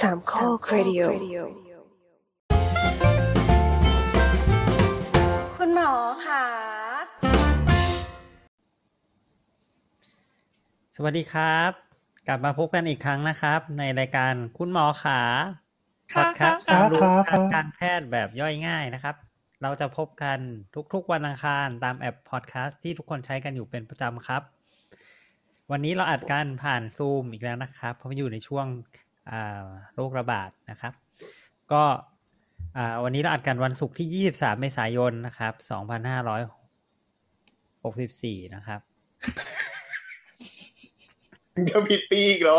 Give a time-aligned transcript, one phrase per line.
[0.00, 1.00] สามข้อครดิโอ
[5.56, 5.92] คุณหมอ
[6.26, 6.44] ค่ะ
[10.96, 11.70] สวัสดีครับ
[12.28, 15.20] กลับมาพบกันอีกครั้งนะครับ ในรายการคุณหมอขา
[16.14, 19.16] พค่ะอดแคสต์ค่ะความรู้ครับครัทางบการแพทย์แบบย่อยง่ายนะครับ
[19.62, 20.38] เราจะพบกัน
[20.92, 24.42] ทุกๆวันอังคารตามแอปพอดแคสต์ที่ทุกคนใช้กันอยู่เป็นประจำครับ
[25.70, 29.07] วันนี้เราอัดกันผ่านซูมอีกแล้วนะครับ เพราะมันอยู่ในช่วงอ่า
[29.94, 30.92] โรคระบาดนะครับ
[31.72, 31.82] ก็
[32.76, 34.08] อ่าวันนี้เราอัดกันวันศุกร์ที่
[34.40, 35.54] 23 เมษายนนะครับ
[38.38, 38.80] 2564 นะครับ
[41.70, 42.58] จะผิดปีอีกเหรอ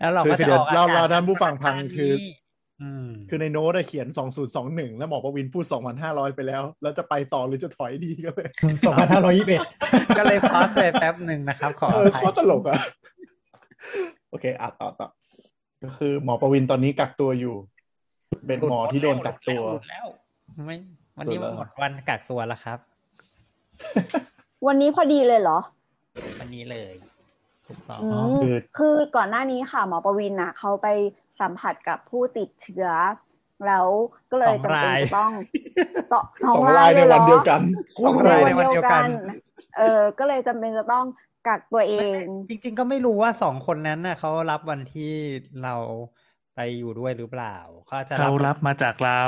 [0.00, 2.32] แล้วเราก็คือจะเดี๋อยวอกอากาศเราเราท่านผู้ฟังฟังวันคือนี้
[2.82, 4.06] อืมคือในโน้ตอะเขียน
[4.52, 5.64] 2021 แล้วหมอประวินพูด
[6.00, 8.48] 2,500 ไปแล้ว แล้วจะไปต่อหรือจะถอยดีก็เลย
[8.86, 9.60] สองพันห้าร้อยยี่สิบเอ็ด
[10.18, 12.80] ก็เลยพอสเลยแป๊บหนึ่งนะครับ ขอเอออภัยข้อตลกอะ
[14.23, 15.08] โอเคอะต่อต่อ
[15.82, 17.56] ก็คือหมอประวินตอนนี้กักตัวอยู่
[18.46, 20.06] เป็นหมอที่โดนกักตัวหลุดแล้ว
[20.66, 20.76] ไม่
[21.18, 22.78] วันนี้หลุดแล้วหมดวันกักตัวแล้วครับ
[24.66, 25.58] วันนี้พอดีเลยเหรอ
[26.40, 26.92] วันนี้เลย
[27.66, 30.88] ถูกต้องอือ๋อมคือคือก่อนหน้านี้ค่ะ หมอประวินน่ะเขาไป
[31.40, 32.88] สัมผัสกับผู้ติดเชื้อ
[33.66, 33.86] แล้ว
[34.30, 35.32] ก็เลยจำเป็นจะต้อง
[36.12, 37.60] ต่อสสอองงรารายยเลในยเหรวันอเดียวกัน
[38.04, 39.04] สองรายในวันเดียวกัน
[39.78, 41.04] เออ ก็เลยจำเป็นจะต้อง
[41.48, 45.12] กักตัวเอง จริง ๆ ก็ไม่รู้ว่าสองคนนั้นน่ะเขารับวันที่
[45.62, 45.74] เรา
[46.54, 49.22] ไปอยู่ด้วยหรือเปล่าเขาอาจจะเขารับมาจากเรา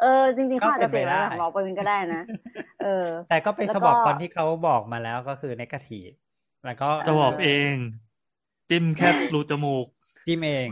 [0.00, 2.22] เออ จริงๆเขาอาจจะเปลี่ยนก็มาเป็นไปได้จากหมอประวินก็ได้นะ
[2.82, 6.10] เออ แต่ก็ไปแล้วสก็บอกตอนที่เขาบอกมาแล้วก็คือในกาทีฟ
[6.64, 7.74] แล้วก็จะบอกเอง
[8.70, 9.86] จิ้มแค่รูจมูก
[10.26, 10.68] จิ้มเอง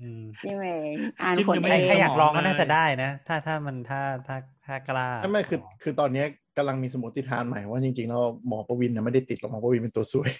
[0.00, 6.24] อืมนี่เองอ่านจิ้มผลยังไม่เอได้งถ้าอยากลองก็เลยน่าจะได้นะ ถ้าถ้ามันถ้าถ้าถ้ากล้าไม่ไม่คือคือตอนนี้
[6.56, 10.30] กำลังมีสมมติฐานใหม่ว่าจริงๆแล้วหมอประวินน่ะไม่ได้ติดหรอกหมอประวินเป็นตัวซวย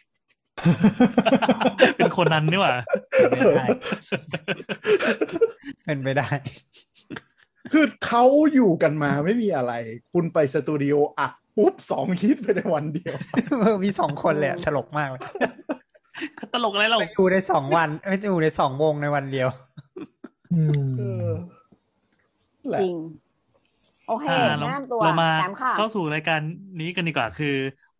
[1.96, 2.72] เป็นคนนั้นนี่หว่า
[3.30, 3.66] เป็นไปได้
[5.84, 6.28] เป็นไปได้
[7.72, 9.72] คือเขาอยู่กันมาไม่มีอะไร
[10.12, 13.14] คุณไปสตูดิโออัดปุ๊บสองคิดไปในวันเดียว
[13.84, 15.20] มีสองคนเลยอะตลกมากเลย
[16.52, 19.48] ตลกอะไรเราไปอยู่ในสองวันไม่อยู่ในสองวงในวันเดียว
[20.98, 21.30] เออ
[22.68, 22.96] แหละจริง
[24.04, 26.40] โอเคอ่าเราแนะนำตัวเรามาแซมค่ะเข้าสู่รายการ
[26.80, 27.46] นี้กันดีกว่าคือ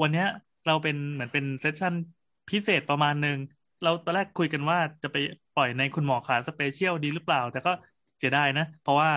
[0.01, 0.25] วันเนี้ย
[0.65, 1.95] เราเป็นเหมือนเป็นเซสชั่น
[2.49, 3.39] พิเศษประมาณหนึ่ง
[3.83, 5.17] เราตอนแรกคุยกันว่าจะไป
[5.53, 7.71] ปล่อยในคุณหมอขาสเปเชียลดีหรือเปล่า แต่ก็
[8.19, 9.11] เสียดายนะ เพราะว่า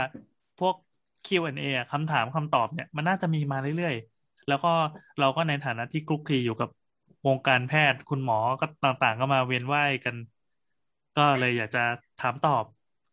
[0.58, 0.76] พวก
[1.24, 4.68] Q&A อะคำถามคำตอบเนี่ย มันน่าจะมีมาเรื่อยๆ แล้วก็
[5.18, 6.70] เราก็ในฐานะที่คลุกคลีอยู่กับ
[7.26, 10.16] วงการแพทย์คุณหมอก็ต่างๆ ก็มาเวียนว่ายกัน
[11.16, 11.80] ก็เลยอยากจะ
[12.18, 12.66] ถามตอบ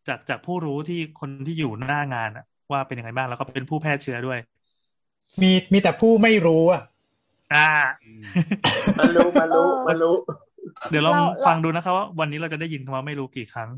[0.07, 4.39] จากจากผู้รู้ที่คนที่อยู่หน้างานอะ ว่าเป็นยังไงบ้างแล้วก็เป็นผู้แพร่เชื้อด้วย
[5.41, 6.81] มีมีแต่ผู้ไม่รู้อะ
[7.53, 7.69] อ่า
[8.99, 10.15] มารู้มารู้เออมารู้
[10.89, 13.69] เดี๋ยวลองเราเราฟังดูนะครับว่าวันนี้เราจะได้ยินคำว่าไม่รู้กี่ครั้ง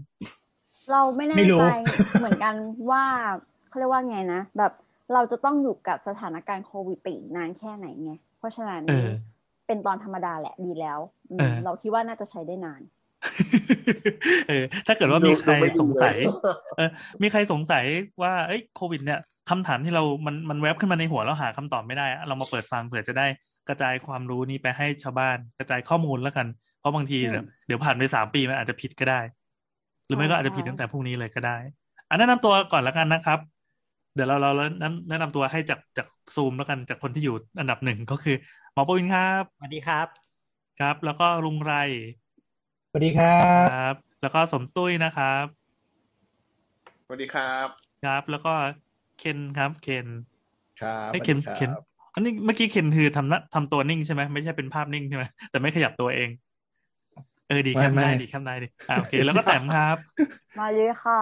[0.92, 1.66] เราไม่แน่ไม่รู้ใจ
[2.20, 2.56] เหมือนกัน
[2.92, 3.03] ว่า
[3.70, 4.72] เขาเรียกว่าไงนะแบบ
[5.14, 9.09] เราจะต้องอยู่กับสถานการณ์โควิดไปอีกนานแค่ไหนไงเพราะฉะนั้นเออ
[9.68, 11.00] เป็นตอนธรรมดาแหละดีแล้ว
[11.31, 12.81] อืมเออเราคิดว่าน่าจะใช้ได้นาน
[14.47, 16.28] เออถ้าเกิดว่ามีใครดูไม่ดีสงสัยเลย
[16.75, 16.89] เออ
[17.22, 17.85] มีใครสงสัย
[18.22, 19.19] ว่าเอ้ยโควิด เนี่ย
[19.50, 23.27] คำถามที่เรา มัน มันแวบขึ้นมาในหัวแล้วหาคำตอบไม่ได้อะเรามาเปิดฟังเผื่อจะได้
[23.67, 26.47] กระจายความรู้นี้ไปให้ชาวบ้าน กระจายข้อมูลแล้วกัน
[26.79, 29.22] เพราะบางทีอืมเดี๋ยวเดี๋ยวผ่านไปสามปีมันอาจจะผิดก็ได้
[30.06, 31.57] หรือไม่ใช่ก็อาจจะผิดใช่ตั้งแต่พรุ่งนี้เลยก็ได้
[32.09, 33.39] อันแนะนำตัวก่อนแล้วกันนะครับ
[34.13, 38.35] เดี๋ยวเราเราเราแนะแนะนำตัวให้จากจากซูมแล้วกันจากคนที่อยู่อันดับหนึ่งก็คือ
[38.73, 40.07] หมอปวินครับ สวัสดีครับ
[40.79, 42.26] ครับ แล้วก็ลุงไรส
[42.97, 45.46] วัสดีครับครับ แล้วก็สมตุ้ยนะครับ
[47.06, 47.68] สวัสดีครับ
[48.03, 48.53] ครับ แล้วก็
[49.19, 50.08] เคนครับ เคน
[50.81, 51.72] ครับให้ยสเคนวัสดีครับเคน
[52.13, 56.30] อันนี้เมื่อกี้เคนคือทำหน้าทำตัวนิ่งใช่ไหมไม่ใช่เป็นภาพนิ่งใช่ไหมแต่ไม่ขยับตัวเอง
[57.47, 59.97] เออดีแคมได้ดีแคมได้ดีอ่าโอเค แล้วก็แต้มครับ
[60.59, 61.22] มาเลยค่ะ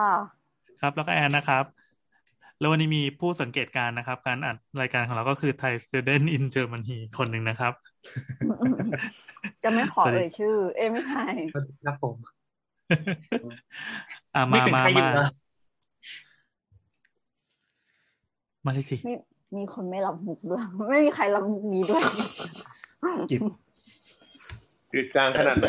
[0.82, 1.66] ครับแล้วก็แอนนะครับ
[2.60, 7.74] แล้ววันนี้มีผู้สังเกตการณ์นะครับ การอัดรายการของเราก็คือ Thai Student in Germany คนหนึ่งนะครับ
[9.64, 11.26] จะไม่ขอสวัสดีเอ่ยชื่อ เอ้ยไม่ใช่
[11.86, 12.16] ครับผม
[14.36, 15.32] อ่าไม่มาถึงมาใครอยู่มานะ
[18.66, 19.14] มาเลยสิมี
[19.56, 22.02] มีคนไม่รับมุกด้วย ไม่มีใครรับมุกนี้ด้วย
[23.32, 23.42] กิบ
[24.92, 25.68] จืดจางขนาดไหน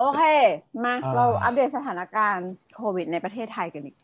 [0.00, 0.22] โอเค
[0.84, 3.96] มาอ่าเราอัปเดตสถานการณ์โควิดในประเทศไทยกันอีก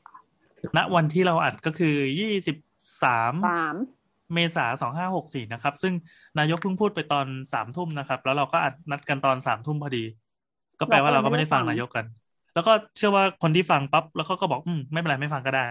[0.77, 2.57] ณวันที่เราอัดก็คือยี่สิบ
[3.05, 3.77] สามสาม
[4.35, 5.95] เมษาสองห้าหกสี่นะครับ ซึ่ง
[6.39, 10.05] นายกเพิ่งพูดไปตอนสามทุ่มนะครับ แล้วเราก็อัดนัดกันตอนสามทุ่มพอดี
[10.81, 12.07] ก็แปลว่าเราก็ไม่ได้ฟังนายกกัน
[12.55, 15.65] แล้วก็เชื่อว่าคนที่ฟังปั๊บแล้วเขาก็บอกอืมไม่เป็นไรไม่ฟังก็ได้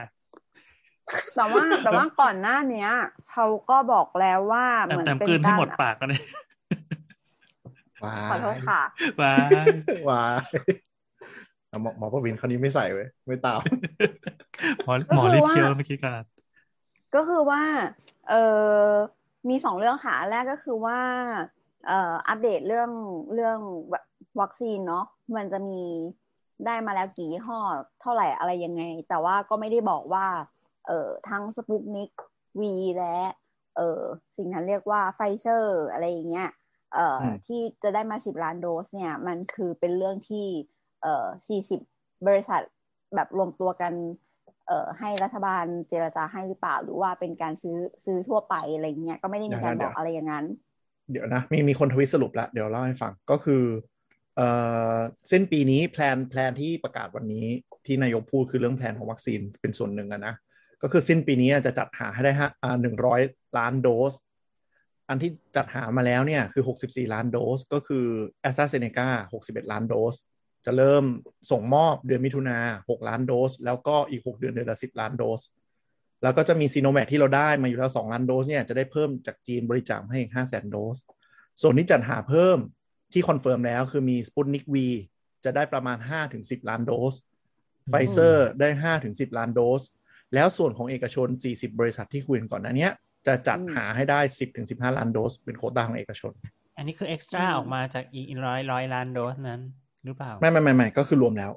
[1.36, 2.90] แต่ว่าแต่ว่าก่อนหน้าเนี้ย
[3.32, 6.22] เขาก็บอกแล้วว่าเหแต่มือนแต่เป็นกลืนให้การหมดปากกันเลย
[8.04, 8.82] ว้าขอโทษค่ะ
[9.22, 9.66] ว้าย
[10.10, 10.40] ว้าย
[11.70, 13.60] เอาหมอหมอประวินคนนี้ไม่ใส่เว้ยไม่ตาม
[14.86, 16.14] หมอหมอรีบเคี้ยวเมื่อกี้กัน
[17.16, 17.62] ก็คือว่า
[18.30, 18.34] เอ
[18.84, 18.90] อ
[19.50, 21.00] มีสองเรื่องค่ะอันแรกก็คือว่า
[21.88, 22.92] เอ่ออัปเดตเรื่อง
[23.34, 23.60] เรื่อง
[24.42, 25.82] วัคซีนเนาะมันจะมี
[26.66, 27.60] ได้มาแล้วกี่ยี่ห้อ
[28.02, 30.26] เท่าไหร่อะไรยังไง แต่ว่าก็ไม่ได้บอกว่า
[30.88, 32.12] เอ่อทั้งสปุกนิก
[32.60, 33.18] วีและ
[33.76, 34.02] เอ่อ
[34.36, 36.50] สิ่งนั้นเรียกว่าไฟเซอร์อะไรอย่างเงี้ย
[36.94, 40.46] เอ่ออมที่จะได้มาสิบล้านโดสเนี่ย มันคือเป็นเรื่องที่
[41.02, 41.80] เอ่อสี่สิบ
[42.28, 42.62] บริษัท
[43.16, 43.94] แบบรวมตัวกัน
[44.70, 50.46] เอ่อให้รัฐบาลเจรจาให้หรือเปล่า หรือว่าเป็นการซื้อซื้อทั่วไปอะไรเงี้ยก็ไม่ได้มีการเดี๋บยวอกอะไรอย่างนั้น
[51.12, 53.64] เดี๋ยวนะมีมีคนทวิตสรุปแล้วเดี๋ยวเล่าให้ฟังก็คือ
[54.36, 54.48] เอ่
[54.94, 54.98] อ
[55.32, 57.46] สิ้นปีนี้ plan plan ที่ประกาศวันนี้
[57.86, 60.34] ที่นายกพูดคือเรื่อง plan ของวัคซีนเป็นส่วนหนึ่งอะนะ
[60.82, 63.22] ก็คือสิ้นปีนี้จะจัดหาให้ได้ฮะอ่าหนึ่งร้อย
[63.58, 64.14] ล้านโดส
[65.10, 68.06] อันที่จัดหามาแล้วเนี่ยคือ 64 ล้านโดส ก็คือ
[68.50, 69.08] AstraZeneca
[69.42, 70.16] 61 ล้านโดส
[70.70, 71.06] จะเริ่ม
[71.52, 75.42] ส่งมอบเดือนมิถุนา6ล้านโดส แล้วก็อีก6เดือนเดือนละ10ล้านโดส
[76.24, 80.98] แล้วก็จะมีซิโนแวคที่เราได้มาอยู่แล้ว2ล้านโดสเนี่ยจะได้เพิ่มจากจีนบริจาคให้อีก5แสนโดส
[81.62, 82.58] ส่วนที่จัดหาเพิ่ม
[83.14, 84.88] ที่ confirm แล้วคือมีสปุตนิก V
[85.46, 85.98] จะได้ประมาณ
[86.34, 87.14] 5-10ล้านโดส
[87.90, 88.70] ไฟเซอร์ได้
[89.04, 89.82] 5-10ล้านโดส
[90.34, 92.92] แล้วส่วนของเอกชน40บริษัทที่คุยกันก่อนหน้าเนี้ย
[93.28, 94.20] จะจัดหาให้ได้
[94.60, 96.34] 10-15ล้านโดส เป็นโควต้าของเอกชน
[96.78, 99.62] อันนี้คือ extra อืมออกมาจากอีกร้อยร้อยล้านโดสนั้น
[100.06, 101.52] หรือเปล่า ไม่ไม่ไม่ไม่ก็คือรวมแล้ว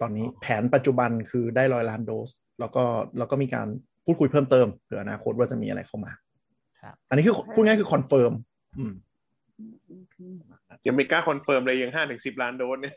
[0.00, 2.84] ตอนนี้แผนปัจจุบันคือได้ร้อยล้านโดส แล้วก็
[3.18, 3.66] แล้วก็มีการ
[4.04, 6.12] พูดคุยเพิ่มเติมเผื่ออนาคตว่าจะมีอะไรเข้ามา
[6.80, 8.32] ครับอันนี้คือพูดง่ายๆคือ confirm
[8.78, 8.92] อืม
[10.86, 12.94] ยังไม่กล้า confirm เลยยังห้าถึงสิบล้านโดสเนี่ย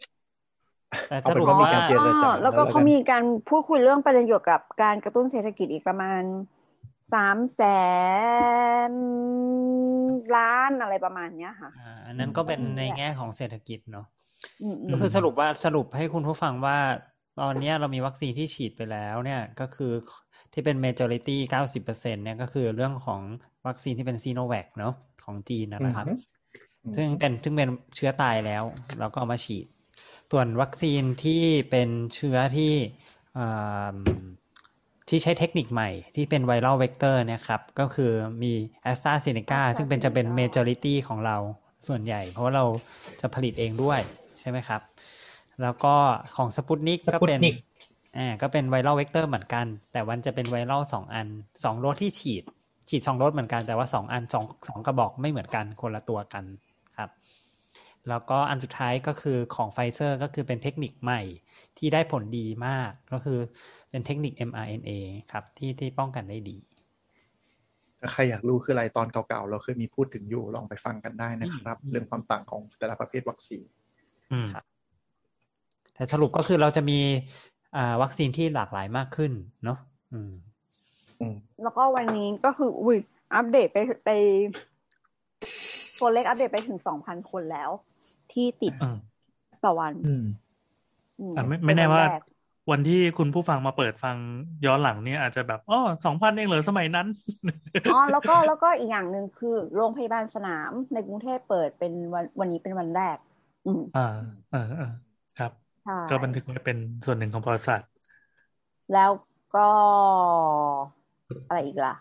[1.10, 6.22] แต่เอาเป็นรุปว่ามีว่าการเจรจาแล้วก็แล้วกันเขามีการพูดคุยเรื่องประเด็นเกี่ยวกับการกระตุ้นเศรษฐกิจอีกประมาณ
[7.13, 7.62] สามแส
[8.90, 8.92] น
[10.38, 14.19] ล้านอะไรประมาณเนี้ยค่ะอ่าอันนั้นก็เป็นในแง่ของเศรษฐกิจเนาะอืม
[14.91, 16.77] ก็คือสรุปว่าสรุปให้คุณผู้ฟังว่า
[17.39, 19.91] ตอนเนี้ยเรามีวัคซีนที่ฉีดไปแล้วเนี่ยก็คือ
[20.53, 21.38] ที่เป็น majority
[21.81, 23.21] 90%เนี่ยก็คือเรื่องของ
[23.68, 24.94] วัคซีนที่เป็นซิโนแวคเนาะ
[25.24, 28.63] ของจีนนะครับอือฮึซึ่งเป็นซึ่งเป็นเชื้อตายแล้ว
[29.00, 29.65] เราก็เอามาฉีด
[30.31, 32.74] ส่วนวัคซีนที่เป็นเชื้อที่
[33.38, 33.97] อ่า
[35.09, 38.12] ที่ใช้เทคนิคใหม่ที่เป็น viral vector เนี่ยครับ ก็คือ
[38.44, 38.53] มี
[38.91, 41.38] AstraZeneca ซึ่งเป็นจะเป็น majority ของเรา
[41.88, 42.65] ส่วนใหญ่ เพราะว่าเรา
[43.21, 44.00] จะผลิตเองด้วย
[44.39, 44.81] ใช่ไหมครับ
[45.62, 45.94] แล้วก็
[46.36, 47.56] ของสปุตนิกก็เป็น Sputnik
[48.18, 51.27] อ่าก็เป็น viral vector เหมือนกัน แต่มันจะเป็น viral สองอัน
[51.63, 52.44] สองโดสที่ฉีด
[52.89, 56.44] ฉีดสองโดสเหมือนกันแต่ว่าสองอันสองสองกระบอกไม่เหมือนกันคนละตัวกัน
[56.97, 57.09] ครับ
[58.09, 61.21] แล้วก็อันสุดท้ายก็คือของไฟเซอร์ก็คือเป็นเทคนิคใหม่
[61.77, 63.39] ที่ได้ผลดีมากก็คือ
[63.89, 64.91] เป็นเทคนิค mRNA
[65.31, 66.57] ครับที่ที่ป้องกันได้ดี
[68.00, 73.78] ถ้าใครอยากรู้คืออะไรตอนเก่าๆ เราเคยมีพูดถึงอยู่ลองไปฟังกันได้นะครับอืมเรื่องความต่างของแต่ละประเภทวัคซีนอืม
[75.95, 76.99] แต่สรุปก็คือเราจะมี
[77.75, 79.31] อ่าวัคซีนที่หลากหลายมากขึ้น
[79.63, 79.77] เนาะ
[80.11, 80.31] อืม
[81.19, 82.97] อืมแล้วก็วันนี้ก็คืออุ้ย
[83.35, 84.09] อัปเดตไปไป
[85.99, 87.69] ตัวเลขอัปเดตไปถึงสองพันคนแล้ว
[88.31, 88.95] ที่ติดอืม
[89.63, 90.23] ต่อวันอืม
[91.19, 92.21] อืมอะไม่ไม่แน่ว่าเป็นรก
[92.71, 94.17] วันที่คุณผู้ฟังมาเปิดฟัง
[94.65, 97.07] ย้อนหลังเนี่ยอาจจะแบบอ๋อสองพันเองเหรอสมัยนั้น
[97.89, 103.17] อ๋อแล้วก็แล้วก็อีกอย่างหนึ่งคือ โรงพยาบาลสนามในกรุงเทพเปิดเป็นวันวันนี้เป็นวันแรก
[103.69, 103.99] อืมอ่า
[104.49, 104.85] เออเออ
[105.35, 105.51] ครับ
[105.83, 107.89] ใช่ก็บันทึกไว้เป็นส่วนหนึ่งของประวัติศาสตร์
[108.93, 109.11] แล้ว
[109.55, 109.69] ก็
[111.47, 111.93] อะไรอีกล่ะ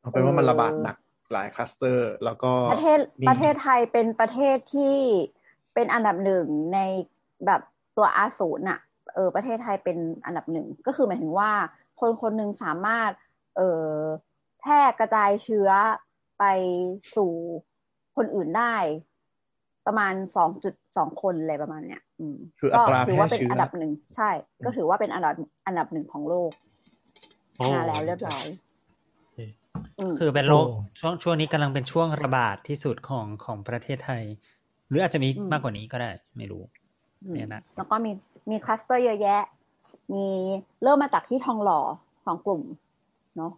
[0.00, 0.96] เอาเป็นว่ามันระบาดหนัก
[1.32, 4.96] หลายคลัสเตอร์ แล้วก็ประเทศมีประเทศไทยเป็นประเทศที่
[5.74, 6.78] เป็นอันดับหนึ่งใน
[7.46, 7.60] แบบ
[7.96, 8.80] ตัวอาศูนย์อะ
[9.14, 11.52] เออประเทศไทยเป็นอันดับหนึ่งก็คือหมายถึงว่า
[12.00, 13.10] คนคนหนึ่งสามารถ
[13.56, 13.88] เออ
[14.60, 15.70] แพร่กระจายเชื้อ
[16.38, 16.44] ไป
[17.16, 17.32] สู่
[18.16, 18.74] คนอื่นได้
[19.86, 24.30] ประมาณสองจุดสองคนเลยประมาณเนี้ยอืมคืออัตราก็ถืแพว่าร่เป็นเชื้ออันดับหนึ่งใช่
[24.64, 25.34] ก็ถือว่าเป็นอันดับ
[25.66, 26.50] อันดับหนึ่งของโลก
[27.56, 28.46] โอ้มาแล้วเรียบร้อย
[29.98, 34.24] อืมคือเป็นโรคโอ้ช่วงช่วงนี้กำลังเป็นช่วงระบาดที่สุดของของประเทศไทย
[34.88, 36.62] หรืออาจจะมีอืมมากกว่านี้ก็ได้ ไม่รู้
[37.34, 38.10] เนี่ยนะแล้วก็มี
[38.50, 39.42] มีคลัสเตอร์เยอะแยะ
[40.14, 40.28] มี
[40.82, 41.80] เริ่มมาจากที่ทองหล่อ
[42.26, 42.62] สองกลุ่ม
[43.36, 43.52] เนาะ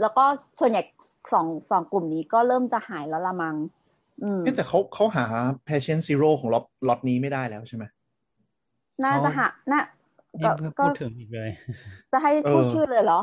[0.00, 0.24] แล้วก็
[0.60, 0.82] ส่วนใหญ่
[1.32, 3.83] สองสองกลุ่มนี้ก็เริ่มจะหายแล้วละมังอืมเอ๊ะ
[4.56, 5.24] แต่เขาเขาหา
[5.68, 7.84] patient zero ของล็อตล็อตนี้ไม่ได้แล้วใช่ไหม
[9.04, 9.80] น่าจะหาน่า
[10.40, 11.50] นี่ก็เพิ่งก็พูดถึงอีกเลย
[12.12, 13.20] จะให้พูดชื่อเลยเหรอ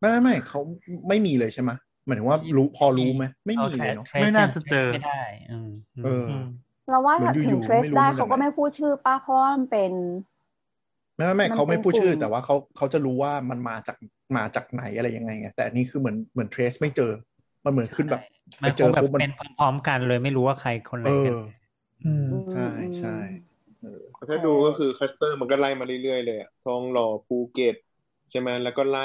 [0.00, 0.60] ไม่ไม่ไม่เขา
[1.08, 1.70] ไม่มีเลยใช่ไหม
[2.06, 6.46] หมายถึงว่ารู้พอรู้ไหมไม่มีเลยเนาะอา trace ไม่น่ายังจะเจอ trace ไม่ได้อืมอืมเอออืม
[6.90, 9.92] เราว่าเหมือนถึอยู่งๆ trace ไม่รู้ได้มาจากเขาก็ไหนไม่พูดชื่อป้าเพราะว่ามันเป็น
[11.16, 13.96] ไม่ไม่ไม่มันเขาไม่เป็นพูดชื่อกลุ่มแต่ว่าเขาเขาจะรู้ว่ามันมาจาก
[14.36, 17.12] มาจากไหนอะไรยังไงไงแต่อันนี้คือเหมือนเหมือน trace ไม่เจอ
[17.64, 18.22] มันเหมือนขึ้นแบบ
[18.62, 21.36] มันไปเจคงอแบบปุ๊บมันเป็นพร้อมๆกันเลยไม่รู้ว่าใครคนไหนเอกันอ
[22.04, 22.68] อืมใช่
[22.98, 23.08] ใช่
[23.82, 27.74] อืมเออถ้าดูก็คือคลัสเตอร์มันก็ไล่มาเรื่อยๆเลยอะทองหล่อภูเก็ต
[28.30, 29.00] ใช่ไหมแล้วก็ไล่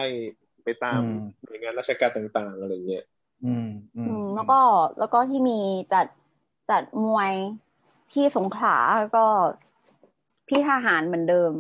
[0.64, 1.02] ไปตาม
[1.44, 3.04] หน่วยงานราชการต่างๆอะไรเงี้ย
[3.44, 4.60] อืมอือืมมแล้วก็
[5.00, 5.60] แล้วก็ที่มี
[5.94, 6.06] จัด
[6.70, 7.34] จัดมวย
[8.14, 8.78] ที่สงขลา
[9.16, 9.26] ก็
[10.48, 11.54] พี่ทหารเหมือนเดิม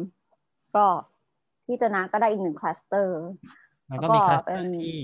[0.75, 0.87] ก็
[1.65, 3.19] ที่จะนะก็ได้อีกหนึ่งคลัสเตอร์
[3.87, 4.95] แล้วก็มีแล้วก็คลัสเตอเป็นที่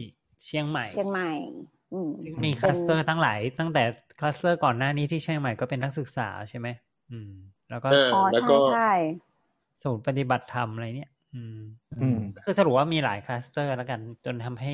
[0.44, 1.75] เชียงใหม่ เชียงใหม่อื
[2.08, 3.84] มซึ่งมีคลัสเตอร์ตั้งหลายตั้งแต่
[4.20, 6.68] คลัสเตอร์ก่อนหน้านี้ที่เชียงใหม่ก็เป็นนักศึกษาใช่ไหม
[7.12, 7.32] อืม
[7.70, 8.92] แล้วก็เอออ๋อแล้วใช่ก็ใช่
[9.84, 11.60] ศูนย์ปฏิบัติธรรมอะไรเนี่ย อืม
[12.02, 14.74] อืมคือสรุปว่ามีหลายคลัสเตอร์แล้วกัน จนทำให้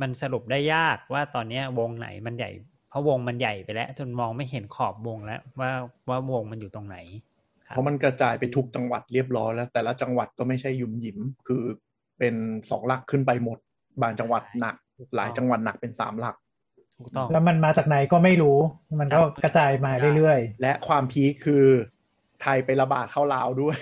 [0.00, 2.50] มันสรุปได้ยากว่าตอนเนี้ยวงไหนมันใหญ่
[2.90, 5.70] เพราะวงมันใหญ่ไปแล้ว จนมองไม่เห็นขอบวงแล้ว ว่า
[6.08, 6.96] ว่าวงมันอยู่ตรงไหน
[7.66, 11.18] คบเพราะมันกระจายไปทุกจังหวัดเรียบร้อยแล้ว แต่ละจังหวัดก็ไม่ใช่หยุมหยิม
[11.48, 11.62] คือ
[12.18, 12.34] เป็น
[12.70, 13.58] สองหลักขึ้นไปหมด
[14.02, 14.76] บางจังหวัดหนัก
[15.14, 16.36] หลายจังหวัดหนักเป็นสามหลัก
[16.98, 18.58] ถูกต้องแล้วมันมาจากไหนก็ไม่รู้
[19.00, 21.64] มันก็กระจายมาเรื่อยและความพีคคือ
[22.42, 23.78] ไทยไประบาดเข้าลาวด้วย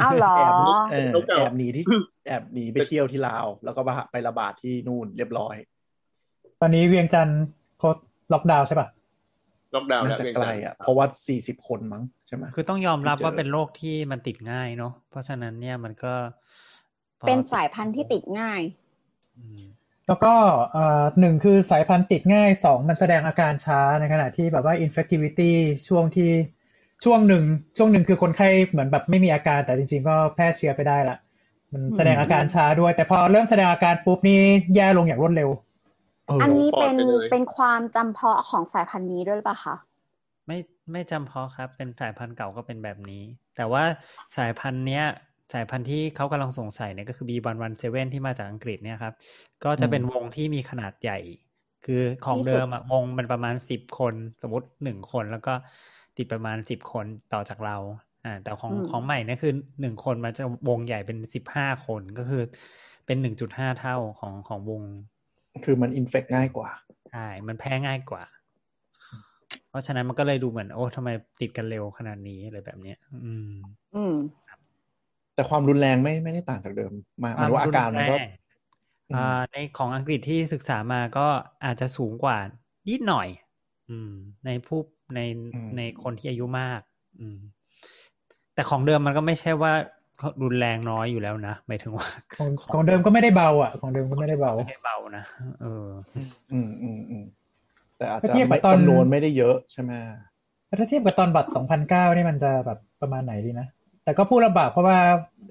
[0.00, 1.84] อ้าวเหรอแอบหนีเออเขาเก่าแอบหนีที่
[2.26, 3.80] แอบหนีไปเที่ยวที่ลาว แล้วก็
[4.12, 7.42] ไประบาดที่นู่นเรียบร้อยๆตอนนี้เวียงจันทร์
[7.78, 7.88] เขา
[8.32, 8.88] ล็อกดาวน์ใช่ปะ
[9.74, 16.14] ล็อกดาวน์น่าแล้วจะเวียงไกลจันทร์อะเพราะว่าสี่สิบคนมั้งใช่ไหมคือต้องยอมรับที่เจอว่าเป็นโรคที่มันติดง่ายเนาะเพราะฉะนั้นเนี่ยมันก็
[17.20, 18.60] พอเป็นสายพันธุ์ที่ติดง่าย
[19.38, 19.62] อืม
[20.08, 20.32] แล้วก็
[20.72, 25.52] เอ่อหนึ่งคือสายพันธุ์ติดง่ายสองมันแสดงอาการช้าในขณะที่แบบว่า infectivity
[25.88, 26.30] ช่วงที่
[27.04, 27.44] ช่วงหนึ่ง
[27.76, 31.16] ช่วงหนึ่งคือคนไข้เหมือนแบบไม่มีอาการแต่จริง ๆ ก็แพร่เชื้อไปได้ละ
[31.72, 34.40] มันแสดงอาการช้าด้วย แต่พอเริ่มแสดงอาการปุ๊บนี่
[34.74, 35.50] แย่ลงอย่างรวดเร็ว
[36.26, 39.76] เอออันนี้เป็นปอดไปเลยเป็นความจำเพาะของสายพันธุ์นี้ด้วยหรือเปล่าคะ
[40.46, 40.58] ไม่
[40.92, 43.22] ไม่จำเพาะครับ เป็นสายพันธุ์เก่าก็เป็นแบบนี้
[43.56, 43.84] แต่ว่า
[44.36, 45.04] สายพันธุ์เนี้ย
[45.52, 49.14] สายพันธุ์ที่เขากำลังสงสัยเนี่ยก็คือ B117 ที่มาจากอังกฤษเนี่ยครับ
[49.64, 51.18] ก็จะเป็นวงที่มีขนาดใหญ่
[51.84, 55.54] คือของที่สุดเดิมอะวงมันประมาณสิบคนสมมติหนึ่งคนแล้วก็
[56.16, 57.76] ติดประมาณสิบคนต่อจากเรา
[58.24, 62.42] อ่าแต่ของของใหม่เนี่ยคือหนึ่งคนมันจะวงใหญ่เป็นสิบห้าคนก็คือ
[63.06, 64.82] เป็นหนึ่งจุดห้าเท่าของของวง
[65.64, 66.70] คือมันอินเฟกง่ายกว่า
[67.12, 68.22] ใช่มันแพ้ง่ายกว่า
[69.68, 71.08] เพราะฉะนั้นมันก็เลยดูเหมือนโอ้ทำไม
[71.40, 73.50] ติดกันเร็วขนาดนี้อะไรแบบเนี้ย อืม
[73.94, 74.14] อืม
[75.36, 76.92] แต่ความรุนแรงไม่ไม่ได้ต่างจากเดิม
[77.24, 81.26] มากหมายถึงว่าอาการมันก็ควรุแรงอ่าในของอังกฤษที่ศึกษามาก็
[81.64, 82.38] อาจจะสูงกว่า
[82.88, 83.28] นิดหน่อย
[83.90, 84.12] อืม
[84.46, 84.80] ในผู้
[85.14, 85.20] ใน
[85.54, 86.80] อืมในคนที่อายุมาก
[87.20, 87.38] อืม
[88.54, 89.72] แต่ของเดิมมันก็ไม่ใช่ว่า
[90.42, 95.24] รุนแรงน้อยอยู่แล้วนะหมายถึงว่า ของของเดิมก็ไม่ได้เบา อะ ของเดิมก็ไม่ได้เบาไม่ได้เบานะ
[95.60, 95.86] เออ
[96.52, 97.24] อืมอืมอืม
[97.98, 99.92] แต่อาจถ้าจะเทียบกับไม่ตอนจำนวนไม่ได้เยอะใช่ไหม
[100.78, 101.50] ถ้าเทียบกับตอนบัตร
[101.82, 103.66] 2009นี่มันจะแบบประมาณไหนดีนะ
[104.06, 104.98] แต่ก็พูดลำบากเพราะว่า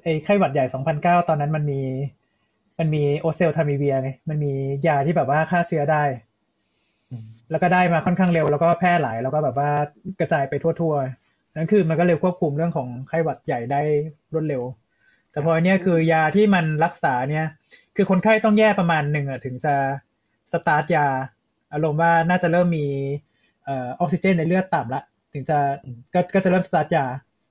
[0.03, 0.65] ไอ้ไข้หวัดใหญ่
[0.97, 1.81] 2009 ตอนนั้นมันมี
[2.79, 4.53] มันมีโอเซลทามิเวียไง มันมี
[4.87, 6.03] ยาที่แบบว่าฆ่าเชื้อได้
[7.51, 9.69] แล้วก็ได้มาค่อนข้างเร็ว แล้วก็แพร่หลาย แล้วก็แบบว่า
[10.19, 13.81] กระจายไปทั่วๆ นั่นคือมันก็เลยควบคุมเรื่องของไข้หวัดใหญ่ได้
[14.33, 14.63] รวดเร็ว
[15.31, 17.45] แต่พอเนี่ยคือยาที่มันรักษาเนี่ย
[17.95, 19.75] คือคนไข้ต้องแย่ประมาณหนึ่งอะถึงจะ
[20.51, 21.07] สตาร์ทยา
[21.73, 22.87] อารมณ์ว่าน่าจะเริ่มมี
[23.67, 25.01] ออออกซิเจนในเลือดต่ำละ
[25.33, 25.57] ถึงจะ
[26.13, 27.05] ก็ก็จะเริ่มสตาร์ทยา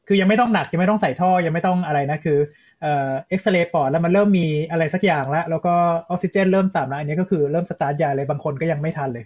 [0.06, 2.38] คือยังไม่ต้องหนักยังไม่ต้องใส่ท่อยังไม่ต้องอะไรนะคือ
[2.82, 5.74] เอ่อเอ็กซเรย์ปอดแล้วมันเริ่มมีอะไรสักอย่างแล้ว แล้วก็
[6.10, 9.24] ออกซิเจนเริ่มต่ำแล้วอันนี้ก็คือเริ่มสตาร์ทยาเลยบางคนก็ยังไม่ทันเลย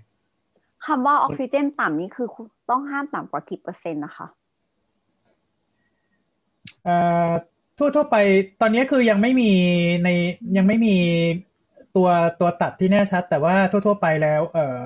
[0.86, 2.28] คำว่าออกซิเจนต่ำนี่คือ
[2.70, 4.26] ต้องห้ามต่ำกว่ากี่เปอร์เซ็นต์นะคะ
[6.84, 7.28] เอ่อ
[7.78, 8.16] ทั่วทั่วไป
[8.60, 9.50] ตอนนี้คือยังไม่มี
[10.04, 10.08] ใน
[10.56, 10.96] ยังไม่มี
[11.96, 12.08] ตัว
[12.40, 14.82] ตัวตัดที่แน่ชัด แต่ว่าทั่วทั่วไปแล้ว เอ่อ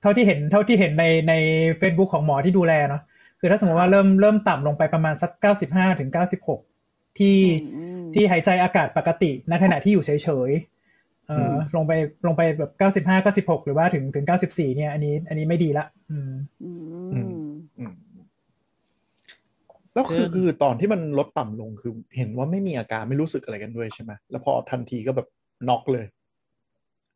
[0.00, 1.34] เท่าที่เห็นเท่าที่เห็นในใน
[1.80, 3.02] Facebook ของหมอที่ดูแลเนาะ
[3.44, 6.60] คือถ้าสมมติว่าเริ่มเริ่มต่ำลงไปประมาณสักเก้าสิบห้าถึงเก้าสิบหก
[7.18, 10.10] ที่อืมที่หายใจอากาศปกติณขณะที่อยู่เฉ
[10.48, 11.92] ยๆเอ่ออลงไป
[12.26, 16.32] ลงไปแบบเก้าสิบห้าเก้าสิบหกหรือว่าถึงถึงเก้าสิบสี่เนี่ย อันนี้ อันนี้ไม่ดีละอืม
[16.64, 16.70] อื
[17.12, 17.32] อืมม
[17.78, 17.92] อืม
[19.94, 25.28] แล้วคือซึ่งคือตอนที่มันลดต่ำลงคือเห็นว่าไม่มีอาการไม่รู้สึกอะไรกันด้วยใช่ไหมแล้วพอทันทีก็แบบ
[25.68, 26.06] น็อกเลย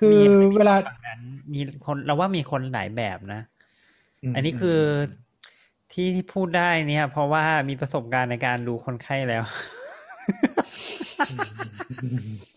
[0.00, 1.20] คือมีเวลาแบบนั้น
[1.54, 3.40] มีคนเราว่ามีคนหลายแบบนะ
[4.30, 4.78] มอันนี้คือ
[5.92, 9.44] ที่ที่พูดได้เนี่ย เพราะว่ามีประสบการณ์ในการดูคนไข้แล้ว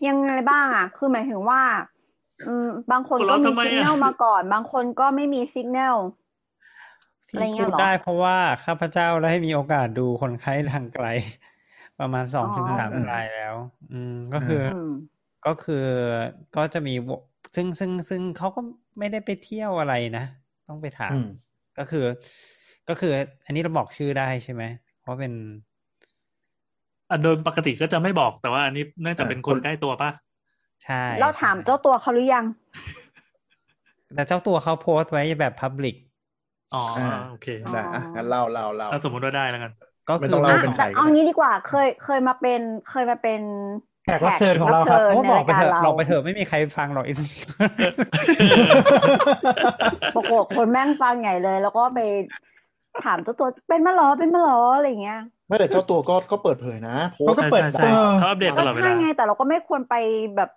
[0.08, 1.62] ยังไงบ้างอะ คือหมายถึงว่า
[2.46, 5.98] อืม บางคนหัวก็เราะมีทำไมสัญอะญาณมาก่อน บางคนก็ไม่มีสัญญาณ
[7.30, 11.06] ที่อะไรเงี้พูยดเหรอได้เพราะว่าข้าพเจ้าได้มีโอกาสดูคนไข้ทางไกล
[11.98, 13.54] ประมาณสองถึงสามอ๋อรายแล้ว
[13.92, 14.90] อืมก็คือออืม
[15.46, 15.84] ก็คือ
[16.56, 17.10] ก็จะมีว
[17.56, 18.60] ซึ่งซึ่งซึ่งเขาก็
[18.98, 20.24] ไม่ได้ไปเที่ยวอะไรนะ
[20.68, 21.26] ต้องไปถามอืม
[21.78, 22.04] ก็คือ
[22.90, 23.12] ก็คือ
[23.46, 24.62] อันนี้เราบอกชื่อได้ใช่ไหม
[25.00, 25.32] เพราะเป็น
[27.10, 30.10] อะโดยปกติก็จะไม่บอกแต่ว่าอันนี้เนื่องจากเป็นคนใกล้ตัวป่ะ
[30.84, 32.44] ใช่ เราถามใช่เจ้าตัวเขาหรือยัง
[34.14, 35.96] แต่เจ้าตัวเขาโพสต์ไว้แบบพับลิก
[36.74, 39.72] อ๋ออ่าโอเคได้อะงั้นเล่าเล่าเล่าถ้าสมมติว่าได้แล้วกัน
[40.08, 43.40] ก็ไม่คืต้อองว่าเล่าเป็นใครแต่เอางี้ดีกว่า เคยเคยมาเป็นเคยมาเป็น
[44.04, 47.04] แขกรับเชิญของเราครับโอ้ในบอรากยไปการเถอะเราบอกไปเถอะไม่มีใครฟังหรอก
[50.14, 51.98] ปรากฏคนแม่งฟังใหญ่เลย แล้วก็ไป
[53.04, 59.94] ถามเจ้าตัวเป็นมาเหรอเป็นมาเหรออะไรอย่างเงี้ยไม่แต่เจ้าตัวก็ก็เปิดเผยนะโพสเขาต์ก็เปิดใช่ใช่เออเขาอัปเดตตก็ลอดเวใช่ลาไงแต่เราก็ไม่ควรไป
[60.36, 60.50] แบบ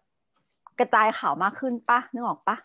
[0.80, 2.56] กระจายข่าวมากขึ้นปะนึกออกปะ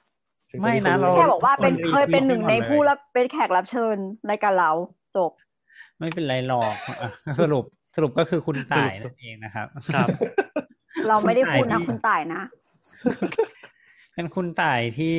[0.61, 3.97] ไม่นะเราแค่บอกว่าเป็นคนรีเคยเป็นหนึ่งในรีวิวให้หมดเลยผู้รับเป็นแขกรับเชิญ
[4.31, 4.71] รายการเรา
[5.17, 5.31] จบ
[5.99, 7.11] ไม่เป็นไรหรอกอะ
[7.41, 7.65] สรุป
[7.97, 10.09] สรุปก็คือคุณต่ายสรุปนั่นเองนะครับ ครับ
[11.09, 12.43] เราไม่ได้พูดนะที่คุณต่ายนะ
[14.19, 15.17] เป็นคุณต่ายที่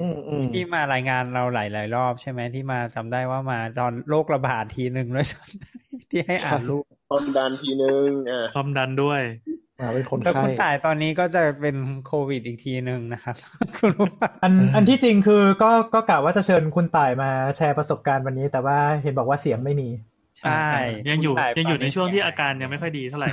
[0.00, 9.20] อืมอืมที่มารายงานเราหลายๆรอบใช่ไหมที่มาจำได้ว่ามาตอนโรคระบาดทีหนึ่งด้วยซ้ำที่ให้อ่านรูปความดันทีนึงอ่าความดันด้วย
[9.80, 11.76] มาเป็นคนแล้วไข้คุณต่ายตอนนี้ก็จะเป็น
[12.06, 13.36] โควิดอีกทีหนึ่งนะครับ
[13.78, 19.88] คุณรู้ป่ะอันอันที่จริงคือก็ก็กะว่าจะเชิญคุณต่ายมาแชร์ประสบการณ์วันนี้ แต่ว่าเห็นบอกว่าเสียงไม่มี
[20.38, 20.66] ใช่
[21.10, 23.28] ยังอยู่คุณต่ายังอยู่ตในช่วงที่อาการยังไม่ค่อยดีเท่าไหร่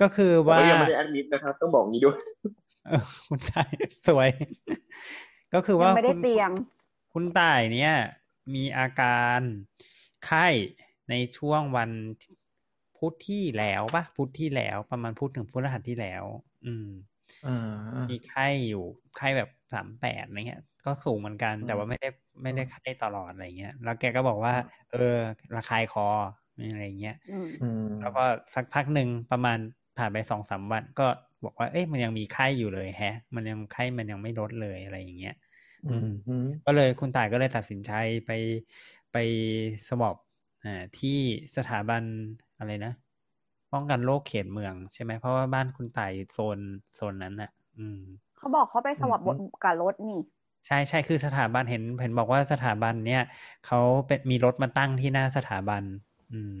[0.00, 2.65] ก็คือแต่ว่าก็ยังไม่ได้แอดมิดนะครับ ต้องบอกงี้ด้วยเออ
[3.28, 3.72] คุณต่าย
[4.06, 4.30] สวย
[5.54, 6.50] ก็คือยัว่างไม่ได้คุณเตียง
[7.14, 7.92] คุณต่ายเนี่ย
[8.54, 9.40] มีอาการ
[10.26, 10.46] ไข้
[11.10, 11.90] ในช่วงวัน
[12.96, 16.24] พุธที่แล้วปะพุธที่แล้ว ประมาณพุธถึงพุธรหัสที่แล้ว
[16.66, 16.88] อืม
[17.46, 18.84] อ่ามีไข้อยู่
[19.16, 22.08] ไข้แบบสามแปดอะไรเงี้ย ก็สูงเหมือนกันอืมแต่ว่าไม่ได้
[22.42, 24.54] ไม่ได้ไข้ตลอดอะไรเงี้ย แล้วแกก็บอกว่า
[24.92, 25.14] เออ
[25.56, 26.06] ระคายคอ
[26.72, 28.24] อะไรเงี้ยอืมอืมแล้วก็
[28.54, 29.58] สักพักหนึ่งประมาณ
[29.98, 31.06] ผ่านไปสองสามวันก็
[31.44, 35.34] บอกว่า เอ๊ะมันยังมีไข้อยู่เลยแฮะ มันยังไข้มันยังไม่ลดเลยอะไรอย่างเงี้ย
[35.84, 37.92] อืมอืมก็เลยคุณต่ายก็เลยตัดสินใจ
[38.26, 38.30] ไป
[39.12, 39.16] ไป
[39.88, 40.14] สมอบ
[40.64, 41.18] อ่าที่
[41.56, 42.02] สถาบัน
[42.58, 42.92] อะไรนะ
[43.72, 46.58] ป้องกันโรคเขตเมืองใช่ไหมเพราะว่าบ้านคุณต่ายอยู่โซน
[46.96, 48.00] โซนนั้นน่ะ อืม
[48.38, 50.20] เขาบอกเขาไปสวับบทกับรถนี่
[50.66, 53.22] ใช่ใช่คือสถาบันเห็นเห็นบอกว่าสถาบันเนี่ย
[53.66, 55.82] เขาเป็นมีรถมาตั้งที่หน้าสถาบัน
[56.32, 56.60] อืมอื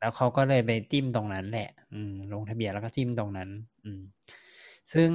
[0.00, 3.48] แล้วเขาก็เลยไปจิ้มตรงนั้นแหละ อืม ลงทะเบียนแล้วก็จิ้มตรงนั้น
[3.84, 4.00] อืม
[4.94, 5.10] ซึ่ง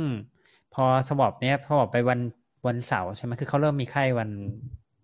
[0.74, 2.20] พอสวอปเนี่ยสวอปไปวัน
[2.68, 4.30] วันเสาร์ใช่ไหมคือเขาเริ่มมีไข้วัน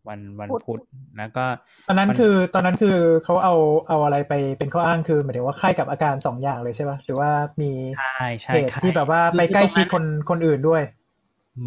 [0.08, 0.82] วันวันพุธพุธ
[1.18, 1.46] แล้วก็
[1.88, 3.56] ตอนนั้นวัคือตอนนั้นคือเขาเอา
[3.88, 7.30] เอาอะไรไปเป็นข้ออ้างคือหมายถึงว่าไข้กับอาการสองอย่างเลยใช่ป่ะหรือว่า
[7.62, 10.84] มีใช่ใช่เหตุไข้ที่แบบว่าไปคือใกล้ตรงชิดคนคนอื่นด้วย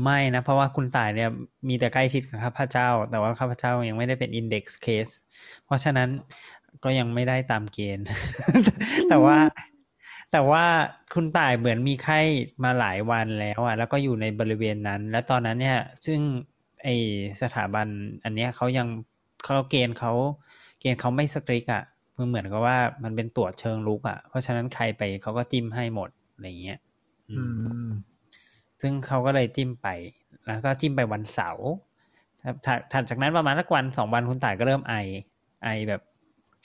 [0.02, 1.30] ไม่นะ เพราะว่าคุณต่ายเนี่ย
[1.68, 5.12] มีแต่ใกล้ชิดกับข้าพเจ้า แต่ว่าข้าพเจ้ายังไม่ได้เป็น index case
[5.64, 6.08] เพราะฉะนั้น
[6.84, 8.04] ก็ยังไม่ได้ตามเกณฑ์
[9.08, 9.38] แต่ว่า
[10.32, 10.64] แต่ว่า
[11.14, 12.20] คุณต่ายเหมือนมีไข้
[12.64, 16.20] มาหลายวันแล้วอะแล้วก็อยู่ในบริเวณนั้น แล้วตอนนั้นเนี่ย ซึ่ง
[16.84, 16.88] ไอ
[17.42, 17.86] สถาบัน
[18.24, 18.88] อันเนี้ยเขายัง
[19.44, 20.12] เขาเกณฑ์เขา
[20.80, 21.82] เกณฑ์เขาไม่สตริกอะ
[22.16, 26.78] มันเหมือนกับว่ามันเป็นตรวจเชิงลุกอะเพราะฉะนั้นใครไปเขาก็จิ้มให้หมดอะไรเงี้ย
[27.30, 27.88] อือืมม
[28.80, 29.88] ซึ่งเขาก็เลยจิ้มไป
[30.46, 31.68] แล้วก็จิ้มไปวันเสาร์
[32.42, 34.94] ถัดถัดถัดจากนั้นประมาณสักวันสองวันคุณต่ายก็เริ่มไอ
[35.64, 36.02] ไอแบบ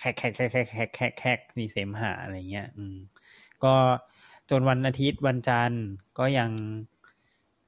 [0.01, 2.95] แขกแขกแขกแขกแขกแขกแขกมีเสมหะอะไรเงี้ย อืม
[3.63, 3.73] ก็
[4.49, 5.83] จนวันอาทิตย์วันจันทร์
[6.19, 6.49] ก็ยัง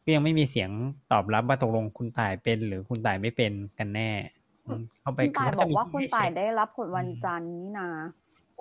[0.04, 0.70] ก็ยังไม่มีเสียง
[1.12, 4.12] ตอบรับว่าตกลงคุณต่ายเป็น หรือคุณต่ายไม่เป็นกันแน่
[4.66, 7.88] อืมเข้าไปคุณต่ายเขบจะอกมีว่าคุณให้ต่ายเช็คได้รับผลวันจันทร์นี่นา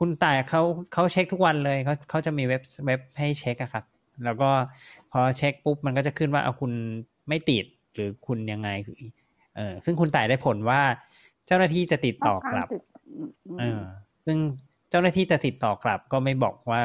[0.00, 3.85] คุณต่ายเขาเขาเช็คทุกวันเลยเขาเขาจะมีเว็บเว็บให้เช็คอะครับ
[4.24, 4.50] แล้วก็
[5.12, 6.72] พอเช็คปุ๊บมันก็จะขึ้นว่าเอาคุณ
[7.28, 9.00] ไม่ติดหรือคุณยังไงคือ
[9.56, 10.80] เออซึ่งคุณต่ายได้ผลว่า
[11.46, 12.91] เจ้าหน้าที่จะติดต่อกลับติดอืมอืม
[13.59, 13.83] เออ
[14.27, 14.38] ซึ่ง
[14.90, 16.81] เจ้าหน้าที่จะติดต่อกลับก็ไม่บอกว่า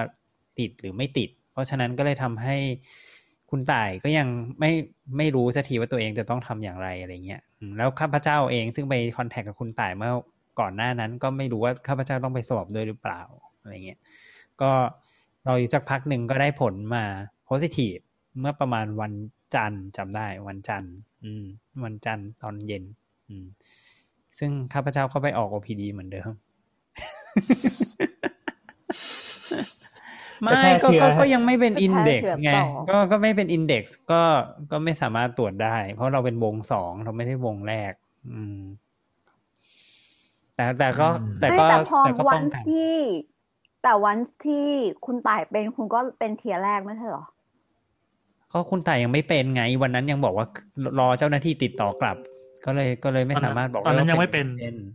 [0.59, 2.55] ติดหรือไม่ติด เพราะฉะนั้นก็เลยทำให้
[3.51, 4.27] คุณต่ายก็ยัง
[4.59, 4.71] ไม่
[5.17, 7.41] ไม่รู้สักทีว่าตัวเองจะต้องทำอย่างไรอะไรเงี้ย
[7.77, 10.13] แล้วข้าพเจ้าเองซึ่งไปคอนแทคกับคุณต่ายเมื่อ
[10.59, 13.21] ก่อนหน้านั้น ก็ไม่รู้ว่าข้าพเจ้าต้องไปสอบด้วยหรือเปล่า
[13.59, 13.99] อะไรเงี้ย
[14.61, 14.71] ก็
[15.47, 17.03] รออยู่สักพักหนึ่งก็ได้ผลมา
[17.45, 17.97] โพสิทีฟ
[18.39, 19.13] เมื่อประมาณวัน
[19.55, 21.45] จันทร์จำได้วันจันทร์ อืม
[21.83, 22.83] วันจันทร์ตอนเย็น
[23.27, 23.45] อืม
[24.39, 26.29] ซึ่งข้าพเจ้าก็ไปออก OPD เหมือนเดิม
[30.43, 34.21] ไม่ไปแพร่ก็เชื้อก็ก็ยังไม่เป็นไปแพร่อินเด็กเชื้ซ์อไงต่อก็ก็ไม่เป็นอินเด็กซ์ก็
[34.71, 37.93] ก็ไม่สามารถตรวจได้ เพราะเราเป็นวงสองเราไม่ได้วงแรก
[38.33, 38.59] อืม
[40.55, 42.95] แต่แต่ก็อืมแต่ไม่ก็แต่พอแต่ก็วัป้นองกันที่
[43.83, 44.67] แต่วันที่
[45.05, 47.25] คุณต่ายเป็นคุณก็เป็นเทียร์แรกไม่ใช่เหรอ
[48.51, 50.45] ก็คุณต่ายยังไม่เป็นไง วันนั้นยังบอกว่า
[50.99, 52.17] รอเจ้าหน้าที่ติดต่อกลับ
[52.65, 54.47] ก็เลยก็เลยไม่ตอนนั้นสามารถบอกตอนนั้นด้ยังไม่เป็น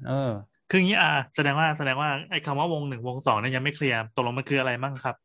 [0.09, 0.31] เออ
[0.71, 5.17] คืออย่างนี้อ่า แสดงว่าแสดงว่าไอ้คำว่าวงหนึ่งวงสองเนี่ยยังไม่เคลียร์ตกลงมันคืออะไรมั่งครับ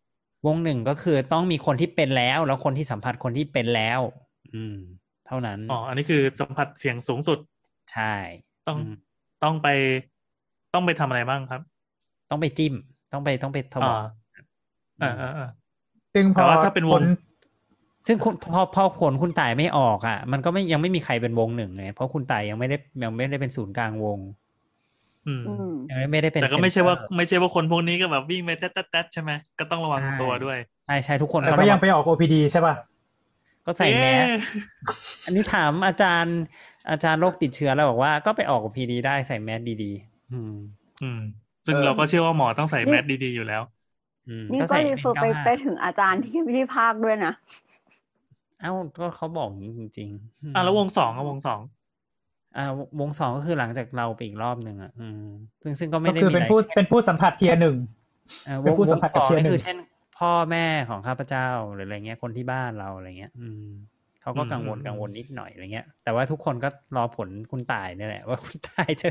[0.47, 3.99] วงหนึ่งก็คือต้องมีคนที่เป็นแล้ว แล้วคนที่สัมผัสคนที่เป็นแล้ว
[4.53, 4.77] อืม
[5.27, 7.39] เท่านั้นอ๋ออันนี้คือสัมผัสเสียงสูงสุด
[7.91, 8.13] ใช่
[8.67, 8.79] ต้องม
[9.43, 9.67] ต้องไป
[10.73, 11.61] ต้องไปทำอะไรบ้างครับ
[12.29, 12.73] ต้องไปจิ้ม
[13.13, 13.99] ต้องไปต้องไปทบอ่าอก
[15.01, 15.49] อ่าอ่าอ่า
[16.13, 17.03] ซึ่งพแต่อว่าถ้าเป็นวงผล
[18.07, 24.19] ซึ่งคุณพอพอผลคุณต่ายไม่ออกอะ มันก็ไม่ยังไม่มีใครเป็นวงหนึ่งไงเพราะคุณต่ายยังไม่ได้ยังไม่ได้เป็นศูนย์กลางวง
[25.25, 32.75] อืมอืมยังไม่ได้เป็นแต่ก็ไม่ใช่ว่าเซ็นเตอร์ไม่ใช่ว่าคนพวกนี้ก็แบบวิ่งไปแต๊ดแต๊ดแต๊ดใช่ไหมก็ต้องระวังใช่ตัวด้วยใช่ใช่ทุกคนแต่ก็ก็ระยัวังงไปออก OPD ใช่ป่ะ
[33.65, 34.39] ก็ใส่แมสเอ๊ะ
[35.25, 36.37] อันนี้ถามอาจารย์
[36.89, 40.53] อาจารย์โรคติดเชื้อแล้วบอกว่าก็ไปออกกับพีดีได้ใส่แมสดีๆอืม
[40.99, 41.17] อืม
[41.65, 43.61] ซึ่งเออเราก็เชื่อว่าหมอต้องใส่แมสดีๆอยู่แล้ว
[44.25, 47.33] อืมนี่ก็ใส่รีเฟอร์ไป N95 ไปถึงอาจารย์ที่ที่ภาคด้วยนะ
[48.61, 51.59] เอ้าก็เขาบอกอย่างนี้จริงๆอะแล้ววงสองอะวงสอง
[52.57, 52.65] อ่า
[52.99, 55.25] วงสองก็คือหลังจากเราไปอีกรอบหนึ่งอะอืม
[55.61, 57.77] ซึ่งซึ่งก็ไม่ก็ได้คือมีเป็นอะไรผู้เป็นผู้สัมผัสเทียร์หนึ่ง
[58.47, 59.77] อ่าวเป็นงผู้วสัมงผัสสกับองเทียร์นี่หนึ่งคือเช่น
[60.17, 63.65] พ่อแม่ของข้าพเจ้าหรืออะไรเงี้ยคนที่บ้านเราอะไรเงี้ย อืม
[64.21, 69.09] เขาก็กังวลกังวลนิดหน่อยอะไรเงี้ย แต่ว่าทุกคนก็รอผลคุณตายนี่แหละ ว่าคุณตายจะ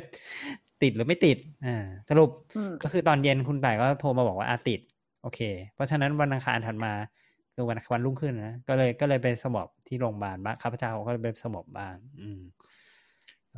[0.83, 4.81] ติดหรือไม่ติด อ่า สรุปอืมก็คือตอนเย็นคุณต่ายก็โทรมาบอกว่าอาติด
[5.23, 5.41] โอเค
[5.75, 6.93] เพราะฉะนั้นวันอังคารถัดมา
[7.57, 12.41] คือวันวันรุ่งขึ้นนะก็เลยก็เลยไปสมอบที่โรงพยาบาลบ้างข้าพเจ้าก็เลยไปสมอบบ้าง อืม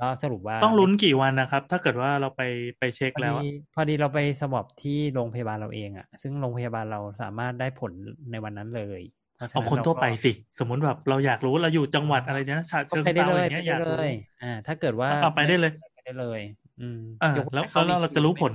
[0.01, 2.43] ก็สรุปว่าต้องลุ้นกี่วันนะครับ ถ้าเกิดว่าเราไป
[2.79, 7.93] ไปเช็คพอแล้วดีอะพอดีเราไปสมอบที่โรงพยาบาลเราเองอะซึ่งโรงพยาบาลเราสามารถได้ผล
[8.31, 9.01] ในวันนั้นเลย
[9.37, 14.11] เพราะฉะเอานั้นคนเราทั่วไปก็สิ สมมุติแบบเราอยากรู้เราอยู่จังหวัดอะไรเนี้ยฉะก็เชิงไปได้เซาเลอยย่างไปเงี้ยอได้ยากเลรู้ย
[14.43, 16.41] อ่า ถ้าเกิดว่าเอาไปได้เลยไปได้เลย
[16.81, 18.53] อืมอ่ายกเนแล้วให้แล้วเราคิจะรู้ผล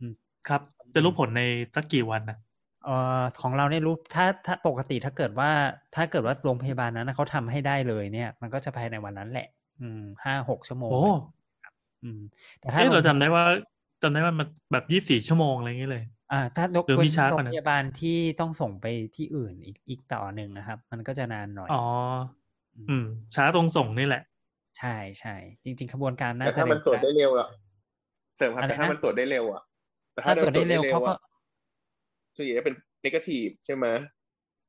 [0.00, 0.12] อืม
[0.48, 0.60] ครับ
[0.94, 1.42] จะรู้ผลใน
[1.74, 5.50] สักกี่วันนะเอ่อของเราเนี่ยรู้ถ้าถ้าปกติถ้าเกิดว่า
[5.94, 9.46] ถ้าเกิดว่าโรงพยาบาลนั้นนะเขาทำให้ได้เลยเนี่ย มันก็จะภายในวันนั้นแหละ
[9.80, 11.04] อืมห้าหกชั่วโมงโอ้
[12.02, 12.20] อืม
[12.60, 13.44] แต่ถ้าเอ๊ะโงเราจำได้ว่า
[14.02, 21.82] จำได้ว่ามันแบบยี่สิบสี่ชั่วโมงอะไรอย่างเงี้ยเลย อ่า ถ้ายกหรือเว้มีนช้าโรกว่างนั้นพยาบาลที่ต้องส่งไปที่อื่นอีกอีกต่อหนึ่งนะครับ มันก็จะนานหน่อยอ๋อ
[22.88, 24.22] อืม ช้าตรงส่งนี่แหละ
[24.78, 27.48] ใช่ใช่จริง ๆ ขบวนการน่าแต่จะถ้ามันตรวจได้เร็วอะ
[28.36, 29.62] เสริมครับอะไรแต่ถ้านะมันตรวจได้เร็วอะ
[30.12, 31.16] แต่ถ้าตรวจได้เร็วเขาก็อะ
[32.36, 33.86] ส่วนใหญ่จะเป็นนกาทีฟใช่ไหม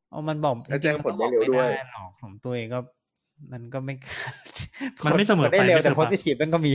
[0.09, 2.79] เอามันบอกจแล้วริแจ้งงๆผมันลก็ได้บอกเร็วไม่ด้วยได้หรอกของตัวเองก็
[3.51, 3.93] มันก็ไม่
[5.05, 6.73] มันไม่เสมอไปได้เร็วไม่เสแต่มอโพไปสิทีฟมันก็มี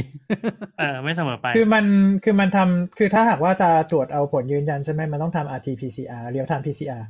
[0.78, 1.84] เออไม่เสมอไป คือมัน
[2.24, 7.02] คือมันทำคือถ้าหากว่าจะตรวจเอาผลยืนยันใช่ไหมมันต้องทำ RT-PCR real time PCR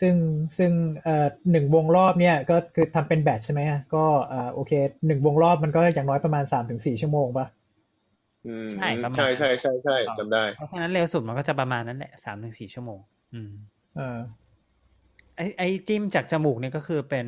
[0.00, 0.14] ซึ่ง
[0.58, 0.70] ซึ่ง
[1.04, 3.60] เอ่อหนึ่งวงรอบเนี่ยก็คือทำเป็นแบตใช่ไหม
[3.94, 4.72] ก็อ่าโอเค
[5.06, 7.46] หนึ่งวงรอบมันก็อย่างน้อยประมาณสามถึงสี่ชั่วโมงปะ
[8.46, 13.00] อืมใช่ประมาณใช่ใช่ใช่ใช่จำได้ เพราะฉะนั้นเร็วสุดมันก็จะประมาณนั้นแหละสามถึงสี่ชั่วโมง
[13.32, 13.52] อืม
[13.96, 14.20] เออ
[15.36, 17.26] ไอไอจิ้มจากจมูกเนี่ยก็คือเป็น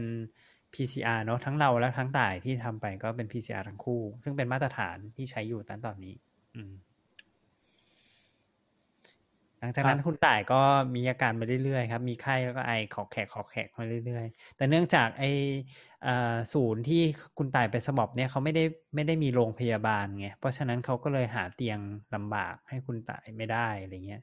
[0.75, 6.15] PCR เนอะทั้งเราและทั้งต่ายที่ทำไปก็เป็น PCR ทั้งคู่ ซึ่งเป็นมาตรฐานที่ใช้อยู่ตั้งตอนนี้
[6.55, 6.73] อืม
[9.61, 10.61] หลังจากนั้นครับคุณต่ายก็
[10.95, 15.25] มีอาการมาเรื่อยๆครับ มีไข้แล้วก็ไอขอแขกขอแขกมาเรื่อยๆ แต่เนื่องจากไอ
[16.03, 17.03] เอ่อศูนย์ที่
[17.39, 21.79] คุณต่ายไปสมอบเนี่ยเขาไม่ได้ไม่ได้มีโรงพยาบาลไง เพราะฉะนั้นเขาก็เลยหาเตียง
[22.15, 24.23] ลำบากให้คุณต่ายไม่ได้อะไรเงี้ย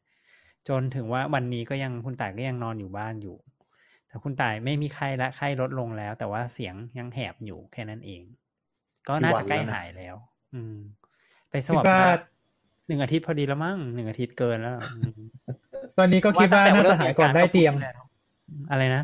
[0.67, 3.37] จนถึงว่าวันนี้ก็ยังคุณต่ายก็ยังนอนอยู่บ้านอยู่
[4.07, 8.21] แต่คุณต่ายไม่มีไข้และไข้ลดลงแล้ว แต่ว่าเสียงยังแหบอยู่แค่นั้นเอง
[9.07, 10.15] ก็น่าจะใกล้กี่วันแล้วนะหายแล้ว
[10.53, 10.75] อืม
[11.51, 12.11] ไปสคิมดอบว่ามา
[12.87, 15.11] หนึ่งอาทิตย์พอดีแล้วมั้งหนึ่งอาทิตย์เกินแล้วอืม
[15.97, 17.73] ตอนนี้ก็คิดว่าน่าจะหายก่อนได้เตียง
[18.71, 19.03] อะไรนะ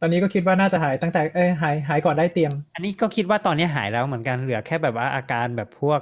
[0.00, 6.00] ตอนนี้ก็คิดว่าน่าจะหายตั้งแต่เอ้ยหายหายก่อนได้เตียง อันนี้ก็คิดว่าตอนนี้หายแล้วเหมือนกันเหลือแค่แบบว่าอาการแบบพวก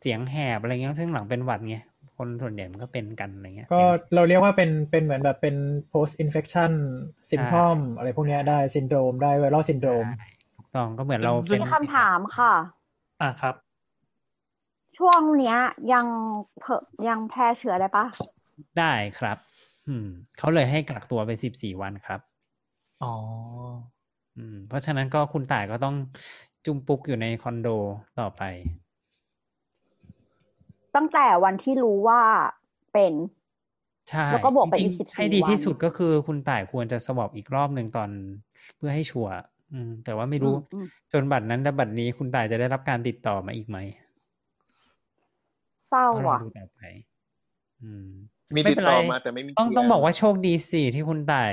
[0.00, 1.78] เสียงแหบอะไรเงี้ยซึ่งหลังเป็นหวัดไง
[2.18, 3.82] คนส่วนใหญ่มันก็เป็นกันอะไรเงี้ย ก็
[4.14, 5.56] เราเรียกว่าเป็นเป็นเหมือนแบบเป็น
[5.92, 6.72] post infection
[7.30, 12.52] symptom อะไรพวกเนี้ยได้ซินโดรมได้ไวรัลซินโดรมใช่ถูกต้องก็เหมือนเราซึ่เป็งนมีคำถามค่ะ
[13.20, 13.54] อ่าครับ
[14.98, 15.58] ช่วงเนี้ย
[15.92, 16.06] ยัง
[16.60, 18.04] เผอยังแพร่เชื้อได้ปะ
[18.78, 19.36] ได้ครับ
[19.88, 20.06] อืม
[20.38, 22.20] เขาเลยให้กักตัวไปสิบสี่วันครับ
[23.02, 23.14] อ๋อ
[24.36, 25.94] อืม เพราะฉะนั้นก็คุณต่ายก็ต้อง
[26.64, 27.68] จุมปุกอยู่ในคอนโด
[28.20, 28.42] ต่อไป
[30.98, 32.22] ตั้งแต่วันที่รู้ว่า
[32.92, 33.12] เป็น
[34.10, 38.10] ใช่แล้วก็บวกไปอีกจริงๆ14ให้ดีที่วันสุดก็คือคุณต่ายควรจะสวอปอีกรอบหนึ่งตอน
[38.76, 39.34] เพื่อให้ชัวร์
[39.72, 43.78] อืมแต่ว่าไม่รู้อืมจนบัดนั้นและบัดนี้คุณต่ายจะได้รับการติดต่อมาอีกไหม
[45.88, 46.80] เศร้าก็รออะดูต่อไป
[47.82, 48.06] อืม
[48.54, 51.52] มีไม่ติดเป็นต่อไรมาแต่ไม่มีต้องเตียต้องบอกว่าโชคดีสิที่คุณต่าย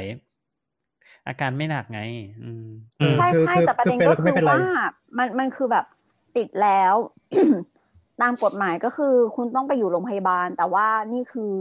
[1.28, 2.02] อาการไม่หนักไง
[2.44, 2.68] อืม
[3.02, 4.62] อืมใช่คือใช่คือแต่ประเด็นคือเป็นก็แล้วก็คืไม่อเป็นไรว่า
[5.18, 5.86] มันมันคือแบบ
[6.38, 6.94] ติดแล้ว
[8.22, 11.52] ตามกฎหมายก็คือคุณต้องไปอยู่โรงพยาบาล แต่ว่านี่คือ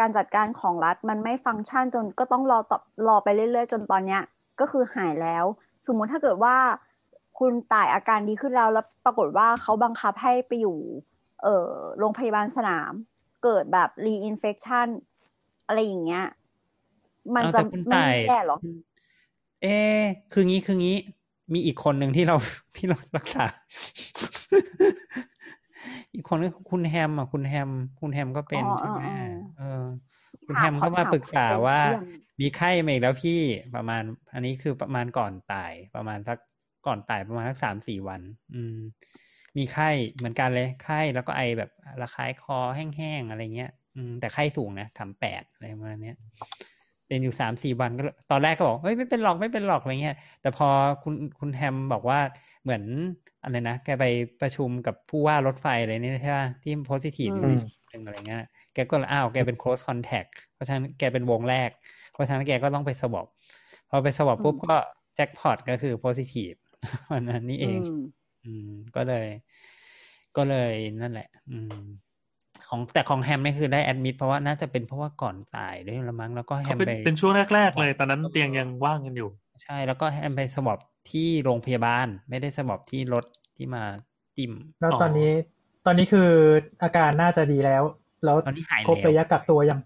[0.00, 4.22] การจัดการของรัฐมันไม่ฟังก์ชันจนก็ต้องรอต่อรอไปเรื่อยๆ จนตอนเนี้ย
[4.60, 5.44] ก็คือหายแล้ว
[5.86, 6.56] สมมุติถ้าเกิดว่า
[7.38, 10.78] คุณตายอาการดีขึ้นแล้วแล้วปรากฏว่าเขาบังคับให้ไปอยู่
[11.42, 12.92] เอ่อโรงพยาบาลสนาม
[13.44, 14.88] เกิดแบบ reinfection
[15.66, 16.24] อะไรอย่างเงี้ย
[17.34, 18.58] มันเอาจะแต่คุณไม่ต่ายแย่หรอ
[19.62, 20.96] เอ๊ะคืองี้คืองี้
[21.52, 22.36] มีอีกคนหนึ่งที่เรา
[22.76, 23.44] ที่เรารักษา
[26.14, 27.70] อีกคนนึงคุณแฮมอะคุณแฮม
[28.00, 29.84] คุณแฮมก็เป็นอ๋อใช่ไหมอ๋ออ๋อเออ
[30.46, 32.02] คุณแฮมก็มาปรึกษาว่าเรื่อง
[32.40, 33.40] มีไข้มาอีกแล้วพี่
[33.76, 34.02] ประมาณ
[34.34, 36.38] อันนี้คือประมาณก่อนตาย ประมาณสัก
[36.86, 38.20] ก่อนตายประมาณสักสามสี่วัน
[38.54, 38.78] อืม
[39.56, 41.70] มีไข้เหมือนกันเลยไข้แล้วก็ไอแบบ
[42.02, 46.16] ระคายคอแห้งๆอะไรเงี้ย อืม แต่ไข้สูงนะทำแปดอะไรประมาณเนี้ย
[47.06, 50.68] เป็นอยู่สามสี่วันก็ตอนแรกก็บอกเฮ้ยไม่เป็นหรอกไม่เป็นหรอกอะไรเงี้ยแต่พอ
[51.02, 52.20] คุณคุณแฮมบอกว่า
[52.62, 52.82] เหมือน
[53.46, 54.04] อะไรนะแกไป
[54.40, 61.70] ประชุมกับผู้ว่ารถไฟอะไรนี่ใช่ป่ะที่โพสิทีฟอยู่ในชุดหนึ่งอะไรเงี้ยแกก็เลยอ้าวแกเป็น close contact เพราะฉะนั้นแกเป็นวงแรก
[62.12, 63.26] เพราะฉะนั้นแกก็ต้องไปสวอป
[63.90, 64.76] พอไปสวอปปุ๊บก็
[65.16, 66.58] แจ็คพอตก็คือ positive
[67.12, 68.04] วันนั้นนี่เอง อืม
[68.44, 69.26] อืมก็เลย
[70.36, 71.82] ก็เลยนั่นแหละ อืม
[72.68, 79.28] ของแต่ของแฮมนี่คือได้แอดมิดเพราะว่าน่าจะเป็นเพราะว่าก่อนตายด้วยละมั้งแล้วก็แฮเขามเป็นไปเป็นช่วงแรกๆเลย ตอนนั้นเตียงยังว่างกันอยู่
[79.62, 80.78] ใช่แล้วก็แฮมไปสวอป
[81.10, 83.24] ที่โรงพยาบาล ไม่ได้สวอปที่รถ
[83.56, 83.82] ที่มา
[84.36, 85.32] จิ้มแล้วอ๋อตอนนี้
[85.86, 86.30] ตอนนี้คือ
[86.82, 87.82] อาการน่าจะดีแล้ว
[88.24, 89.80] แล้วตอนนี้หายครบแล้วระยะกักตัวยัง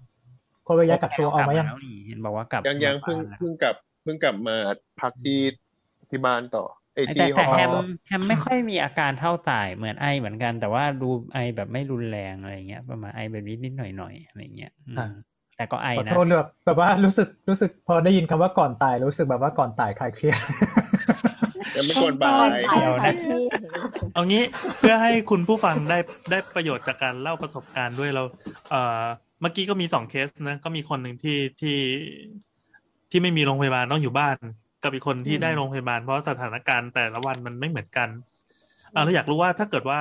[0.66, 4.56] ครบระยะกักตัวออกมายังแล้วนี่เห็นบอกว่ากลับยังยังมาเพิ่งบ้านแล้วเพิ่งกลับเพิ่งกลับมา
[5.00, 5.40] พักที่
[6.10, 15.08] ที่บ้านต่อ ไอยแต่ที่หแต่อแฮพักมต่อแฮมไม่ค่อยมีอาการเท่าตายเหมือนไอเหมือนกัน แต่ว่าดูไอแบบไม่รุนแรงอะไรเงี้ย ประมาณไอแบบนิดนิดหน่อยหน่อยๆอะไรเงี้ยอืมอ่า
[15.56, 20.38] แต่ก็ไอขอนะโทษเลยแบบแบบว่ารู้สึกรู้สึกพอได้ยินคำว่าก่อนตายรู้สึกแบบว่าก่อนตายคลายเครียด
[21.76, 23.42] ยังไม่ก่อนบ่าก่อนยตายค่ะพี่
[24.14, 24.42] เอางี้
[24.78, 25.98] เพื่อให้คุณผู้ฟังได้
[26.30, 28.22] ได้ประโยชน์จากการเล่าประสบการณ์ด้วยเรา
[28.70, 29.02] เอ่อ
[29.40, 31.78] เมื่อกี้ก็มีสองเคสนะ ก็มีคนหนึ่งที่ที่
[33.10, 34.36] ที่ไม่มีโรงพยาบาลต้องอยู่บ้าน
[34.82, 38.08] กับอีกคนที่ได้โรงพยาบาลเพราะสถานการณ์แต่ละวันมันไม่เหมือนกัน
[38.94, 40.00] อ่าเราอยากรู้ว่าถ้าเกิดว่า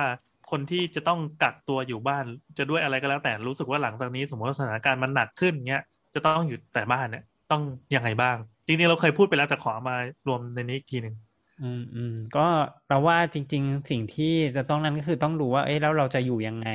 [0.50, 2.24] คนที่จะต้องกักตัวอยู่บ้าน
[2.58, 5.82] จะด้วยอะไรก็แล้วแต่รู้สึกว่าหลังจากนี้ สมมติว่าสถานการณ์มันหนักขึ้นเงี้ย
[6.14, 7.62] จะต้องอยู่แต่บ้านเนี่ย ต้อง
[7.94, 9.96] ยังไงบ้าง จริงๆเราเคยพูดไปแล้วแต่ขอมา
[10.28, 11.14] รวมในนี้อีกทีหนึ่ง
[11.62, 12.46] อืมอืมก็
[12.88, 16.68] เราว่าจริง ๆ สิ่งที่จะต้องนั้นก็คือต้องดูว่า เอ้ยแล้วเราจะอยู่ยังไง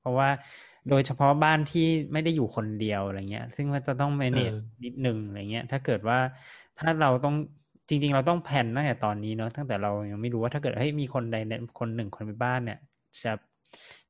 [0.00, 0.28] เพราะว่า
[0.88, 6.18] โดยเฉพาะบ้านที่ไม่ได้อยู่คนเดียวอะไรเงี้ย ซึ่งมันจะต้อง manage เออนิดนึงอะไรเงี้ย ถ้าเกิดว่า
[6.80, 7.34] ถ้าเราต้อง
[7.88, 11.34] จริง ๆ เราต้องแผนตั้งแต่ตอนนี้เนาะตั้งแต่เรายังไม่รู้ว่าถ้าเกิดเฮ้ยมีคนใด
[11.78, 12.78] คนหนึ่งคนในบ้านเนี่ย
[13.22, 13.32] จะ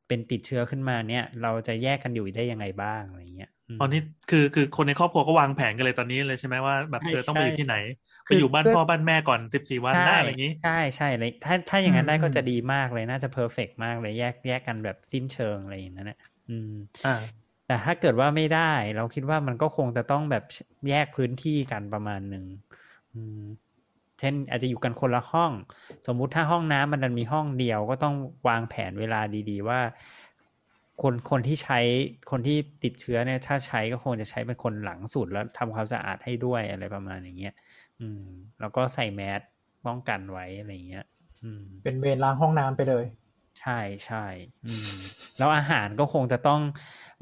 [0.07, 7.75] เป็นติดเชื้อขึ้นมาเนี่ย เราจะแยกกันอยู่ได้ยังไงบ้างอะไรเงี้ยมตอนนี้คือคือคนในครอบครัวก็วางแผนกันเลยตอนนี้เลยใช่ไหมว่าแบบใช่เออต้องไปอยู่ใช่ที่ไหน
[8.27, 16.69] คืไปออยู่บ้านด้วยพ่อบ้านแม่ก่อนสิบสี่วันใช่ได้อะไรอย่างนี้ ใช่ใช่เลยถ้าถ้าอย่างนั้นได้อืมก็จะดีมากเลยน่าจะเพอร์เฟกมากเลยแยกแยกกันแบบสิ้นเชิงอะไรอย่างนั้นนะอืม
[17.05, 17.11] อ่า
[17.71, 20.45] แต่ถ้าเกิดว่าไม่ได้ เราคิดว่ามันก็คงจะต้องแบบ
[20.89, 22.45] แยกพื้นที่กันประมาณหนึ่ง
[24.19, 25.53] เช่น อาจจะอยู่กันคนละห้อง
[26.07, 28.15] สมมุติถ้าห้องน้ำมันมีห้องเดียวก็ต้อง
[28.49, 29.81] วางแผนเวลาดี ๆ ว่า
[31.03, 31.81] คนคนที่ใช้
[32.31, 37.55] คนที่ติดเชื้อเนี่ย ถ้าใช้ก็คงจะใช้เป็นคนหลังสุดแล้วทำความสะอาดให้ด้วยอะไรประมาณอย่างเงี้ย
[38.01, 38.25] อืม
[38.61, 39.41] แล้วก็ใส่แมส
[39.87, 41.05] ป้องกันไว้อะไรเงี้ย
[41.43, 43.05] อืม เป็นเวรล้างห้องน้ำไปเลย
[43.61, 44.25] ใช่ใช่
[44.67, 44.89] อืม
[45.39, 46.61] แล้วอาหารก็คงจะต้อง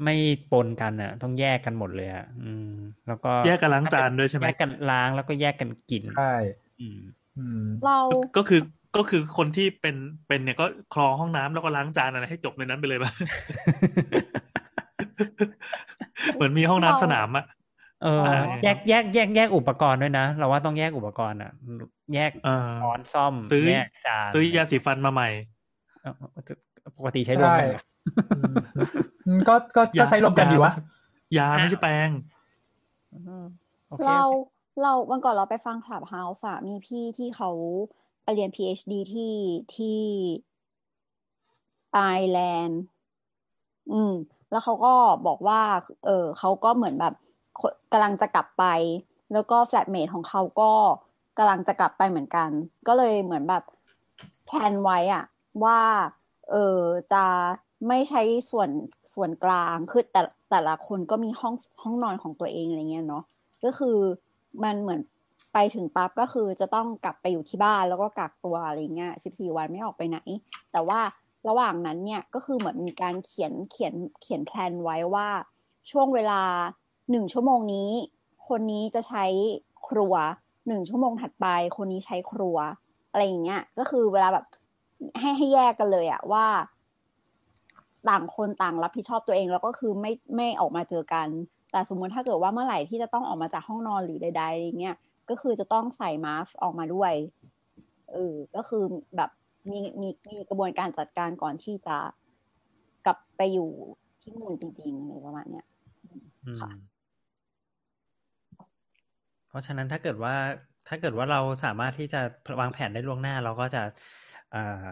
[0.03, 0.15] ไม่
[0.51, 2.71] ปนกันอะ ต้องแยกกันหมดเลยอะอืม
[3.07, 6.35] แล้วก็แยกกันล้างจานด้วยใช่ไหมแยกกันล้างแล้วก็แยกกันกินใช่
[6.79, 6.99] อืม
[7.37, 7.99] อืมเรา
[8.37, 8.61] ก็คือ
[8.97, 9.95] ก็คือคนที่เป็น
[10.27, 13.11] เป็นเนี่ยก็คลองห้องน้ำแล้วก็ล้างจานอะไรให้จบในนั้นไปเลยป่ะ
[16.35, 17.45] เหมือนมีห้องน้ำสนามอะ
[18.03, 21.51] เอออ่าแยกแยกแยกแยกอุปกรณ์ด้วยนะ เราว่าต้องแยกอุปกรณ์อะ
[22.15, 25.58] แยกเออช้อนซ่อมซื้อแยกจานซื้อยาสีฟันมาใหม่เออ
[26.97, 27.81] ปกติใช้รวมกันเหรอ
[29.25, 30.73] อืมก็ก็ก็ใช้รวมกันอยู่วะ
[31.37, 32.09] ยาไม่ใช่แปรง
[33.13, 33.45] อืม
[33.89, 37.49] โอเคเราโอเคเราวันก่อนเราไปฟัง Clubhouse อะมีพี่ที่เขา
[38.23, 39.33] ไปเรียน PhD ที่
[39.75, 39.99] ที่
[41.93, 42.81] ไอร์แลนด์
[43.91, 44.13] อืม
[44.51, 44.93] แล้วเขาก็
[45.27, 45.61] บอกว่า
[46.05, 47.13] เออเขาก็เหมือนแบบ
[47.59, 48.65] คนกำลังจะกลับไป
[49.33, 50.71] แล้วก็ flatmate ของเขาก็
[51.37, 52.49] กำลังจะกลับไปเหมือนกัน
[52.87, 53.63] ก็เลยเหมือนแบบ
[54.45, 55.23] plan ไว้อะ
[55.63, 55.79] ว่า
[56.51, 56.81] เออ
[57.13, 57.25] จะ
[57.87, 58.69] ไม่ใช้ส่วน
[59.13, 63.23] ส่วนกลางคือแต่แต่ละคนก็มีห้องห้องนอนของตัวเองอะไรเงี้ยเนาะ
[63.63, 63.97] ก็คือ
[64.63, 65.01] มันเหมือน
[65.53, 70.19] ไปถึงปั๊บก็คือจะต้องกลับไปอยู่ที่บ้านแล้วก็กักตัวอะไรเงี้ยสิบสี่วันไม่ออกไปไหน
[70.71, 70.99] แต่ว่า
[71.47, 75.27] ระหว่างนั้นเนี่ยก็คือเหมือนมีการเขียนเขียนเขียนแพลนไว้ว่า
[75.91, 76.41] ช่วงเวลา
[77.11, 77.91] หนึ่งชั่วโมงนี้
[78.49, 79.25] คนนี้จะใช้
[79.87, 80.13] ครัว
[80.67, 81.45] หนึ่งชั่วโมงถัดไป
[81.77, 82.57] คนนี้ใช้ครัว
[83.11, 84.45] อะไรอย่างเงี้ยก็คือเวลาแบบ
[85.19, 86.45] ให้ให้แยกกันเลยอะว่า
[88.09, 91.27] ต่างคนต่างรับผิดชอบตัวเองแล้วก็คือไม่ไม่ออกมาเจอกัน
[91.71, 94.95] แต่สมมุติถ้าเกิดว่าเมื่อไหร่ที่จะต้องออกมาจากห้องนอนหรือใดๆอย่างเงี้ย
[95.29, 97.13] ก็คือจะต้องใส่มาสก์ออกมาด้วย
[98.11, 98.83] เออก็คือ
[99.15, 99.29] แบบ
[99.71, 101.97] มีมีมีกระบวนการจัดการก่อนที่จะ
[103.05, 103.69] กลับไปอยู่
[104.21, 105.65] ที่นู่นจริงๆอะไรประมาณเนี้ย
[106.45, 106.69] อืมค่ะ
[109.49, 110.35] เพราะฉะนั้นถ้าเกิดว่า
[110.87, 112.21] ถ้าเกิดว่าเราสามารถที่จะ
[112.59, 113.81] วางแผนได้ล่วงหน้า เราก็จะ
[114.28, 114.87] เอ่อ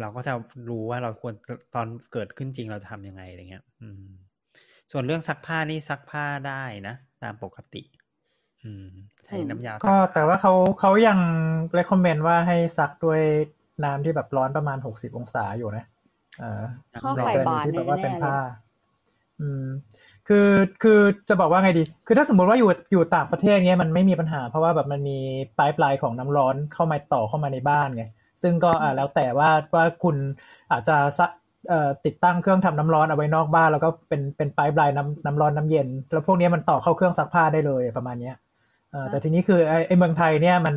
[0.00, 0.32] เราก็จะ
[0.68, 1.34] รู้ว่าเราควร
[1.74, 4.04] ตอนเกิดขึ้นจริงเราจะทำยังไงอะไรเงี้ย อืม
[4.92, 7.82] ส่วนเรื่องซักผ้านี่ซักผ้าได้นะ ตามปกติ
[8.64, 8.88] อืม
[9.24, 11.18] ใช้น้ำยาซัก็แต่ว่าเขาเขายัง
[11.78, 13.20] recommend ว่าให้ซักด้วย
[13.84, 15.84] น้ำที่แบบร้อนประมาณหกสิบองศาอยู่นะ
[16.40, 16.64] เออ
[17.02, 18.36] ข้อในไข่กรบาณีนที่แบบว่าแน่ๆเป็นเลยผ้า
[19.40, 19.66] อืม
[20.28, 20.48] คือ
[20.82, 25.18] คือจะบอกว่าไงดี คือถ้าสมมติว่าอยู่อยู่ต่างประเทศเงี้ยมันไม่มีปัญหา เพราะว่าแบบมันมี
[25.58, 28.04] ปลายปลายของน้ำร้อนเข้ามาต่อเข้ามาในบ้านไง
[28.42, 30.16] ซึ่งก็อ่าแล้วแต่ว่าว่าคุณ
[30.70, 31.26] อาจจะซะ
[31.68, 38.36] เอ่อติดตั้งเครื่องทำน้ำร้อนเอาไว้นอกบ้าน แล้วก็เป็นเป็นปลายปลายน้ำน้ำร้อนน้ำเย็น แล้วพวกเนี้ยมันต่อเข้าเครื่องซักผ้าได้เลยประมาณเนี้ย
[38.90, 40.76] เออแต่ทีนี้คือไอ้ไอ้เมืองไทยเนี่ยมัน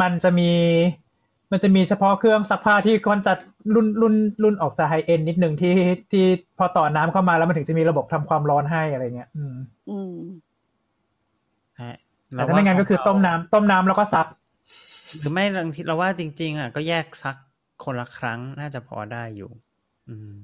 [0.00, 0.50] มันจะมี
[1.52, 3.32] มันจะมีเฉพาะเครื่องซักผ้าที่ค่อนจะ
[3.74, 5.74] รุ่นรุ่นรุ่นออกจากไฮเอ็นนิดหนึ่งที่
[6.12, 6.24] ที่
[6.58, 9.56] พอต่อน้ำเข้ามาแล้วมันถึงจะมีระบบทำความร้อนให้อะไรเงี้ย อืม
[9.90, 10.16] อืม
[11.76, 11.90] ใช่
[12.32, 14.26] แต่ถ้าไม่งั้นก็คือต้มน้ำต้มน้ำแล้วก็ซัก
[15.20, 17.36] หรือไม่บางทีเราว่าจริง ๆ อะ ก็แยกซัก
[17.84, 19.50] คนละครั้งน่าจะพอได้อยู่
[20.08, 20.34] อืม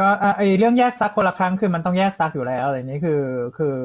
[0.00, 3.22] ก็อะไอเรื่องแยกซักคนละครั้งคือมันต้องแยกซักอยู่แล้วอะไรนี้คือ
[3.58, 3.76] คือ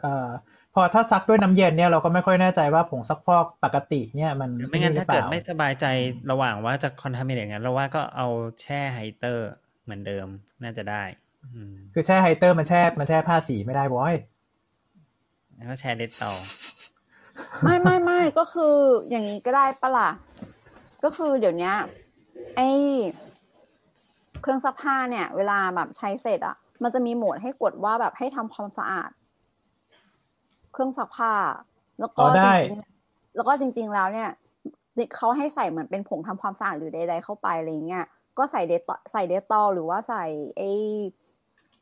[0.00, 0.28] เอ่อ
[0.74, 5.86] พอถ้าซักด้วยน้ำเย็นเนี่ยเราก็ไม่ค่อยแน่ใจว่าผงซักฟอกปกติเนี่ยมันหรือไม่งั้นหรืถ้าอปเกิดล่ไม่สบายใจ
[6.30, 8.26] ระหว่างว่าจะคอนทามิเนตงั้นเราว่าก็เอา
[8.60, 9.48] แช่ไฮเตอร์
[9.84, 10.26] เหมือนเดิม
[10.62, 11.02] น่าจะได้
[11.54, 14.14] อืมคือแช่ไฮเตอร์มันแช่มันแช่ผ้าสีไม่ได้บอย
[15.56, 16.32] แล้วก็แช่เด็ดต่อ
[17.62, 18.74] ไม่ไม่ไม่ก็คือ
[19.10, 20.10] อย่างนี้ก็ได้ปะล่ะ
[21.04, 21.74] ก็คือเดี๋ยวเนี้ย
[22.56, 22.60] ไอ
[24.40, 29.10] เครื่องซักผ้าเนี่ย เวลาแบบใช้เสร็จอะมันจะมีโหมดให้กดว่าแบบให้ทำความสะอาด
[30.72, 31.32] เครื่องซักผ้า
[32.00, 34.30] แล้วก็อ๋อได้จริงๆแล้วก็จริง ๆ แล้วเนี่ย
[35.16, 38.04] เขาให้ใส่เหมือนเป็นผงทำความสะอาดหรือใด ๆ เข้าไปอะไรเงี้ย
[38.38, 40.24] ก็ใส่ Det ใส่ Dettol หรือว่าใส่
[40.56, 40.62] ไอ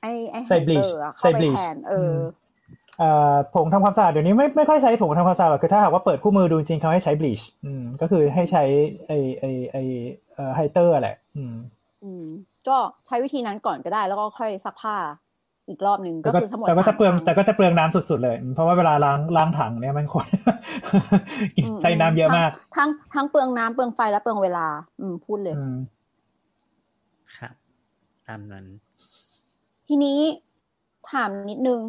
[0.01, 2.19] ไอไอใส่ไฮบลีเตชอร์อะเข้าใส่ไปบลีชแทนเอออเอ่อ
[3.55, 8.65] ผงทำความสะอาดเดี๋ยวนี้ไม่ไม่ค่อยใช้ผงทำความสะอาดหรอกคือถ้าหากว่าเปิดคู่มือดูจริงๆเขาให้ใช้ bleach อืมก็คือให้ใช้
[9.07, 9.77] ไอไอไอ
[10.35, 11.55] เอ่อ Haiter แหละ อืม
[12.05, 12.25] อืม
[12.69, 12.77] ก็
[13.07, 14.97] ใช้วิธีนั้นก่อนก็ได้ แล้วก็ค่อยซักผ้า
[15.69, 20.27] อีกรอบหนึ่งแต่ก็ก็คือทั้งหมดแต่ก็จะสามเปลืองครั้แต่ก็จะเปลืองน้ำสุดๆเลย เพราะว่าเวลาล้างล้างถังเนี่ยมันคน
[21.65, 24.67] อืมใช้น้ำเยอะมากทั้งทั้งทั้งเปลืองน้ำเปลืองไฟและเปลืองเวลา
[25.01, 25.77] อืมพูดเลยอืม
[27.37, 27.55] ครับ
[28.29, 28.65] ตามนั้น
[29.89, 30.19] ทีนี้
[31.11, 31.81] ถามนิดนึง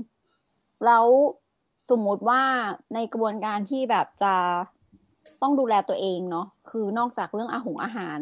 [0.83, 1.05] แล้ว
[1.89, 2.41] สมมุติว่า
[2.93, 4.35] ในกระบวนการที่แบบจะ
[5.41, 8.19] ต้องดูแลตัวเองเนาะคือนอกจากเรื่องอาหงอาหาร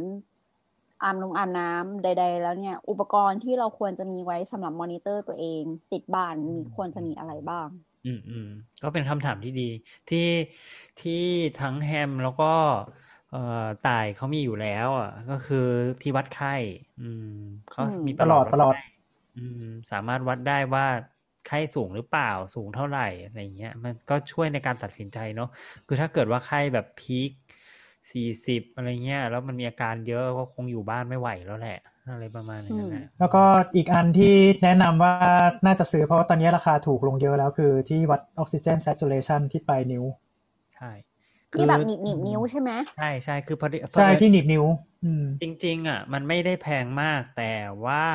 [1.04, 7.68] อาบนงอาบน้ำใด ๆ แล้วเนี่ย อุปกรณ์ที่เราควรจะมีไว้สำหรับมอนิเตอร์ตัวเอง ติดบ้านมีควรจะมีอะไรบ้าง
[8.04, 8.46] อืมอืม
[8.82, 9.64] ก็เป็นคำถามที่ดี
[10.08, 10.20] ที่
[11.00, 11.12] ที่
[11.58, 12.46] ทั้งแฮมแล้วก็
[13.30, 13.38] เอ่อ
[13.82, 15.58] ต่ายเขามีอยู่แล้วอะก็คือ
[16.02, 16.50] ที่วัดไข้
[16.98, 17.24] อืม
[17.68, 18.78] เขาอืมมีตลอดวัตลอดไข้
[19.36, 19.60] อืม
[19.92, 20.86] สามารถวัดได้ว่า
[21.48, 25.50] ไข้สูงหรือเปล่าสูงเท่าไหร่อะไรเงี้ย มันก็ช่วยในการตัดสินใจเนาะ
[25.88, 27.32] คือถ้าเกิดว่าไข้แบบพีค
[28.12, 31.80] สี่สิบอะไรเงี้ย แล้วมันมีอาการเยอะก็คงอยู่บ้านไม่ไหวแล้วแหละ
[32.12, 33.44] อะไรประมาณนั้นแหละแล้วก็
[33.76, 35.14] อีกอันที่แนะนำว่า
[35.66, 40.04] น่าจะซื้อเพราะว่าตอนนี้ราคาถูกลงเยอะแล้วคือที่วัดออกซิเจน saturation ที่ปลายนิ้ว
[40.76, 40.92] ใช่
[41.52, 44.66] ที่แบบหนีบหนีบนิ้วใช่ไหมใช่ใช่คือพอดีใช่ที่หนีบนิ้ว
[45.04, 47.54] อืมจริง ๆ อะ มันไม่ได้แพงมากแต่
[47.86, 48.06] ว่า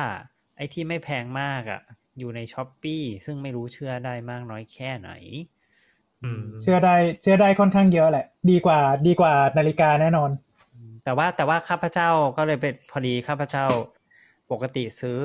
[0.57, 1.81] ไอ้ที่ไม่แพงมากอะ
[2.19, 5.11] อยู่ในช้อปปีซึ่งไม่รู้เชื่อได้มากน้อยแค่ไหน
[6.23, 10.29] อืมเชื่อได้เชื่อได้ค่อนข้างเยอะแหละ ดีกว่า ดีกว่านาฬิกาแน่นอน
[11.03, 13.65] แต่ว่าแต่ว่าข้าพเจ้าก็เลยเป็นพอดีข้าพเจ้า
[14.51, 15.17] ปกติซื้อ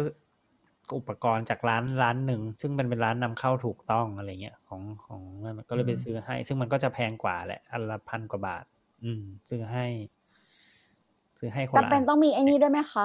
[0.96, 8.64] อุปกรณ์จากร้านร้านหนึ่ง ซึ่งมันเป็นร้านนำเข้าถูกต้องอะไรเงี้ยของของนั่นก็เลยไปอืมซื้อให้ ซึ่งมันก็จะแพงกว่าแหละอันละพันกว่าบาท
[9.04, 9.86] อืม ซื้อให้
[11.38, 13.04] ซื้อให้คนละจำเป็นอันต้องมีไอ้นี่ด้วยไหมคะ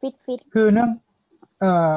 [0.00, 0.90] ฟิตฟิตคือเนื่อง
[1.60, 1.92] เอ่อ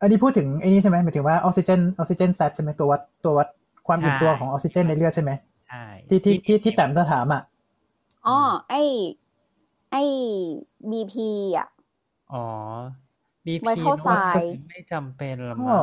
[0.00, 3.48] อันนี้พูดถึงไอ้นี่ใช่ไหมหมายถึงว่าออกซิเจนออกซิเจนแซใช่ไหมตัววัดตัววัด
[3.86, 5.30] ความอิ่มตัวของออกซิเจนในเลือดใช่ไหม
[5.68, 7.42] ใช่ที่ที่ที่ที่แต้มจะถามอะ
[8.26, 8.74] อ๋อไอ
[9.90, 9.96] ไอ
[10.90, 11.68] บีพีอะ
[12.32, 12.44] อ๋อ
[13.46, 15.82] BP ไว้เข้าทรายไม่จำเป็นหรอกก็มั้ง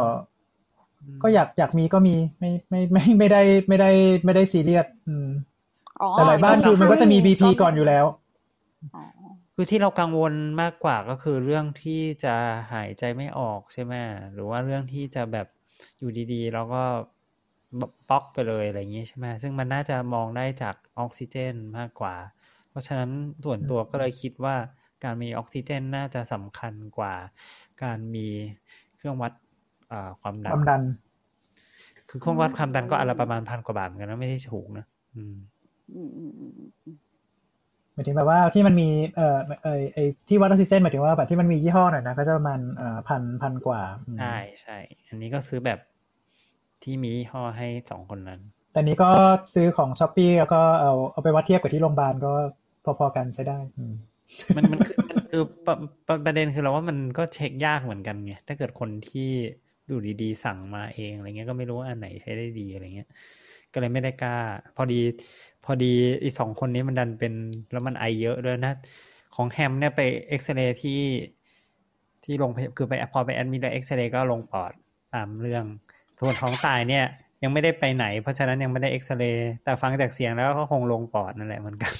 [1.21, 3.89] มก็อยากอยากมีก็มีไม่ไม่ไม่ไม่ได้ไม่ได้
[4.25, 5.27] ไม่ได้ซีเรียสอืม
[6.01, 8.05] อ๋อแต่หลายบ้านก็คือมันก็จะมีไ BP ก่อนอยู่แล้ว
[8.93, 9.01] อ๋อ
[9.55, 12.35] คือที่เรากังวลมากกว่าก็คือเรื่องที่จะ
[12.73, 13.93] หายใจไม่ออกใช่ไหม
[14.33, 15.47] หรือว่าเรื่องที่จะแบบ
[15.99, 16.83] อยู่ดีๆ แล้วก็
[18.09, 22.15] ป๊อกไปเลยอะไรอย่างนี้ใช่ไหมซึ่งมันน่าจะมองได้จากออกซิเจนมากกว่า
[22.69, 23.09] เพราะฉะนั้น
[23.45, 24.55] ส่วนตัวก็เลยคิดว่า
[25.03, 27.13] การมีออกซิเจนน่าจะสำคัญกว่า
[27.83, 28.27] การมี
[28.97, 29.33] เครื่องวัด
[29.91, 30.81] อ่าความดัความดัน
[32.09, 35.35] คือเครื่องวัดความดันก็อนละประมาณพันกว่าบาทเหมือนกันนะไม่ใช่ถูกนะอืม
[35.93, 36.95] อืมอืมอืมอืม
[37.95, 44.77] หมายถึงแบบว่าที่มันมีเอ่อเอ่อไอที่วัดออกซิเจนหมายถึงว่าแบบที่มันมียี่ห้อหน่อยนะก็จะประมาณเอ่อพันพันกว่าอืมใช่ใช่
[45.07, 45.79] อันนี้ก็ซื้อแบบ
[46.83, 48.41] ที่มียี่ห้อให้สองคนนั้น
[48.71, 49.09] แต่นี้ก็
[49.53, 52.33] ซื้อของช้อปปีแล้วก็เอาเอาไปวัดเทียบกับที่โรงพยาบาลก็
[52.99, 53.93] พอๆกันใช้ได้อืม
[54.55, 55.75] มันมันคือมันคือประ
[56.07, 59.29] ประประเด็นคือเราว่ามันก็เช็คยากเหมือนกันไงถ้าเกิดคนที่
[59.89, 63.09] ดูดีๆสั่งมาเองอะไรเงี้ยก็ไม่รู้ว่าอันไหนใช้ได้ดีอะไรเงี้ย
[63.73, 64.37] ก็เลยไม่ได้กล้า
[64.75, 64.99] พอดี
[65.65, 65.93] พอดี
[66.23, 67.33] อีสองคนนี้มันดันเป็น
[67.71, 68.73] แล้วมันไอเยอะด้วยนะ
[69.35, 71.01] ของแฮมเนี่ยไปเอ็กซเรย์ที่
[72.23, 74.71] ที่โรงพยาบาลคือไปพอไปแอดมิดแล้วเอ็กซเรย์ก็ลงปอด
[75.13, 75.63] ตามเรื่อง
[76.19, 77.05] ส่วนของตายเนี่ย
[77.43, 81.93] ยังไม่ได้ไปไหน เพราะฉะนั้นยังไม่ได้เอ็กซเรย์แต่ฟังจากเสียงแล้วก็คงลงปอดนั่นแหละเหมือนกัน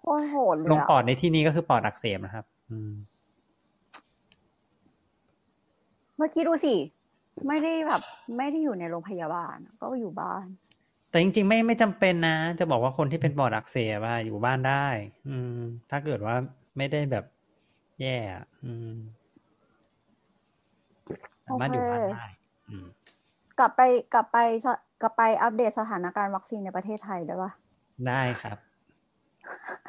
[0.00, 2.92] โคตรโหดเลยลงปออะดในที่นี้ก็คือปอดอักเสบนะครับ อืม
[6.16, 6.74] เมื่อกี้ดูสิ
[7.46, 8.02] ไม่ได้แบบ
[8.36, 10.44] ไม่ได้อยู่ในโรงพยาบาล ก็อยู่บ้าน
[11.14, 14.86] แต่จริงๆ ไม่ไม่จำเป็นนะ จะบอกว่าคนที่เป็นปอดอักเสบว่าอยู่บ้านได้
[15.28, 15.58] อืม
[15.90, 16.34] ถ้าเกิดว่า
[16.76, 17.24] ไม่ได้แบบ
[18.00, 18.90] แย่อะอืม
[21.46, 22.24] สามารถอยู่บ้านได้
[22.68, 22.86] อืม
[23.58, 23.80] กลับไป
[24.14, 24.66] กลับไปส
[25.00, 27.50] กลับไปอัปเดตสถานการณ์วัคซีนในประเทศไทยได้ปะ
[28.06, 28.58] ได้ครับ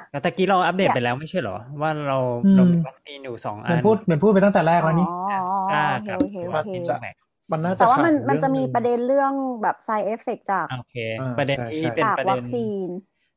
[0.09, 5.25] แล้วตะกี้เราอัปเดตไปแล้วไม่ใช่เหรอ ว่าเราอืมเรามีวัคซีนอยู่สองเหอัมือนนพูดเหมือนพูดไปตั้งแต่แรกแล้วนี่อ๋อ
[5.69, 7.15] อ่าโอกับเคโอวัคเคซีนโอเคแบก
[7.51, 12.89] มันน่าจะแต่ว่ามันขาดมันจะมีเรื่องหงประเด็นเรื่องแบบ side effect จากโอเคอ่าประเด็นใช่ที่ใช่เป็นจากประวัเด็นคซีน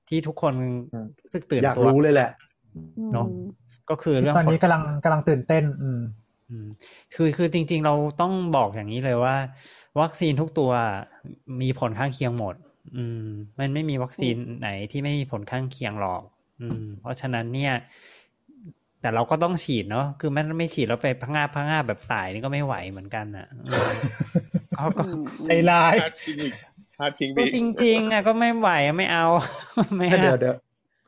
[0.09, 0.55] ที่ทุกคน
[0.93, 2.31] อืมรู้สึกตื่นอยากตัวรู้เลยแหละ
[3.13, 3.43] เนอะอืม
[3.91, 6.01] ก็คือเรื่องตอนนี้ผลกำลังกำลังตื่นเต้นอืม
[6.51, 6.67] อืม
[7.15, 9.37] คือคือจริง ๆ เราต้องบอกอย่างนี้เลยว่า
[10.01, 10.71] วัคซีนทุกตัว
[11.63, 12.55] มีผลข้างเคียงหมด
[12.97, 13.27] อืม
[13.59, 16.23] มันไม่มีวัคซีนไหนที่ไม่มีผลข้างเคียงหรอก
[16.61, 17.75] อืม เพราะฉะนั้นเนี่ย
[19.01, 23.89] แต่เราก็ต้องฉีดเนาะคือมันไม่ฉีดแล้วไปพังงาบพังงาบแบบตายนี่ก็ไม่ไหวเหมือนกันอะอืม
[24.79, 26.55] ก็ก็อืมใจร้ายพาดทิ้งอีก
[26.99, 29.27] พาดทิ้งไปก็อีกจริงๆอะก็ไม่ไหวไม่เอา
[29.97, 30.55] ไม่เดี๋ยวเอาเดี๋ยว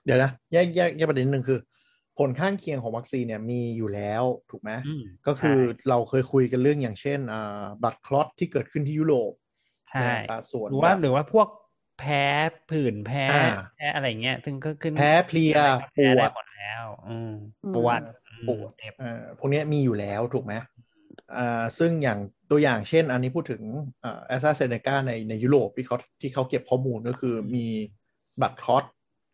[0.05, 1.59] เดี๋ยวนะแยกแยกแยกประเด็นหนึ่งคือ
[2.19, 9.33] ผลข้างเคียงของวัคซีนเนี่ยมีอยู่แล้วถูกไหมอืมก็คือใช่เราเคยคุยกันเรื่องอย่างเช่นอ่าบัตรคลอตที่เกิดขึ้นที่ยุโรป
[9.89, 11.47] ใช่ในอัตราส่วนหรือว่าแบบหรือว่าพวก
[12.01, 12.25] แพ้
[12.71, 13.47] ผื่นแพ้อ่า
[13.77, 17.33] แพ้อะไรเงี้ยซึ่งก็ขึ้นแพ้เพลียอะไรก็ปแพ้วได้ดหมดแล้วอืม
[17.65, 18.01] อืมปวด
[18.49, 20.55] ปวดเจ็บอ่าพวกเนี้ยมีอยู่แล้วถูกไหม
[21.37, 22.19] อ่าซึ่งอย่าง
[22.51, 23.63] ตัวอย่างเช่น อันนี้พูดถึง
[24.05, 27.67] อ่าแอสตราเซเนกาในในยุโรปที่เขาที่เขาเก็บข้อมูลก็คือมี
[28.43, 28.85] บัตรคลอต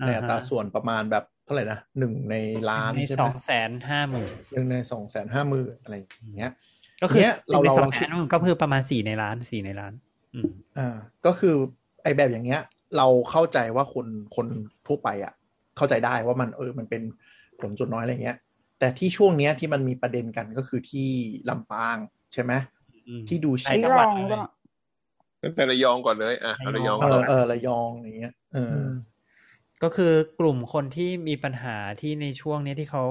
[0.06, 2.36] ในอัตราส่วนประมาณแบบเท่าไหร่นะหนึ่งใน
[2.70, 6.52] ล้านในใช่สไหมองแสนห้าหมื่นหนึ่งในสองแสนห้าหมื่นอะไรอย่างเงี้ย
[7.02, 9.92] ก็คือเนี้ยเราในเราสลอองงแสคิดนก็คือประมาณสี่ในล้านสี่ในล้าน
[10.34, 10.96] อืมอ่า
[11.26, 11.54] ก็คือ
[12.06, 12.62] ไอ้แบบอย่างเงี้ย
[12.96, 14.46] เราเข้าใจว่าคนคน
[14.86, 15.32] ทั่วไปอะ
[15.76, 17.02] เข้าใจได้ว่ามันเออมันเป็น
[17.60, 18.36] ผลส่วนน้อยอะไรเงี้ย
[18.78, 21.08] แต่ที่ช่วงเนี้ยที่มันมีประเด็นกันก็คือที่
[21.48, 21.96] ลำปาง
[22.32, 22.52] ใช่ไหม
[23.08, 24.40] อืมที่ดูหลาชิยคจังหวัดลองเลก็ย
[25.42, 28.90] ตั้งแต่ระยองก่อนเลยอะเอาระยองเอก่ออนเออระยองอย่างเงี้ยเอออือม
[29.82, 33.04] ก็คือกลุ่มคนที่มีปัญหาที่ในช่วงนี้ที่เขา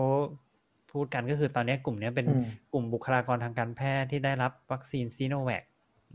[0.91, 5.63] พูดกันก็คือตอนนี้กลุ่มนี้เป็นอืมกลุ่มบุคลากรทางการแพทย์ที่ได้รับวัคซีนซีโนแวค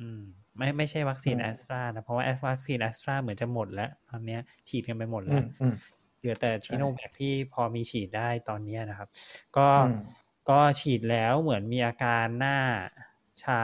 [0.00, 0.22] อืม
[0.56, 5.74] ไม่ไม่ใช่วัคซีนอืมแอสตรานะ เพราะว่าวัคซีนแอสตราเหมือนจะหมดแล้ว ตอนเนี้ยฉีดกันไปหมดอืแล้วมอืม
[6.18, 9.08] เหลือแต่ใช่ซีโนแวคที่พอมีฉีดได้ตอนเนี้ยนะครับ
[9.56, 9.94] ก็อืม
[10.50, 12.58] ก็ฉีดแล้วเหมือนมีอาการหน้า
[13.42, 13.62] ชา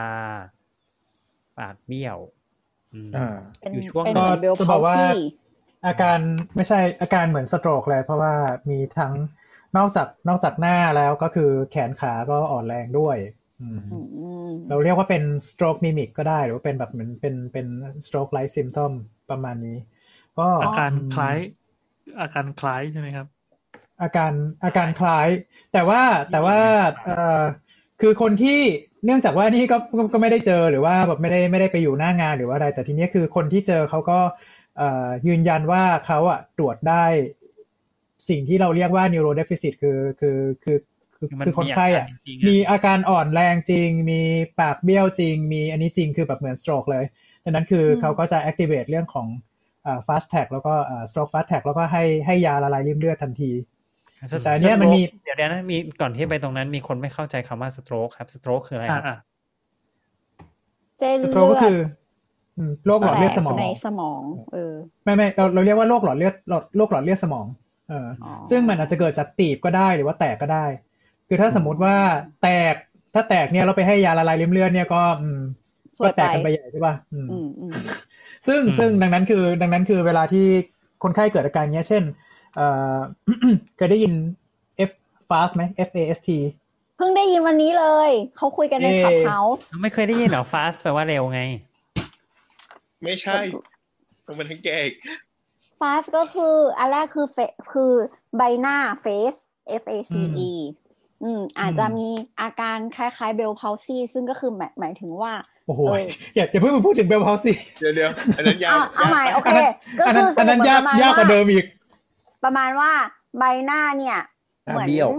[1.57, 2.17] ปากเบี้ยว
[2.93, 5.13] อืมอ่าเป็นอยู่ช่วงเป็นก็เหมือนเบลจะบพาอกว่าซี่
[5.87, 6.19] อาการ
[6.55, 8.33] ไม่ใช่อาการเหมือนสโตรกเลยเพราะว่า
[8.69, 9.13] มีทั้ง
[9.77, 13.36] นอกจากนอกจากหน้าแล้วก็คือแขนขาก็อ่อนแรงด้วยอืมอืม
[14.69, 17.67] เราเรียกว่าเป็น stroke mimic ก็ได้หรือว่าเป็นแบบเหมือนเป็นเป็น
[18.05, 18.91] stroke like symptom
[19.29, 19.77] ประมาณนี้
[20.39, 21.37] ก็อาการคล้าย
[22.21, 23.27] อาการคล้ายใช่ไหมครับ
[24.01, 24.31] อาการ
[24.63, 25.27] อาการคล้าย
[25.73, 26.01] แต่ว่า
[26.31, 26.57] แต่ว่า
[27.05, 27.43] เอ่อ
[28.01, 28.59] คือคนที่
[29.05, 34.19] เนื่องจากว่านี่ก็ก็ก็ไม่ได้เจอหรือว่าแบบไม่ได้ไม่ได้ไปอยู่หน้างานหรือว่าอะไร แต่ทีเนี้ยคือคนที่เจอเขาก็
[34.77, 37.05] เอ่อยืนยันว่าเขาอะตรวจได้
[38.29, 40.77] สิ่งที่เราเรียกว่า neuro deficit คือคือคือ
[41.17, 44.21] คือคือมันคือคนไข้อะมีอาการจริงๆอะมีอาการอ่อนแรงจริง มี
[44.59, 47.05] ปากเบี้ยวจริง มีอันนี้จริงคือแบบเหมือน stroke เลย
[47.43, 49.27] ดังนั้นคืออมเขาก็จะ activate เรื่องของ
[49.85, 53.51] อ่า fast tag แล้วก็อ่า stroke fast tag แล้วก็ให้ให้ยาละลายริ่มเลือดทันที
[54.43, 59.17] แต่อันเนี้ยมันมีเดี๋ยวเดี๋ยวนะมีก่อนที่ไปตรงนั้นมีคนไม่เข้าใจคำว่าสโตรกครับสโตรกคืออะไรครับอ่า
[60.99, 61.79] เส้นสเลืโตรกก็อคือด
[62.57, 64.21] อืมโรคหลอดเลือดสมองแตกในสมอง
[64.53, 67.45] เออไม่ไม่เราเราเรียกว่าโรคหลอดเลือดหลอดโรคหลอดเลือดสมอง
[67.89, 70.65] เออออซึ่งมันอาจจะเกิดจากตีบก็ได้หรือว่าแตกก็ได้
[71.27, 71.95] คือถ้าสมมุติว่า
[72.41, 72.75] แตก
[73.13, 75.41] ถ้าแตกเนี่ยเราไปให้ยาละลายริ่มเลือดเนี่ยก็อืม
[75.97, 77.71] สวยก็แตกกันไปไปใหญ่ใช่ป่ะอืมอืมอืม
[78.47, 80.45] ซึ่งอืมซึ่งดังนั้นคือ ดังนั้นคือเวลาที่
[81.03, 82.03] คนไข้เกิดอาการเนี้ย เช่น
[82.55, 82.97] เอ่อ
[83.77, 84.13] เคยได้ยิน
[84.89, 84.91] F
[85.29, 86.29] fast ไหม F A S T
[86.97, 91.41] เพิ่งได้ยินวันนี้เลย เขาคุยกันในเอ่ขับเฮาส์ไม่เคยได้ยินเหรอ fast แปลว่าเร็วไง
[93.03, 93.39] ไม่ใช่
[94.25, 94.95] ต้องเป็นทั้งแกอีก
[95.79, 97.37] ฟาสก็คือ อันแรกคือเฟ
[97.73, 97.91] คือ
[98.37, 99.39] ใบหน้า face
[99.81, 100.13] F A C
[100.47, 100.51] E
[101.23, 102.09] อืม อาจจะมี
[102.41, 105.33] อาการคล้ายๆเบลพาวซีซึ่งก็คือหมายหมายถึงว่า
[105.67, 106.03] โอ้โหเออ
[106.35, 109.55] อย่าอย่าเพิ่งมาพูดถึงเบลพาวซีเดี๋ยวเดี๋ยวอันนั้นยากอะเอาใหม่ยากโอเค
[109.99, 111.65] ก็อันคืนั้นอสอันรุนั้ปนยากประมาณยากกว่าว่าเดิมอีก
[112.43, 112.91] ประมาณว่า
[113.37, 114.19] ใบหน้าเนี่ย
[114.65, 115.09] หน้าเหมือนเบี้ยว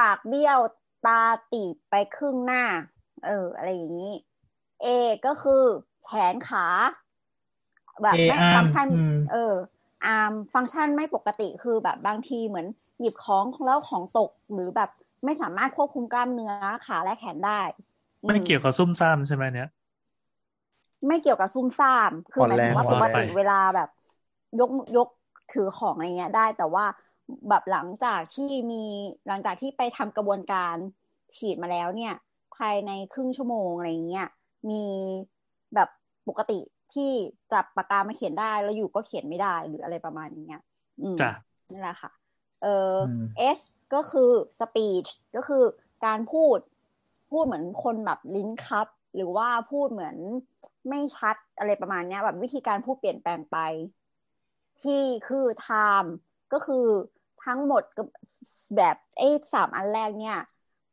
[0.00, 0.58] ปากเบี้ยว
[1.06, 1.20] ตา
[1.52, 2.62] ตีบไปครึ่งหน้า
[3.26, 4.12] เออ อะไรอย่างนี้
[4.84, 4.86] A
[5.26, 5.62] ก็คือ
[6.04, 6.66] แขนขา
[8.02, 9.54] แบบเอไม่อาฟัร์มงก์ชันอืมเออ
[10.04, 12.66] อาร์มฟังก์ชันไม่ปกติคือแบบบางทีเหมือน
[13.00, 14.90] หยิบของแล้วของตกหรือแบบ
[15.24, 16.52] ไม่สามารถควบคุมกล้ามเนื้อ
[16.86, 17.60] ขาและแขนได้
[18.24, 19.68] อืไม่เกี่ยวกับซุ่มซ่ามใช่ไหมเนี่ย
[21.06, 23.88] ไม่เกี่ยวกับซุ่มซ่าม คือหมายถึงว่าอ่ปอนกแรงติเวลาแบบ
[24.60, 25.08] ยกยก
[25.52, 26.84] ถือของอะไรเงี้ยได้ แต่ว่า
[27.48, 28.84] แบบหลังจากที่มี
[29.28, 30.76] หลังจากที่ไปทำกระบวนการ
[31.36, 32.12] ฉีดมาแล้วเนี่ย
[32.56, 34.26] ภายในครึ่งชั่วโมงอะไรเงี้ย
[34.70, 34.84] มี
[35.74, 35.88] แบบ
[36.28, 36.58] ปกติ
[36.94, 37.10] ที่
[37.52, 40.48] จับปากกามาเขียนได้แล้วอยู่ก็เขียนไม่ได้หรืออะไรประมาณนี้
[41.02, 41.30] อืมจ้ะ
[41.70, 42.10] นั่นแหละค่ะ
[42.62, 42.68] เออ
[43.00, 43.24] อม
[43.58, 43.60] S
[43.94, 44.30] ก็คือ
[44.60, 45.64] speech ก็คือ
[46.06, 46.58] การพูด
[47.30, 50.16] พูดเหมือนคนแบบลิ้นคับ หรือว่าพูดเหมือน
[50.88, 53.58] ไม่ชัดอะไรประมาณนี้แบบวิธีการพูดเปลี่ยนแปลงไป
[54.82, 56.10] ที่คือ time
[56.52, 56.86] ก็คือ
[57.44, 57.82] ทั้งหมด
[58.76, 60.38] แบบไอ้สามอันแรกเนี่ย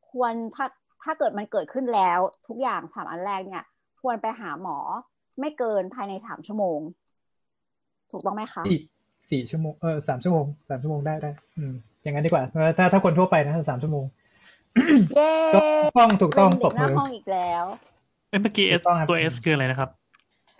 [0.10, 0.66] ควรถ้า
[1.04, 3.64] ถ้าเกิดมันเกิดขึ้นแล้ว ทุกอย่างสามอันแรกเนี่ย
[4.02, 4.78] ควรไปหาหมอ
[5.40, 6.80] ไม่เกินภายในสามชั่วโมง
[8.12, 8.64] ถูกต้องไหมคะ
[9.30, 12.44] สี่ชั่วโมงเออสามชั่วโมงสามชั่วโมงได้ได้อืม อย่างนั้นดีกว่า
[12.78, 14.06] ถ้าถ้าคนทั่วไปนะสามชั่วโมง
[15.16, 17.64] เย้ถูกต้องถูกต้องเป็นปเด็รบกหน้ามือห้องอีกแล้ว
[18.30, 19.90] เอ้ยเมื่อกี้ถู S กต้องครับตัว S คืออะไรนะครับ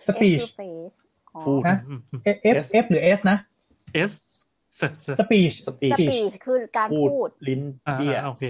[0.06, 0.94] สปีช F คือ face
[1.34, 2.20] อ๋อพูดฮะอืมอืม
[2.64, 3.36] F F หรือ S นะ
[4.10, 4.12] S
[4.76, 8.44] เสเสสปีช speech speech คือการพูดพูดลิ้นอ่าเปี้ยอ่าโอเค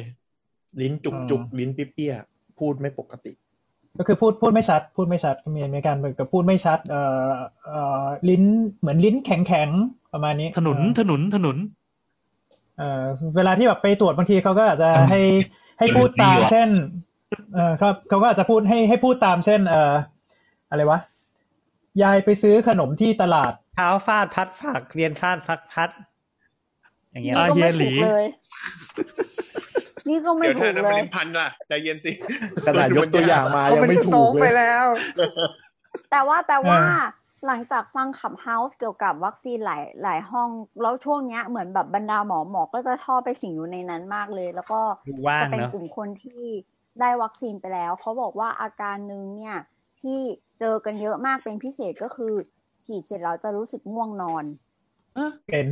[0.80, 3.32] ลิ้นจุกจุกลิ้นเปี้ยๆพูดไม่ปกติ
[3.98, 7.30] ก็คือพูดพูดไม่ชัด พูดไม่ชัดมีมีการเหมือนกับพูดไม่ชัด เอ่อ
[7.66, 8.42] เอ่อลิ้น
[8.80, 11.56] เหมือนลิ้นแข็งแข็งๆประมาณนี้ ถนนเอ่อถนนถนน
[12.78, 13.04] เอ่อ
[13.36, 15.20] เวลาที่แบบไปตรวจบางทีเขาก็อาจจะให้
[15.78, 16.68] ให้พูดตามเช่น
[17.54, 19.94] เออครับเขาก็อาจจะพูดให้ให้พูดตามเช่น เอ่อ
[20.70, 21.00] อะไรวะ
[22.02, 25.90] ยายไปซื้อขนมที่ตลาดเท้าฟาดพัดผักเรียนฟาดพักพัด
[27.10, 28.26] อย่างเงี้ยนี่อะก็เฮีไม่ยหลีถูกเลย
[30.08, 32.12] นี่ก็ไม่เดี๋ยวถูถ้ากน้ำเลมันย ลิ้นพันล่ะ ใจเย็นสิ
[32.66, 34.86] ขนาดยกตัวอย่างมายังไม่ถูกไปเลยแล้ว
[36.10, 37.02] แต่ว่าแต่ว่าอ่า
[37.46, 40.48] หลังจากฟังขับเฮาส์เกี่ยวกับวัคซีนหลายหลายห้อง
[40.82, 46.44] แล้วช่วงเนี้ยเหมือนแบบบรรดาหมอหมอก็จะชอบไปสิงอยู่ในนั้นมากเลย แล้วก็ดูว่างจะเป็นเนอะกลุ่มคนที่
[47.00, 49.56] ได้วัคซีนไปแล้ว เขาบอกว่าอาการหนึ่งเนี่ย
[50.00, 50.18] ที่
[50.58, 52.32] เจอกันเยอะมากเป็นพิเศษก็คือ
[52.84, 54.44] ฉีดเสร็จแล้วจะรู้สึกง่วงนอน
[55.46, 55.66] เป็น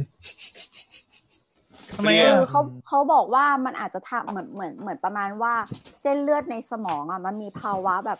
[1.94, 5.54] ทำไมเรียอะคือเขาเขาบอกว่ามันอาจจะทำเหมือนเหมือนเหมือนประมาณว่า
[6.00, 8.18] เส้นเลือดในสมองอะมันมีภาวะแบบ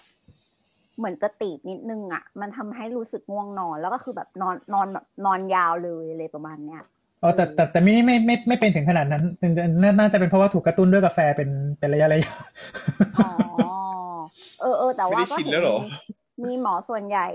[1.01, 6.82] เหมือนจะตีบนิดนึงอะ มันทำให้รู้สึกง่วงนอน แล้วก็คือแบบนอนนอนแบบนอนยาวเลยอะไรประมาณเนี้ย
[7.22, 12.34] อ๋อแต่แต่แต่ไม่ไม่ไม่ไม่เป็นถึงขนาดนั้นถึงจะน่าน่าจะเป็นเพราะว่าถูกกระตุ้นด้วยกาแฟเป็นเป็นระยะระยะ
[13.18, 13.30] อ๋อ
[14.61, 15.86] เออเออแต่ว่าไม่ได้ก็ฉีดเห็แล้นวเหรอมี
[16.44, 17.28] มีหมอส่วนใหญ่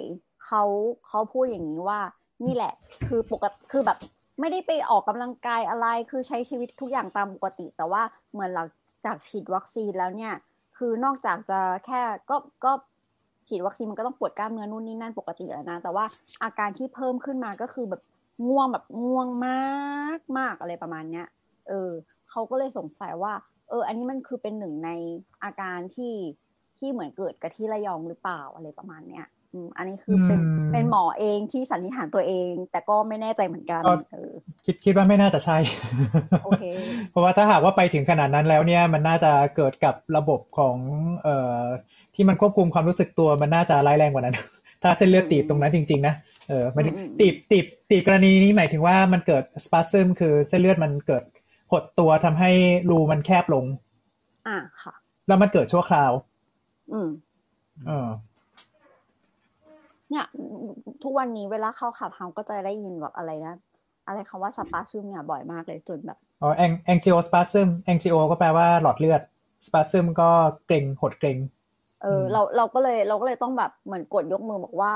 [0.45, 0.63] เขา
[1.07, 1.99] เขาพูดอย่างนี้ว่า
[2.45, 2.74] นี่แหละ
[3.07, 3.97] คือปกติคือแบบ
[4.39, 8.01] ไม่ได้ไปออกกำลังกายอะไรคือใช้ชีวิตทุกอย่างตามปกติ แต่ว่า
[8.32, 8.68] เหมือนหลัง
[9.05, 10.34] จากฉีดวัคซีนแล้วเนี่ย
[10.78, 12.72] คือนอกจากจะแค่ก็ก็
[13.48, 16.06] ฉีดวัคซีนมันก็ต้องปวดกล้ามเนื้อนู่นนี่นั่นปกติแล้วนะ แต่ว่า
[16.43, 18.02] อาการที่เพิ่มขึ้นมาก็คือแบบ
[18.48, 21.28] ง่วงแบบง่วงมากมากอะไรประมาณเนี้ย
[21.68, 21.91] เออ
[22.30, 23.34] เขาก็เลยสงสัยว่า
[23.70, 24.89] เออ อันนี้มันคือเป็นหนึ่งใน
[25.43, 26.14] อาการที่
[26.78, 34.32] ที่เหมือนเกิดกับที่ระยองหรือเปล่าอะไรประมาณเนี้ยอืมอันนี้คือเป็นอืมเป็นหมอเองที่สันนิษฐานตัวเอง แต่ก็ไม่แน่ใจเหมือนกันก็เออ
[34.66, 35.58] คิดคิดว่าไม่น่าจะใช่
[36.46, 36.64] โอเค
[37.12, 40.78] เพราะว่าถ้าหากว่าไปถึงขนาดนั้นแล้วเนี่ย มันน่าจะเกิดกับระบบของ
[41.24, 41.64] เอ่อ
[42.16, 44.38] ที่มันควบคุมความรู้สึกตัวมันน่าจะร้ายแรงกว่านั้น
[44.84, 46.13] ถ้าเส้นเลือดตีบตรงนั้นจริง ๆ นะ
[46.47, 51.24] เออหมายถึงอืมอืมตีบตีบตีบกรณีนี้หมายถึงว่ามันเกิดสปาซึมคือเส้นเลือดมันเกิด
[51.72, 52.51] หดตัวทำให้
[52.89, 53.66] รูมันแคบลง
[54.47, 54.93] อะค่ะ
[55.28, 56.11] แล้วมันเกิดชั่วคราว
[56.93, 57.09] อืม
[57.88, 58.09] เออ
[60.09, 60.26] เนี่ย
[61.03, 63.55] ทุกวันนี้เวลาเข้า Clubhouse ก็จะได้ยินแบบอะไรนะ
[64.07, 69.22] อะไรคำว่า spasm เนี่ยบ่อยมากเลยจนแบบอ๋อ angi- angiospasm angio ก็แปลว่าหลอดเลือด
[69.66, 70.30] spasm ก็
[70.66, 71.38] เกร็งหดเกร็ง
[72.02, 74.93] เอออมเราเราก็เลยเราก็เลยต้องแบบเหมือนกดยกมือบอกว่า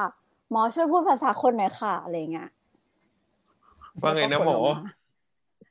[0.51, 2.49] หมอช่วยพูดภาษาคนหน่อยค่ะอะไรเงี้ย
[4.01, 4.91] ว่าไงนะหมอแล้วก็กดลงา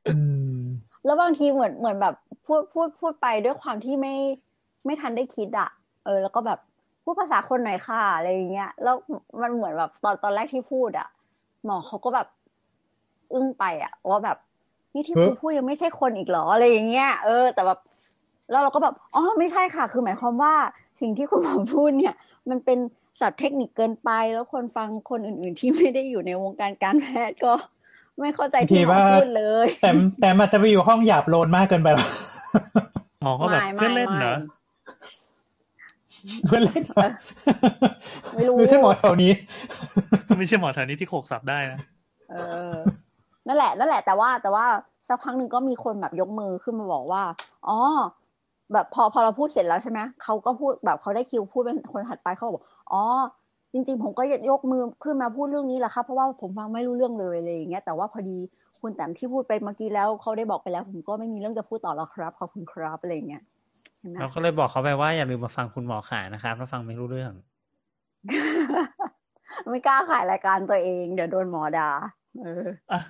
[0.09, 0.17] อื
[0.61, 0.63] ม
[1.05, 2.15] แล้วบางทีเหมือนเหมือนแบบ
[2.47, 4.15] พูดพูดพูดไปด้วยความที่ไม่
[4.85, 5.69] ไม่ทันได้คิดอะ
[6.05, 6.59] เออ แล้วก็แบบ
[7.03, 8.97] พูดภาษาคนหน่อยค่ะอะไรอย่างเงี้ยแล้ว
[9.41, 11.09] มันเหมือนแบบตอนตอนแรกที่พูดอะ
[11.65, 12.27] หมอเขาก็แบบ
[13.35, 14.37] อึ้งไปอะว่าแบบ
[14.95, 17.79] นี่ที่เออคุณพูดยังไม่ใช่คนอีกเหรออะไรอย่างเงี้ยเออ แต่แบบ
[18.51, 20.55] แล้วเราก็แบบอ๋อไม่ใช่ค่ะ คือหมายความว่า
[21.01, 22.15] สิ่งที่คุณหมอพูดเนี่ย
[22.51, 22.79] มันเป็น
[23.21, 27.53] ศัพท์เทคนิคเกินไป แล้วคนฟังคนอื่น ๆ ที่ไม่ได้อยู่ในวงการการแพทย์ก็
[28.21, 29.91] ไม่เข้าใจที่หมอพูดเลย แต่
[30.21, 32.07] แต่มันจะไปอยู่ห้องหยาบโลนมากเกินไปหรอ
[33.23, 34.37] หมอก็แบบไม่เพื่อนเล่นเหรอ
[36.47, 37.09] เพื่อนเล่นเหรอ
[38.35, 39.33] ไม่รู้ไม่ใช่หมอแถวนี้
[40.39, 41.81] ไม่ใช่หมอแถวนี้ที่โขกสับได้นะ
[42.31, 42.35] เอ
[42.73, 42.75] อ
[43.47, 44.67] นั่นแหละ นั่นแหละ แต่ว่าแต่ว่า
[45.09, 47.23] สักพักหนึ่งก็มีคนแบบยกมือขึ้นมาบอกว่า
[47.69, 47.79] อ๋อ
[48.73, 53.03] แบบพอพอเราพูดเสร็จแล้วใช่ไหมเขาก็พูดแบบเขาได้คิวพูดเป็นคนถัดไปเขาบอกอ๋อ
[53.73, 58.39] จริง ๆ ผมก็ยกมือขึ้นมาพูดเรื่องนี้แหละครับเพราะว่าผมฟังไม่รู้เรื่องเลยอะไรอย่างเงี้ยแต่ว่าพอดี
[58.81, 63.43] คุณแต้มที่พูดไปเมื่อกี้แล้วเขาได้บอกไปแล้ว ผมก็ไม่มีเรื่องจะพูดต่อแล้วครับขอบคุณครับอะไรอย่างเงี้ย
[63.99, 67.33] เห็นไหมเราก็เลยบอกเขาไปว่าอย่าลืมมาฟังคุณหมอขานะครับถ้าฟังไม่รู้เรื่อง
[69.69, 71.91] ไม่กล้าขายรายการตัวเอง เดี๋ยวโดนหมอด่า
[72.41, 73.01] เอออะ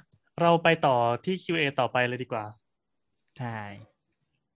[0.40, 2.44] เราไปต่อที่ QA ต่อไปเลยดีกว่า
[3.38, 3.58] ใช่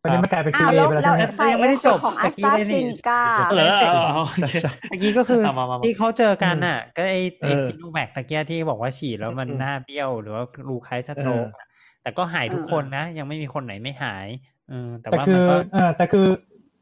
[0.03, 1.19] ตอนนี้มันกลายเป็นอ้าว QA แล้วไปแล้วแล้ใช่วไหม
[1.53, 3.23] ยังไม่ได้จบของตะอัสกี้ตาเลยนี่ซินิกา
[3.53, 11.67] เหรอเอาเอาเอาโอเคใช่เมื่อกี้ก็คือเอามามามาที่เขาเจอกันน่ะ ก็ไอไอเออซิโนแวคตะเกียที่บอกว่าฉีดแล้วมันอืมหน้าเบี้ยว หรือว่ารูคล้ายสโตรกอะ
[12.03, 14.29] แต่ก็หายทุกคนนะ ยังไม่มีคนไหนไม่หาย
[14.67, 16.27] เออแต่แต่ว่าคืมันอก็เออแต่คือ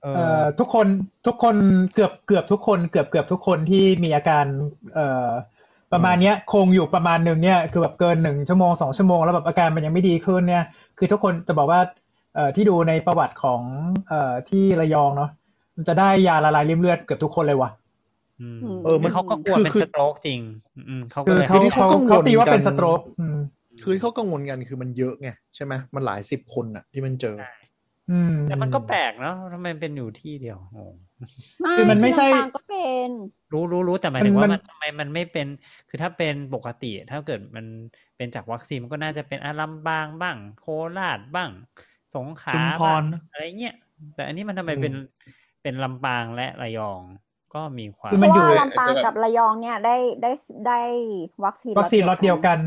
[0.03, 0.87] เอเอ่ออทุกคน
[1.27, 1.57] ทุกคน
[1.95, 4.45] เกือบเกือบทุกคน เกือบเกือบทุกคนที่มีอาการ
[4.95, 5.29] เอ่อ
[5.93, 10.65] ประมาณเนี้ยคงอยู่ประมาณหนึ่งเนี่ยคือแบบเกินหนึ่งชั่วโมงสองชั่วโมงแล้วแบบอาการมันยังไม่ดีขึ้นเนี่ย
[10.99, 11.91] คือทุกคนจะบอกว่าเอ่อ
[12.57, 13.61] ที่ดูในประวัติของ
[14.09, 15.31] เอ่อที่ระยองเนาะ
[15.77, 17.71] มันจะได้ยาละลายริ่มเลือดเกือบทุกคนเลยว่ะ
[18.41, 20.41] อืมเออมันเขาก็กลัวคือเป็นคือสโตรกจริง
[20.89, 23.37] อืมเขาก็คือเลยเขาที่เขาเขากังวลเขาตีว่าเป็นกันสโตรกอืม
[23.83, 27.53] คือที่เขากังวลกันคือมันเยอะไงใช่ไหมมันหลายสิบคนอะที่มันเจอใช่
[28.11, 30.95] อืมแต่มันก็แปลกเนาะทำไมเป็นอยู่ที่เดียวงง
[31.77, 33.11] คือมันไม่ใช่ที่ลำปางก็เป็น
[33.53, 35.47] รู้รู้รู้แต่หมายถึงมัว่านมัมันนทำไมมันไม่เป็น
[35.89, 37.67] คือถ้าเป็นปกติ ถ้าเกิดมัน
[38.17, 40.67] เป็นจากวัคซีนมันก็น่าจะเป็นอารัมบางบ้าง โค
[40.97, 41.51] ราชบ้าง
[42.17, 43.75] สงขลาชุมพบ้างรอะไรเงี้ย
[44.15, 44.95] แต่อันนี้มันทำไมอืมเป็น
[45.63, 47.01] เป็นลำปางและระยอง
[47.55, 50.31] ก็มีความคือเพมันราะอยู่ว่าลำปางกับระยองเนี่ยได้ได้
[50.67, 50.81] ได้
[51.45, 52.59] วัคซีนวัคซีนล็อตเดียวกัน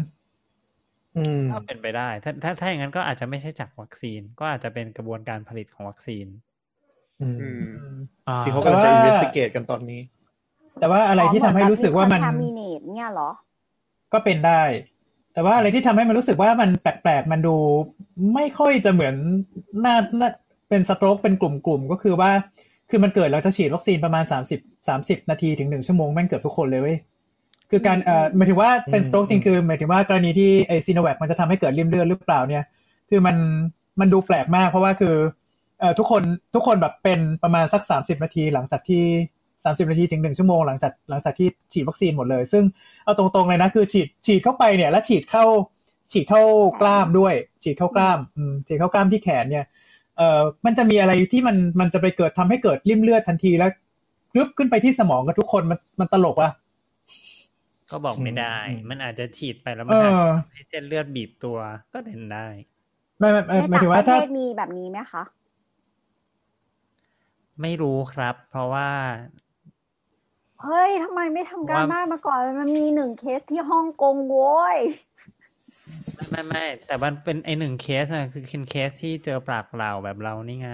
[1.18, 6.28] อืมก็เป็นไปได้ ถ้าถ้าถ้าอย่างนั้นก็อาจจะไม่ใช่จากวัคซีน ก็อาจจะเป็นกระบวนการผลิตของวัคซีน
[7.22, 7.50] อืมอื
[7.94, 7.96] ม
[8.28, 10.02] อ่าที่เขาแต่กำลังว่าจะ investigate กันตอนนี้
[10.80, 13.30] แต่ว่าอะไรที่ทำให้รู้สึกว่ามันคอนทามิเนตเนี่ยเหรอ
[14.14, 14.62] ก็เป็นได้
[15.34, 17.55] แต่ว่าอะไรที่ทำให้มันรู้สึกว่ามันแปลกๆ มันดู
[18.34, 19.15] ไม่ค่อยจะเหมือน
[19.86, 20.29] น่าน่า
[20.69, 22.31] เป็นสโตรกเป็นกลุ่มๆ ก็คือว่า
[22.89, 26.97] คือมันเกิดเราจะฉีดวัคซีนประมาณสามสิบสามสิบนาทีถึงหนึ่งชั่วโมงแม่งเกือบทุกคนเลยเว้ย
[27.71, 32.63] คือการเอ่อหมายถึงว่าเป็นอืมสโตรกจริงคือหมายถึงว่ากรณีที่ไอซีโนแวคมันจะทำให้เกิดริ่มเลือดหรือเปล่าเนี่ย
[33.09, 33.36] คือมัน
[33.99, 35.15] มันดูแปลกมากเพราะว่าคือ
[35.79, 36.23] เอ่อทุกคน
[36.55, 39.03] ทุกคนแบบเป็นประมาณสักสามสิบนาทีหลังจากที่
[39.64, 42.64] สามสิบนาทีถึงหนึ่งชั่วโมงหลังจากหลังจากที่ฉีดวัคซีนหมดเลย ซึ่ง
[43.03, 45.45] เอาตรงๆเลยนะคือฉีดฉีดเข้าไปเนี่ย แล้วฉีดเข้า
[46.11, 46.41] ฉีดเข้า
[46.82, 47.34] กล้ามด้วย
[47.64, 49.66] ฉีดเข้ากล้ามอืมฉีดเข้ากล้ามที่แขนเนี่ย
[50.18, 53.72] เอ่อมันจะมีอะไรที่มันมันจะไปเกิดทำให้เกิดริ่มเลือดทันทีแล้ว
[54.34, 56.51] กรึบขึ้นไปที่สมองกับทุกคนมันมันตลกอะ
[57.91, 61.57] ก็บอกไม่ได้อืมมันอาจจะฉีดไปแล้วเอมันอาจจะอให้เส้นเลือดบีบตัว
[61.93, 62.47] ก็เป็นได้
[63.20, 65.24] ไม่ไม่ไม่ในหมายต่างถึงปว่าระเทถ้าศมีแบบนี้ไหมคะ
[67.61, 68.89] ไม่รู้ครับ เพราะว่า
[70.66, 74.78] เฮ้ยทำไมไม่ทำการว่าบ้านมาก่อน มันมีหนึ่งเคสที่ฮ่องกงโว้ย
[76.16, 80.72] ไม่ไม่ไม่แต่มันเป็นไอหนึ่งเคสอะคือเคสที่เจอปากเปล่าแบบเรานี่ไง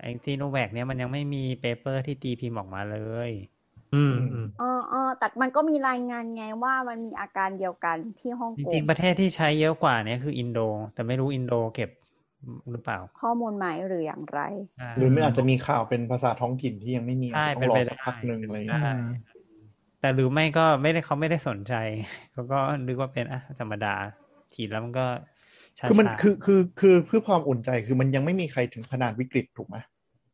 [0.00, 2.98] ไอซีโนแวคเนี่ยมันยังไม่มีเปเปอร์ที่ตีพิมพ์ออกมาเล
[3.28, 3.30] ย
[3.94, 10.58] อืมอืมเออเออแต่มันก็มีรายงานไงว่ามันมีอาการเดียวกันที่ฮ่องจกงริงๆประเทศที่ใช้เยอะกว่าเนี่ยคืออินโด
[10.94, 11.90] แต่ไม่รู้อินโดเก็บ
[12.70, 14.48] หรือเปล่า ข้อมูลใหม่หรืออย่างไรา
[14.96, 18.78] หรือไม่อาจจะมีข่าวเป็นภาษาท้องถิ่นที่ยังไม่มีอาจใช่จะต้องรอเป็นไปสักพักหนึ่งอะไรอย่างได้
[19.10, 19.22] เงี้ย
[20.00, 21.74] แต่หรือไม่ก็ไม่ได้เขาไม่ได้สนใจ
[22.32, 23.94] เขาก็นึกว่าเป็นอะธรรมดา
[24.54, 25.06] ฉีดแล้วมันก็
[25.78, 29.76] ช้าๆคือมันคือคือคือเพื่อความอุ่นใจคือมันยังไม่มีใครถึงขนาดวิกฤตถูกไหม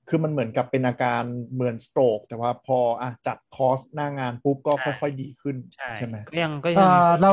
[0.09, 1.22] คือมันเหมือนกับเป็นอาการ
[1.54, 7.32] เหมือนสโตรกแต่ว่าพออะจัดคอร์สหน้างานปุ๊บก็ค่อย ๆ ดีขึ้นใช่ใช่ไหมก็ยังก็เอ่ยังอเรา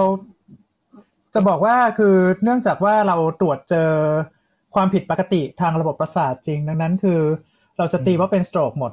[1.34, 3.92] จะบอกว่าคือเนื่องจากว่าเราตรวจเจอ
[4.76, 7.20] ความผิดปกติทางระบบประสาทจริง ดังนั้นคือ
[7.78, 8.92] เราจะตีว่าเป็นสโตรกหมด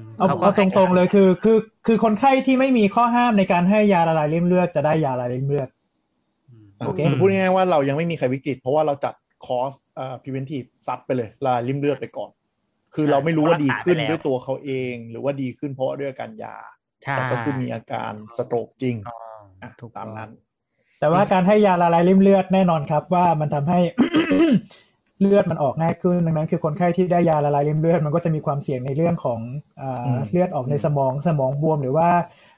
[0.00, 5.68] มเอาขก็เอาตรงๆเลยคือ คือ คือคนไข้ที่ไม่มีข้อห้ามในการให้ยาละลายริ่มเลือดจะได้ยาละลายริ่มเลือด
[6.50, 9.14] อืมโอเคคือพูดง่ายๆว่าเรายังไม่มีใครวิกฤต เพราะว่าเราจัด
[9.46, 12.30] คอร์สเอ่อ preventive ซัดไปเลยละลายริ่มเลือดไปก่อน
[12.94, 16.56] คือเราไม่รู้ว่าดีขึ้นด้วยตัวเขาเอง หรือว่าดีขึ้นเพราะว่าด้วยอาการยา
[17.04, 20.32] ใช่แต่ก็คือมีอาการสโตรกจริงถูกต้องอะถูกตามต้องนั้น
[21.00, 23.80] แต่ว่าการให้ยาละลายริ่มเลือดแน่นอนครับ ว่ามันทำให้
[25.20, 29.40] เลือดมันออกง่ายขึ้น ดังนั้นคือคนไข้ที่ได้ยาละลายริ่มเลือดมันก็จะมีความเสี่ยงในเรื่องของ
[29.80, 32.08] อ่าอืมเลือดออกในสมองสมองบวม หรือว่า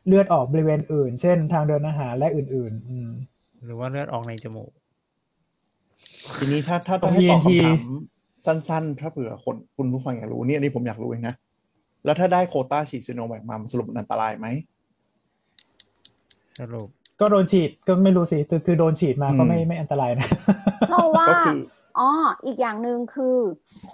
[0.06, 3.10] เลือดออกบริเวณอื่น เช่น ทางเดินอาหารและอื่นๆอืม
[3.64, 4.70] หรือว่าเลือดออกในจมูก
[6.38, 7.80] ทีนี้ถ้าถ้าตรงถ้าให้ตอบ ENT คำถาม
[8.46, 11.34] สั้นๆถ้าเผื่อคนคุณผู้ฟังอยากรู้เนี่ยอันนี้ผมอยากรู้เองนะ
[12.04, 14.46] แล้วถ้าได้โควต้าฉีดซีโนแวคมามันสรุปมันอันตรายไหม
[16.60, 16.88] สรุป
[17.20, 20.28] ก็โดนฉีดก็ไม่รู้สิคือคือโดนฉีดมาก็ไม่อืมไม่อันตรายนะ
[20.88, 21.50] เพราะว่าก็คื
[21.98, 22.10] ออ๋อ
[22.46, 23.38] อีกอย่างหนึ่งคือ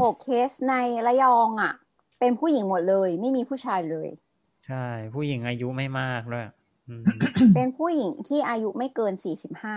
[0.01, 0.75] หกเคสใน
[1.07, 1.73] ระยองอะ
[2.19, 4.09] เป็นผู้หญิงหมดเลย ไม่มีผู้ชายเลย
[4.67, 6.47] ใช่ ผู้หญิงอายุไม่มากด้วย
[6.89, 7.03] อืม
[7.55, 9.77] เป็นผู้หญิงที่อายุไม่เกินสี่สิบห้า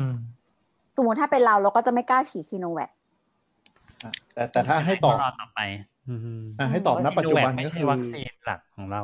[0.00, 0.16] อืม
[0.96, 2.90] สมมติถ้าเป็นเราเราก็จะไม่กล้าฉีดซีโนแวค
[4.04, 5.60] อะแต่แต่ถ้าให้ตอบรอต่อไป
[6.08, 6.20] อืม
[6.58, 9.02] อะให้ตอบณปัจจุบันไม่ก็ใช่คือวัคซีนหลักของเรา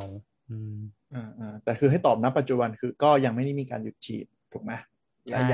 [0.51, 0.77] อืม
[1.15, 4.94] อ่าอ่าแต่คือให้ตอบณปัจจุบันคือก็ยังไม่ได้มีการหยุดฉีดถูกไหมและ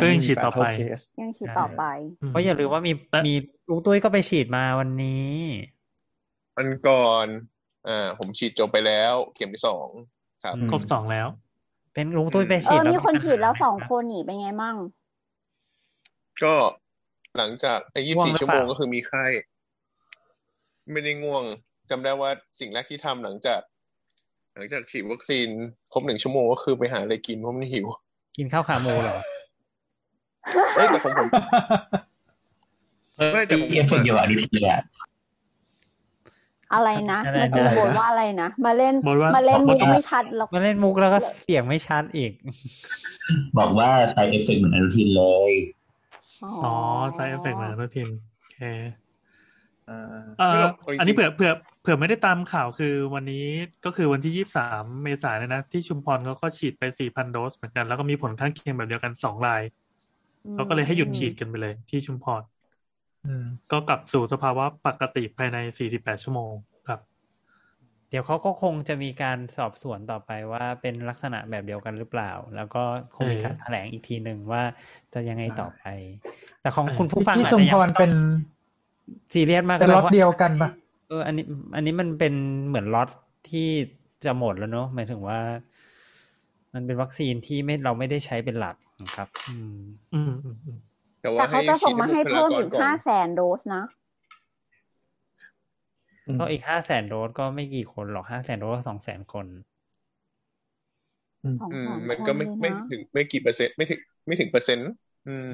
[0.03, 1.83] ก็ยังฉีดต่อไปม่มี fatal case ยังฉีดต่อไป
[2.29, 3.35] เพราะอย่าลืมว่ามีแต่มี
[3.69, 5.35] ลุงตุ้ยก็ไปฉีดมาวันนี้
[6.57, 7.27] วันก่อน
[7.89, 9.89] อ่า ผมฉีดจบไปแล้ว เข็มที่สอง
[10.43, 11.27] ครับอืมครบสองแล้ว
[11.95, 14.77] เป็นลุงตุ้ยไปเอฉีดอมีคนปัญหาฉีดแล้วสองไหมคนนี่เป็นไงมั่ง
[16.43, 16.55] ก็
[17.37, 19.25] หลังจากไอ้ยี่ง่วสิงบหรือชั่วโมงเปล่าก็คือมีไข้
[20.93, 21.45] ไม่ได้ง่วง
[21.91, 23.61] จำได้ว่าสิ่งแรกที่ทำหลังจาก
[24.55, 25.49] หลังจากฉีดวัคซีน
[25.93, 27.87] ครบหนึ่งชั่วโมงก็คือไปหาอะไรกินเพราะมันหิว
[28.37, 29.19] กินข้าวขาหมูเหรอ
[30.77, 31.29] เอ้ยแต่ของผม
[33.33, 34.71] ไม่แต่ผมเอฟเฟกต์เดียวกับอดิเทีย
[36.75, 42.33] อะไรนะอะไรเมื่อกี้นะบนว่าอะไรนะมาเล่นบนว่ามาเล่นบมุนกว่าไม่ชัดแล้วมาเล่นมุกแล้วก็เสียงไม่ชัดอีก
[43.59, 45.53] บอกว่า side effectกต์เหมือนอนุทินเลย
[46.65, 46.75] อ๋อ
[47.15, 48.61] side effect เหมือนอนุทินโอเค
[49.91, 50.03] อ่า
[50.39, 53.47] เอ่ไม่อหรอกเอาจริงๆอันนี้เผื่อเผื่อเผื่อไม่ได้ตามข่าวคือวันนี้
[53.85, 59.63] ก็คือวันที่ยี่สามเมษายนเลยนะ ที่ชุมพรเขาก็ฉีดไปสี่พันโดสเหมือนกันแล้วก็มีผลข้างเคียงแบบเดียวกันสองราย
[60.55, 62.43] เขาก็เลยให้หยุดฉีดกันไปเลย ที่ชุมพร
[63.27, 66.53] อืมก็กลับสู่สภาวะปกติภายในสี่สิบแปดชั่วโมง
[66.89, 67.01] ครับ
[68.11, 72.83] เดี๋ยวเขาก็คงจะมีการสอบสวนต่อไปว่าเป็นลักษณะแบบเดียวกันหรือเปล่า แล้วก็
[73.15, 74.63] คงมีการแถลงอีกทีหนึ่งว่า
[75.15, 75.85] จะยังไงต่อไป
[76.61, 78.13] แต่ของคุณผู้ฟังที่อาจชุมจะยัพงรไม่ต้เป็องน
[79.33, 80.71] ซีเรียสมากเป็นก็ล็อตพราะเดียวกันปะ
[81.09, 82.35] เอออันนี้ อันนี้มันเป็น
[82.67, 83.09] เหมือนล็อต
[83.51, 83.69] ที่
[84.25, 85.39] จะหมดแล้วเนอะหมายถึงว่า
[86.75, 89.81] มันเป็นวัคซีนที่ไม่เราไม่ได้ใช้เป็นหลักนะครับ อืม
[90.15, 90.79] อืมอืมอืม
[91.21, 93.83] แต่แต่ว่าเขาจะส่งมาให้บุคลเพิ่มอีกก่นห้าแสนโดสนะ
[96.27, 99.47] อืมก็อีกห้าแสนโดสก็ไม่กี่คนหรอกห้าแสนโดสก็สองแสนคน
[101.61, 104.91] สองอืแสมนมันคก็นไม่เลยไม่นะถึงไม่กี่เปอร์เซ็นต์ไม่ถึงไม่ถึงเปอร์เซ็นต์
[105.29, 105.53] อืม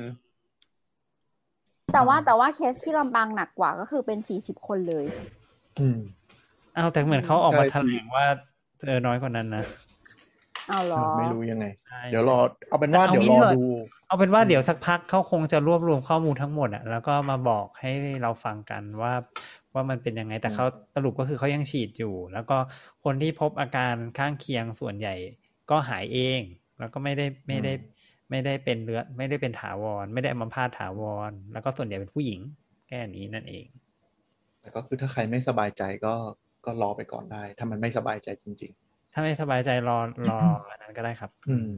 [1.94, 5.04] แต่ว่าแต่ว่าเคสที่ลำปางหนักกว่าก็คือเป็นสี่สิบคนเลย
[5.80, 5.98] อืม
[6.76, 8.24] อ้าวแต่เหมือนเขาออกมาใช่แถลงว่า
[8.80, 9.64] เจอน้อยกว่านั้นนะ
[10.68, 12.38] เอาเหรอไม่รู้ยังไงใช่เดี๋ยวรอ
[12.68, 13.66] เอาเป็นว่าเอาเดี๋ยวงี้รอเถอะดู
[14.08, 17.92] เอาเป็นว่าเดี๋ยวสักพักเขาคงจะรวบรวมข้อมูลทั้งหมดอะแล้วก็มาบอกให้
[18.22, 19.12] เราฟังกันว่า
[19.74, 22.56] ว่ามันเป็นยังไงแต่เขาสรุปก็คือเขายังฉีดอยู่ แล้วก็
[23.04, 25.14] คนที่พบอาการข้างเคียงส่วนใหญ่
[25.70, 26.40] ก็หายเอง
[26.78, 27.72] แล้วก็ไม่ได้ไม่ได้
[28.30, 32.40] ไม่ได้เป็นเลือดไม่ได้เป็นถาวร ไม่ได้อัมพาตถาวร แล้วก็ส่วนใหญ่เป็นผู้หญิง
[32.88, 33.66] แค่นี้นั่นเอง
[34.60, 36.14] แต่ก็คือถ้าใครไม่สบายใจก็
[36.64, 38.72] ก็รอไปก่อนได้ ถ้ามันไม่สบายใจจริง
[39.18, 39.98] ถ้าไม่สบายใจรอ
[40.28, 40.38] รอ
[40.70, 41.68] อันนั้นก็ได้ครับๆอืม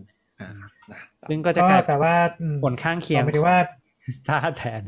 [0.41, 0.49] อ่า
[0.91, 3.59] นะซึ่งก็จะก็กลายแต่ว่าอืมผลข้างเคียงหมายถึงว่า
[4.27, 4.83] ท่าแทน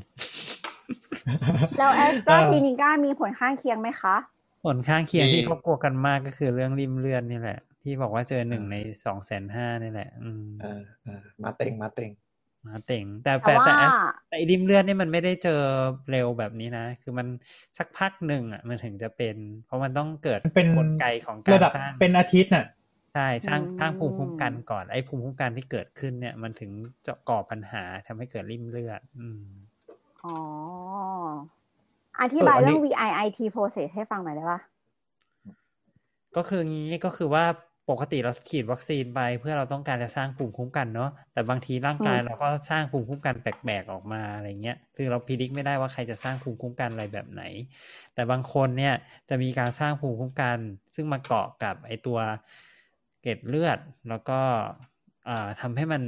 [1.79, 4.17] แล้วแอสตราซีนิก้ามีผลข้างเคียงไหมคะ
[4.65, 12.11] ผลข้างเคียงมีที่เขากลัวกันมากก็คือเรื่องริมเลือดนี่แหละ ที่บอกว่าเจอหนึ่งในสองแสนห้านี่แหละ อืมอ่าอ่ามาเต็งมาเต็ง
[12.67, 13.73] มาเต่งแต่แต่แต่ว่าแต่
[14.29, 15.61] แต่ไอ้ริมเลือดนี่มันไม่ได้เจอ
[16.11, 17.27] เร็วแบบนี้นะ คือมัน
[17.79, 19.37] สักพักหนึ่งอะมันถึงจะเป็น
[19.67, 22.67] เพราะมันต้องเกิดมันเป็นกลไกของการระดับสร้างเป็นอาทิตย์น่ะ
[23.15, 26.71] ใช่สร้างอืมสร้างภูมิคุ้มกันก่อนไอ้ภูมิคุ้มกันที่เกิดขึ้นเนี่ย มันถึง
[27.07, 29.43] จะก่อปัญหาทำให้เกิดริ่มเลือด อืม
[30.25, 30.37] อ๋อ
[32.21, 34.61] อธิบายเอออันนี้เรื่อง VIIT process ให้ฟังหน่อยได้ปะ
[36.37, 37.45] ก็คืองี้ก็คือว่า
[37.91, 47.43] ปกติเราฉีดวัคซีนไปเพื่อเราต้องการจะสร้างภูมิคุ้มกันเนาะแต่บางทีร่างกายเราก็สร้างภูมิคุ้มกันแปลกๆออกมาอะไรเงี้ยคือเราพิจิตไม่ได้ว่าใครจะสร้างภูมิคุ้มกันอะไรแบบไหน
[48.15, 48.95] แต่บางคนเนี่ย
[49.29, 50.59] จะมีการสร้างภูมิคุ้มกัน
[50.95, 52.19] ซึ่งมาเกาะกับไอตัว
[53.23, 53.79] เกล็ดเลือด
[54.09, 54.41] แล้วก็
[55.29, 56.03] อ่าทำให้มัน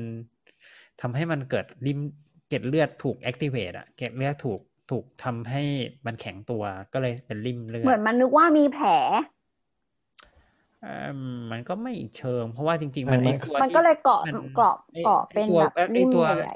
[1.01, 2.01] ทำให้มันเกิดริม
[2.49, 4.61] เกล็ดเลือดถูก activate อะเกล็ดเลือดถูก
[4.91, 5.63] ถูกทำให้
[6.07, 6.63] มันแข็งตัว
[6.93, 9.21] ก็เลยเป็นริมเลือดเหมือนมันนึกว่ามีแผลเอิ่
[11.15, 11.17] ม
[11.53, 16.55] มันก็ไม่เชิง เพราะว่าจริงๆเออมันมันไอ้ตัวมันที่ก็เลยเกาะมันเกาะไอ้เกาะไอ้เป็นตัวแบบไอ้ริ่มตัวใหญ่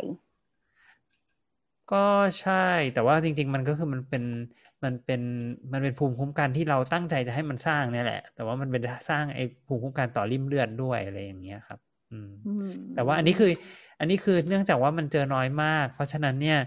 [1.93, 2.05] ก็
[2.41, 2.53] ใช่
[2.95, 4.25] แต่ว่าจริง ๆ มันก็คือมันเป็น
[4.85, 5.21] มันเป็น
[5.73, 11.79] มันเป็นภูมิคุ้มกันที่เราตั้งใจจะให้มันสร้างเนี่ยแหละ แต่ว่ามันเป็นสร้างไอ้ภูมิคุ้มกันต่อริ่มเลือดด้วยอะไรอย่างเงี้ยครับ
[12.13, 13.51] อืมอืม แต่ว่าอันนี้คือ
[14.01, 16.59] อันนี้คือเนื่องจากว่ามันเจอน้อยมาก เพราะฉะนั้นเนี่ย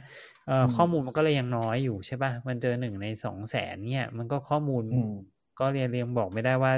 [0.47, 5.13] เอ่ออมข้อมูลมันก็เลยยังน้อยอยู่ใช่ป่ะมันเจอหนึ่งในสองแสนเนี่ย มันก็ข้อมูลอืม
[5.59, 6.73] ก็เรียนเรียงบอกไม่ได้ว่า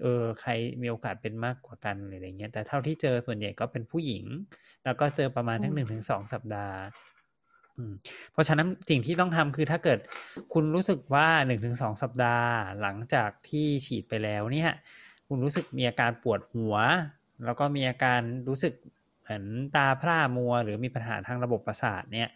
[0.00, 0.50] เออใคร
[0.82, 4.24] มีโอกาสเป็นมากกว่ากันอะไรอย่างเงี้ยแต่เท่าที่เจอส่วนใหญ่ก็เป็นผู้หญิง
[4.84, 6.78] แล้วก็เจอประมาณทั้งหนึ่งถึงสองสัปดาห์
[7.76, 7.92] อืม
[8.32, 9.98] เพราะฉะนั้นสิ่งที่ต้องทำคือถ้าเกิด
[10.52, 14.70] คุณรู้สึกว่าหนึ่งถึงสองสัปดาห์ หลังจากที่ฉีดไปแล้วเนี่ย
[15.28, 16.74] คุณรู้สึกมีอาการปวดหัว
[17.44, 18.74] แล้วก็มีอาการรู้สึก
[19.22, 19.44] เหมือน
[19.76, 22.28] ตาพร่ามัว หรือมีปัญหาทางระบบประสาทเนี่ย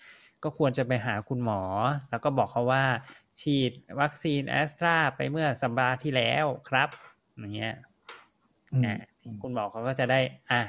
[0.42, 1.62] ก็ควรจะไปหาคุณหมอ
[2.11, 2.84] แล้วก็บอกเขาว่า
[3.40, 6.88] ฉีดวัคซีนแอสตราไปเมื่อสัปดาห์ที่แล้วครับ
[7.41, 7.74] อย่างเงี้ย
[8.72, 8.97] อืมอ่า
[9.43, 10.20] คุณหมอเขาก็จะได้
[10.51, 10.61] อะ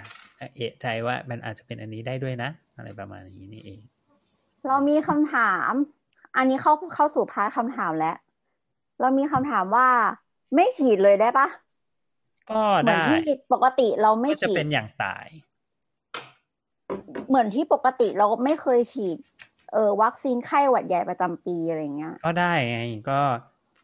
[0.56, 3.80] เอะใจว่ามันอาจจะเป็นอันนี้ได้ด้วยนะ อะไรประมาณนี้นี่เอง
[4.68, 5.72] เรามีคำถาม
[6.38, 8.16] อันนี้เข้าเข้าสู่พาร์ทคำถามแล้ว
[9.02, 9.88] เรามีคำถามว่า
[10.56, 11.48] ไม่ฉีดเลยได้ปะ
[12.52, 15.28] ก็เหมือนได้ที่ปกติเราไม่ก็จะฉีเป็ดนอย่างตาย
[17.28, 19.18] เหมือนที่ปกติเราไม่เคยฉีด
[19.74, 23.22] เออวัคซีนไข้หวัดใหญ่ประจำปีอะไรเงี้ย ก็ได้ไงก็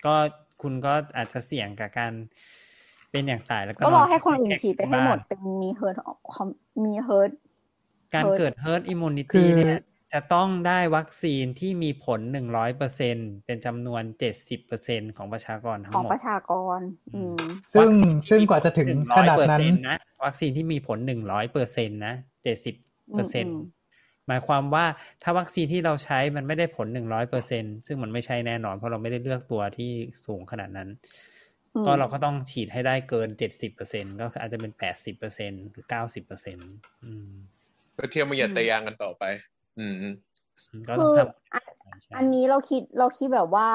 [0.06, 0.16] ก็
[0.62, 2.14] คุณก็อาจจะเสี่ยงกับการ
[3.12, 5.96] เป็นอย่างตายแล้วก็ก็รอให้นคนอื่นฉีดไปให้หมดบ้านเป็นมีเฮิร์ท
[6.86, 7.32] มีเฮิร์ท
[8.14, 9.82] การ herd เกิด herd immunity คือเนี่ย
[10.14, 16.80] จะต้องได้วัคซีนที่มีผลหนึ่งร้อยเปอร์เซ็นเป็นจำนวนเจ็ดสิบเปอร์เซ็นของประชากรทั้ของงหมดประชากร
[17.16, 17.38] อืม
[17.74, 22.76] ซึ่งวัคซีนที่ซึ่งกว่าจะถึงมีผลขนาดนั้น100%นะวัคซีนที่มีผลหนึ่งร้อยเปอร์เซ็นนะเจ็ดสิบ
[23.14, 23.62] เปอร์เซ็นอืม
[24.28, 24.86] หมายความว่า
[25.24, 29.92] ถ้าวัคซีนที่เราใช้มันไม่ได้ผลหนึ่งร้อยเปอร์เซ็นซึ่งมันไม่ใช่แน่นอนเพราะเราไม่ได้เลือกตัวที่
[30.26, 31.37] สูงขนาดนั้นอืม
[31.86, 36.58] ก็เราก็ต้องฉีดให้ได้เกินเจ็ดสิบเปอร์เซ็นก็อาจจะเป็นแปดสิบเปอร์เซ็นหรือเก้าสิบเปอร์เซ็น
[37.04, 37.30] อืม
[37.94, 39.24] เพื่อเทียมมาหยัดตะยางกันต่อไป
[39.80, 39.94] อืม
[40.88, 41.20] ก็ต้องคือท
[41.54, 43.70] อันำใช่อันนี้เราคิดเราคิดแบบว่า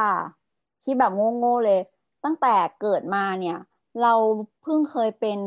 [0.84, 1.80] คิดแบบโง่ๆเลย
[2.24, 3.58] ตั้งแต่เกิดมาเนี่ย
[4.02, 4.14] เรา
[4.62, 5.40] เพิ่งเคยเป็น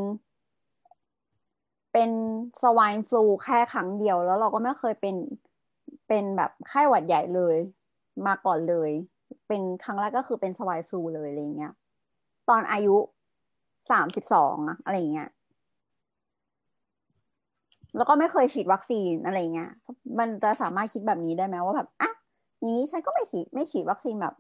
[1.93, 2.09] เป็น
[2.61, 5.15] สวายฟลูแค่ครั้งเดียวแล้วเราก็ไม่เคยเป็น
[6.07, 7.57] เป็นแบบไข้หวัดใหญ่เลย
[8.27, 8.91] มาก่อนเลย
[9.47, 11.73] เป็นครั้งแรกก็คือเป็นสวายฟลูเลยอะไรเงี้ย
[12.49, 12.95] ตอนอายุ
[13.91, 15.29] สามสิบสองอะอะไรเงี้ย
[17.97, 19.71] แล้วก็ไม่เคยฉีดวัคซีนอะไรเงี้ย
[20.19, 22.11] มันจะสามารถคิดแบบนี้ได้ไหมว่าแบบอะ
[22.59, 24.33] อย่างนี้ฉันก็ไม่ฉีดไม่ฉีดวัคซีนแบบ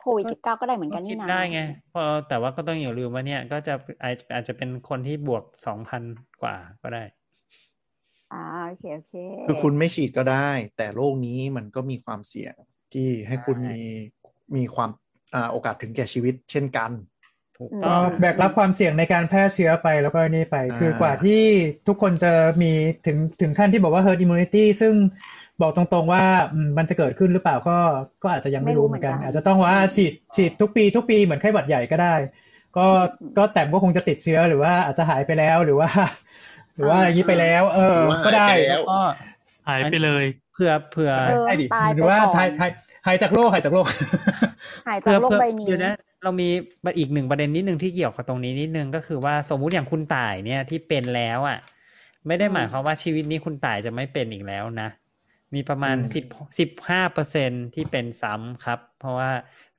[0.00, 1.60] โควิดสิบเก้าก็ได้เหมือนกันคินี่ดนะได้ไง
[1.92, 6.02] พอแต่ว่าก็ต้องอย่าลืมว่าเนี่ย ก็จะอาจอาจจะเป็นคนที่บวกสองพัน
[6.42, 7.04] กว่าก็ได้
[8.32, 9.14] อ่าโอเคโอเค
[9.46, 12.54] คือคุณไม่ฉีดก็ได้ แต่โรคนี้มันก็มีความเสี่ยง
[12.92, 13.82] ที่ให้คุณใช่มี
[14.56, 15.01] มีความอ่า
[15.50, 16.90] โอกาสถึงแก่ชีวิตเช่นกัน
[17.58, 21.42] ถูกอืมต้ก็องแบกรับความเสี่ยงในการแพร่เชื้อไปแล้วก็นี่ไปอ่าคือกว่าที่
[21.88, 22.72] ทุกคนจะมี
[23.06, 24.94] ถึงถึงขั้นที่บอกว่า herd immunity ซึ่ง
[25.60, 27.78] บอกตรงๆว่าอืมมันจะเกิดขึ้นหรือเปล่าก็
[28.22, 32.14] ก็อาจจะยังไม่รู้เหมือนกันไม่รู้เหมือนกัน อาจจะต้องว่าฉีดฉีดทุกปี ทุกปีเหมือนไข้หวัดใหญ่ก็ได้
[32.76, 32.86] ก็
[33.38, 35.90] ก็แต่ก็คงจะติดเชื้อหรือว่าอาจจะหายไปแล้วหรือว่า
[36.76, 39.00] หรือว่าอย่างนี้ไปแล้ว เออหรือว่าก็ได้หายไปแล้วก็
[39.68, 42.70] หายไปเลย เผื่อเผื่อเออได้ดิตายหไปรือว่าก่อนหายหาย
[43.06, 43.86] หายจากโรคหายจากโรค
[44.88, 45.94] หายจาเพื่กอโลกเพื่อใบนี้เดี๋ยวนะ
[46.24, 46.48] เรามี
[46.98, 51.58] อีกหนึ่งประเด็นนิดนึงที่เกี่ยวกับตรงนี้นิดนึงก็คือว่าสมมุติอย่างคุณต่ายเนี่ยที่เป็นแล้วอะ
[52.26, 54.88] ไม่ได้หมายความว่าชีวิตนี้คุณต่ายจะไม่เป็นอีกแล้วนะ
[55.54, 56.24] มีประมาณอืมสิบ
[56.58, 59.30] สิบห้าเปอร์เซ็นที่เป็นซ้ำครับ เพราะว่า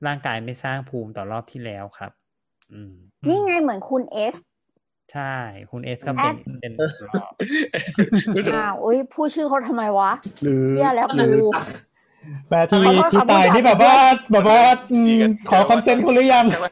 [0.06, 2.12] ร่างกายไม่สร้างภูมิต่อรอบที่แล้วครับ
[2.72, 2.92] อืม
[3.28, 4.36] นี่ไงเหมือนคุณเอส
[5.14, 5.34] ใช่
[5.70, 6.72] คุณเอสก็เป็นแอดเป็น
[7.08, 7.32] รอบ
[8.36, 10.12] รู้สึกอ้าวอุ้ยพูดชื่อเขาทำไมวะ
[10.42, 11.48] หรือเหี้ยแล้วหรืกูอ
[12.48, 13.94] แปลทีวีขอโทษที่ครับตายผู้ใหญ่นี่แบบว่า
[14.32, 14.60] แบบว่า
[14.92, 16.66] อืมขอคอนเซนต์คุณหรือยังใช่ไหม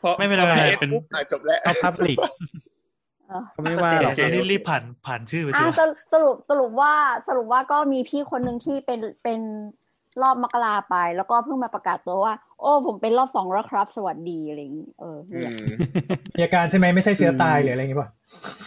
[0.00, 2.16] เพราะไม่เป็นไรพอไม่เป็นไรเอ็ดเป็นปุ๊บอะจบแล้วเอาพับลิก
[3.28, 6.94] เออก็ไม่ว่าหรอกโอเครีบรีบผ่านผ่านชื่อไปอ่าสิสรุปสรุปสรุปว่า
[7.28, 9.40] สรุปว่าก็มีพี่คนหนึ่งที่เป็นเป็น
[10.22, 12.34] รอบมกราไป แล้วก็เพิ่งมาประกาศตัวว่า
[12.64, 15.68] โอ้ผมเป็นรอบสองแล้วครับ สวัสดีอะไรอย่างนี้เอออืเนี่ยม
[16.36, 18.10] มีอาการใช่ไหมไม่ใช่เชื้อตายหรืออะไรอย่างงี้ป่ะ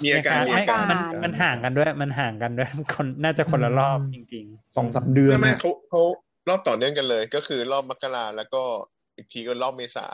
[0.03, 4.45] มีอาการไม่อาการมันมันห่างกันด้วย มันห่างกันด้วยคนน่าจะคนละรอบอืมจริง
[4.75, 6.01] สองสามเดือนไม่ไม่น่ะเขาเขา
[6.49, 8.63] รอบต่อเนื่องกันเลย ก็คือรอบมกราแล้วก็
[9.15, 10.07] อีกทีก็รอบเมษา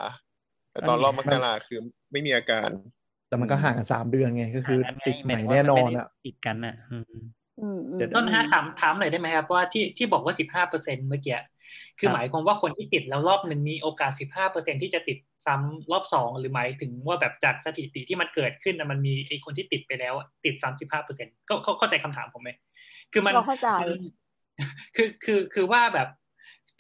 [0.71, 1.79] แต่ตอนรอบมกราคือ
[2.11, 2.69] ไม่มีอาการ
[3.27, 7.23] แต่มันก็ห่างกันสามเดือนไงก็ๆคือห่างกันติดใหม่ายถึงแน่นอนว่ามัไม่ได้อะติดกันอะอืม
[7.59, 11.34] อืมอืมเดี๋ยวต้นฮะถามถามหน่อยได้ไหมครับว่าที่ที่บอกว่าสิบห้าเปอร์เซ็นเมื่อกี้
[11.99, 22.49] คือครับหมายความว่าคนที่ติดแล้วรอบหนึ่งมีโอกาสสิบห้าเปอร์เซ็นที่จะติดซ้ำรอบสองหรือหมายถึงว่าแบบจากสถิติที่มันเกิดขึ้นน่ะมันมีไอ้คนที่ติดไปแล้วอะติดซ้ำสิบห้าเปอร์เซ็นก็เข้าเข้าใจคำถามผมไหม
[23.13, 23.69] คือมันเราเข้าใจ
[24.95, 26.07] คือคือคือว่าแบบ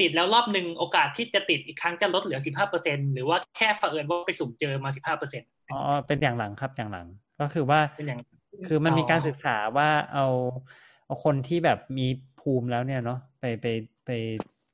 [0.01, 7.07] ติดแล้วรอบหนึ่งโอกาสที่จะติดอีกครั้งจะลดเหลือสิบห้าเปอร์เซ็นหรือว่าแค่เผอิญว่าไปสุ่มเจอมาสิบห้าเปอร์เซ็นอ๋อเป็นอย่างหลังครับอย่างหลัง
[7.39, 8.19] ก็คือว่าเป็นอย่าง
[8.65, 10.27] คือมันมีการอ๋อศึกษาว่าเอา
[11.05, 12.07] เอาคนที่แบบมี
[12.39, 13.65] ภูมิแล้วเนี่ยเนาะไปไป
[14.05, 14.09] ไป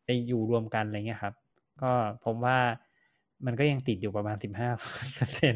[0.10, 1.34] ไปอยู่รวมกันอะไรเงี้ยครับ
[1.82, 1.92] ก็
[2.26, 2.58] ผมว่า
[3.46, 4.70] มันก็ยังติดอยู่ประมาณสิบห้า
[5.16, 5.56] เปอร์เซ็น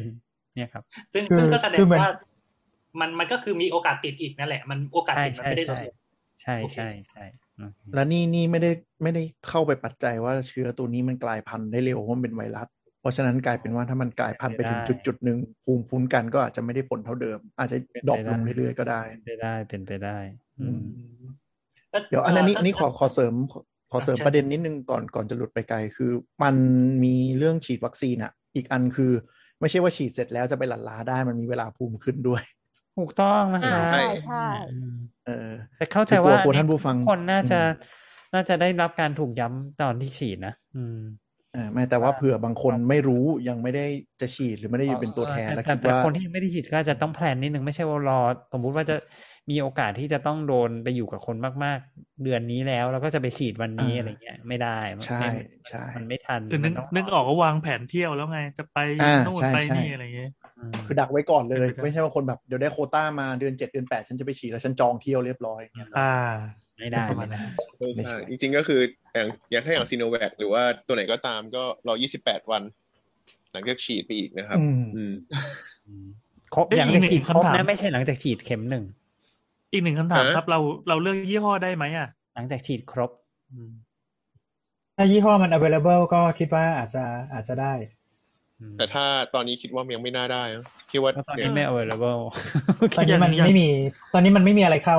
[0.56, 0.82] เนี่ยครับ
[1.12, 2.12] ซึ่งคือซึ่งก็แสดคืงอเหมือนว่า
[3.00, 5.94] มันมันก็คือมีโอกาสติดอีกนั่นแหละ มันโอกาสใช่ติดมันใช่ไม่ได้ลดใช่ลง
[6.42, 7.24] ใช่โอเคใช่ใช่
[7.58, 8.70] อืมแล้วนี่นี่ไม่ได้
[9.02, 12.68] ไม่ได้เข้าไปปัจจัยว่าเชื้อตัวนี้มันกลายพันธุ์ได้เร็วเพราะมันเป็นไวรัส
[13.00, 17.76] เพราะฉะนั้นกลายเป็นว่าถ้ามันกลายพันธุ์ไปถึงจุดจุดๆหนึ่งภูมิคุ้มกันก็อาจจะไม่ได้ผลเท่าเดิม อาจจะ
[18.08, 20.18] ดรอปลงเรื่อยๆก็ได้เป็นไปได้เป็นไปได้
[20.60, 20.80] อืม
[21.90, 23.54] แล้วเดี๋ยวอันนี้เอันนี้ขอขอเสริมข
[23.96, 26.56] อขอเสริมอะเชิญประเด็นนิดนึงก่อนก่อนจะหลุดไปไกล คือมัน
[27.04, 29.12] มีเรื่องฉีดวัคซีนอะอีกอันคือ
[29.60, 32.42] ไม่ใช่ว่าฉีดเสร็จแล้วจะไปหลั่นล้าได้มันมีเวลาภูมิขึ้นด้วย
[32.96, 34.36] ถูกต้องนะคอ่ารับใช่ใช่
[34.68, 34.90] อืม
[35.24, 37.66] เออแต่เข้าใจคือกลัวว่ากลัวท่านผู้ฟังทุกคนน่าจะอืม
[38.34, 40.98] น่าจะได้รับการถูกย้ำตอนที่ฉีดนะ อืม
[41.56, 43.86] อ่าไม่แต่ว่าเผื่อบางคนไม่รู้ยังไม่ได้
[44.20, 48.20] จะฉีดหรือไม่ได้เป็นตัวแทนแล้วแต่คิดแต่ว่าคนที่ไม่ได้ฉีดก็จะต้องแพลนนิดนึงไม่ใช่ว่ารอ
[48.52, 48.96] สมมุติว่าจะ
[49.50, 55.32] มีโอกาสที่จะต้องโดนไปอยู่กับคนมาก ๆ เดือนนี้แล้ว แล้วก็จะไปฉีดวันนี้อ่าอะไรเงี้ยไม่ได้มันใช่ไม่
[55.68, 66.14] ใช่มันไม่ทันคือนึกมัต้งนึกออกว่าวางแผนเที่ยวแล้วไงจะไปอ่านู่นใช่ไปใช่นี่อะไรอย่างเงี้ยอืมคือดักไว้ก่อนเลยเป็นไปได้ไม่ใช่ว่าคนแบบเดี๋ยวได้โควต้ามาเดือนเจ็ดเดือนแปดฉันจะไปฉีดแล้วฉันจองเที่ยวเรียบร้อยอย่างเงี้ยอ่า
[66.78, 68.80] ไม่ได้ประมาไม่ณนั้ได้นใช่ไม่ใช่จริงๆก็คือ
[69.14, 72.62] อย่างอย่างถ้าอย่างซีโนแวคหรือว่าตัวไหนก็ตามก็รอ 28 วัน
[73.52, 75.14] หลังจากฉีดไปอีกนะครับ อืมอืม
[75.86, 76.06] อืม
[76.54, 78.84] ครบเอ้ยหลังจากอีกหนึ่งฉีดครบคำถามนะไม่ใช่หลังจากฉีดเข็มหนึ่ง
[79.72, 80.58] อีกหนึ่งคำถามฮะครับ เรา
[80.88, 83.10] เราเลือกยี่ห้อได้ไหมอะ หลังจากฉีดครบ
[83.52, 83.70] อืม
[84.96, 87.74] ถ้ายี่ห้อมัน available ก็คิดว่าอาจจะอาจจะได้
[88.60, 89.04] อืมแต่ถ้า
[89.34, 92.20] ตอนนี้คิดว่ายังไม่น่าได้นะคิดว่าเพราะตอนเนี่นี้ยไม่ available
[92.96, 93.68] ตอนนี้มันอย่างไม่มี
[94.14, 94.98] ตอนนี้มันไม่มีอะไรเข้า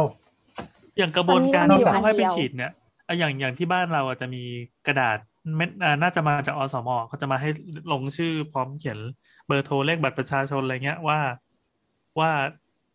[0.97, 2.71] อย่างกระบวนการตอนนี้ที่มันมีเขาให้ไปอันเดียวฉีดเนี่ย
[3.07, 4.43] อะอย่างอย่างที่บ้านเราอะจะมี
[4.87, 5.17] กระดาษ
[5.55, 7.49] เม็ดอ่าน่าจะมาจากอสมเขาจะมาให้
[7.91, 8.99] ลงชื่อพร้อมเขียน
[9.47, 11.19] เบอร์โทรเลขบัตรประชาชนอะไรเงี้ยว่า
[12.19, 12.31] ว่า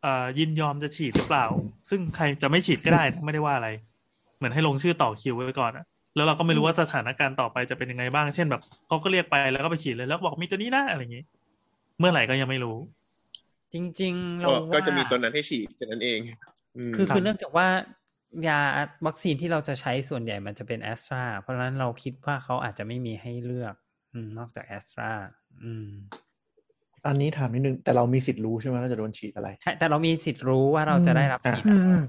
[0.02, 1.46] เอ่อยินยอมจะฉีดหรือเปล่า
[1.90, 3.68] ซึ่งใครจะไม่ฉีดก็ได้ไม่ได้ว่าอะไร
[4.36, 5.84] เหมือนให้ลงชื่อต่อคิวไว้ก่อนอะ
[6.16, 11.24] แล้วเราก็ไม่รู้ว่าสถานการณ์ต่อไปจะเป็นยังไงบ้าง เช่นแบบเขาก็เรียกไปแล้วก็ไปฉีดเลยแล้วก็บอกมีตัวนี้นะอะไรอย่างงี้
[11.98, 12.76] เมื่อไหร่ก็ยังไม่รู้
[13.72, 16.30] จริง ๆ เราก็ก็ว่าจะมีตัวนั้นให้ฉีดแค่นั้นเองม
[16.96, 17.66] คือครับคือเนื่องจากว่า
[18.48, 18.58] ยา
[19.06, 23.74] วัคซีนที่เราจะใช้ส่วนใหญ่มันจะเป็นแอสตราเพราะฉะนั้นเราคิดว่าเขาอาจจะไม่มีให้เลือก
[24.12, 25.10] อืมนอกจากแอสตรา
[25.62, 25.88] อืม
[27.06, 32.04] อันนี้ถามนิดนึง แต่เรามีสิทธิ์รู้ใช่ไหมเราจะโดนฉีดอะไร ใช่ แต่เรามีสิทธิ์รู้ว่าเราจะได้รับอ่าฉีดอือะไรมอืม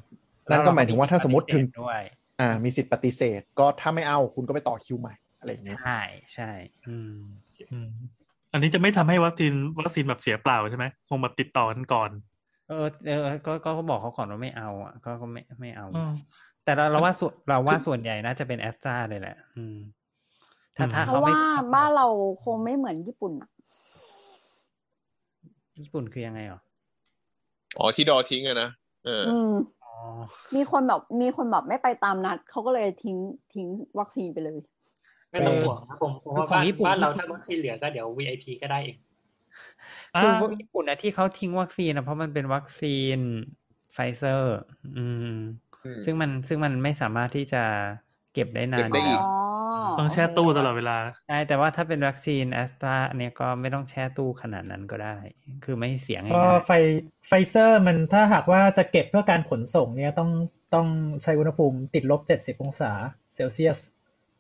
[0.52, 2.02] นั่นก็หมายถึงว่าถ้าสมมติถึงปฏิเสธด้วย
[2.42, 6.02] อ่า มีสิทธิ์ปฏิเสธ ก็ถ้าไม่เอาคุณก็ไปต่อคิวใหม่อะไรอย่างเงี้ยใช่
[6.34, 6.52] ใช่
[6.88, 7.18] อืม
[7.72, 7.90] อืม
[8.54, 12.10] อันนี้จะไม่ทำให้วัคซีนวัคซีนแบบเสียเปล่าใช่ไหมคงแบบติดต่อกันก่อน
[12.72, 13.14] เออเออ
[13.46, 16.12] ก็ก็ก็บอกเขาก่อนว่าไม่เอา อะ ก็ก็ไม่ไม่เอาอืม
[16.64, 19.76] แต่เราเราว่าส่วนเราว่าส่วนใหญ่น่าจะเป็นแอสตราเลยแหละ อืม
[20.78, 21.38] ถ้าอืมถ้าเพเขาราะไม่ว่า
[21.74, 22.08] บ้านเรา
[22.44, 23.50] คงไม่เหมือนญี่ปุ่นอะ
[25.84, 26.62] ญี่ปุ่นคือยังไงอะ
[27.80, 28.70] อ๋อที่ดอทิ้งอะนะ
[29.06, 29.54] เอออืม
[29.84, 29.92] อ๋อ
[30.56, 33.18] มีคนแบบมีคนแบบไม่ไปตามนัดเขาก็เลยทิ้ง
[33.54, 33.68] ทิ้ง
[34.00, 34.58] วัคซีนไปเลย
[35.32, 38.98] ไม่ต้องห่วงนะผมเพราะว่าคือของบ้านญี่ปุ่นบ้านเราที่ถ้าวัคซีนเหลือก็เดี๋ยว VIP ก็ได้เอง
[40.16, 43.16] คืออ่าพวกญี่ปุ่นนะที่เขาทิ้งวัคซีนนะเพราะมันเป็นวัคซีน
[43.94, 44.48] ไฟเซอร์
[44.84, 45.24] อืม
[45.84, 47.58] อืมซึ่งมันซึ่งมันไม่สามารถที่จะ
[48.32, 50.94] เก็บได้นาเก็นบได้อีกอ๋อต้องแช่ตู้ตลอดเวลา
[51.26, 55.08] ใช่แต่ว่าถ้าเป็นวัคซีนแอสตราเนี่ยก็ไม่ต้องแช่ตู้ขนาดนั้นก็ได้
[55.64, 56.72] คือไม่เสียงก็ง่ายไฟ
[57.28, 60.30] ไฟเซอร์มันถ้าหากว่าจะเก็บเพื่อการขนส่งเนี่ยต้อง
[60.74, 60.88] ต้อง
[61.24, 62.92] ใช้อุณหภูมิติดลบเจ็ดสิบองศา
[63.36, 63.80] เซลเซียส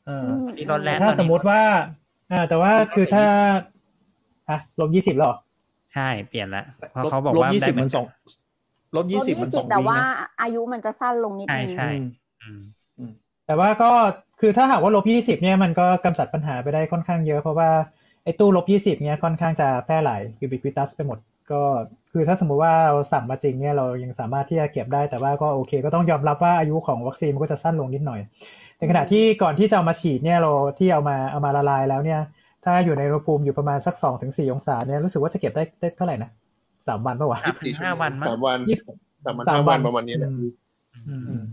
[0.05, 1.61] เอ่ออือมๆนี่ลดแล้วถ้าตอนนี้สมมติว่า
[2.31, 3.25] อ่าแต่ว่าคือถ้า
[4.49, 5.31] อะลบยี่สิบหรอ
[5.93, 8.05] ใช่เปลี่ยนละเพราะลบเขาบอกลบว่ายี่ได้สิบเหมันสอง
[8.95, 10.07] ลบลยี่บสิบมันสองแต่วีว่านะ
[10.41, 11.89] อายุมันจะสั้นลงนิดใช่นึงใช่
[12.41, 12.61] อืม
[12.97, 13.11] อืม
[13.45, 13.91] แต่ว่าก็
[14.39, 17.69] คือถ้าหากว่าลบยี่สิบเนี่ยมันก็กำจัดปัญหาไปได้ค่อนข้างเยอะ เพราะว่า
[18.23, 21.19] ไอ้ตู้ลบยี่สิบเนี่ยค่อนข้างจะแพร่หลาย ubiquitous ไปหมด
[21.51, 21.61] ก็
[22.11, 28.21] คือถ้าสมมุติว่าเราสั่งมาจริงเนี่ยเรายังสามารถที่จะเก็บได้แต่ว่าก็โอเค ก็ต้องยอมรับว่าอายุของวัคซีนมันก็จะสั้นลงนิดหน่อย
[28.77, 32.19] ในขณะที่ก่อนที่จะเอามาฉีดเนี่ยเราที่เอามาเอามาละลายแล้วเนี่ย
[32.63, 36.29] ถ้าอยู่ในอุณหภูมิอยู่ประมาณสักสองถึงสี่องศาเนี่ยรู้สึกว่าจะเก็บได้ได้เท่าไหร่นะ
[36.87, 38.85] สามวันปะวะสามถึงห้าวันมั้งสามวันยี่สิบ
[39.25, 40.47] สามวันห้าวันประมาณนี้แหละอืม
[41.07, 41.43] อืมอืม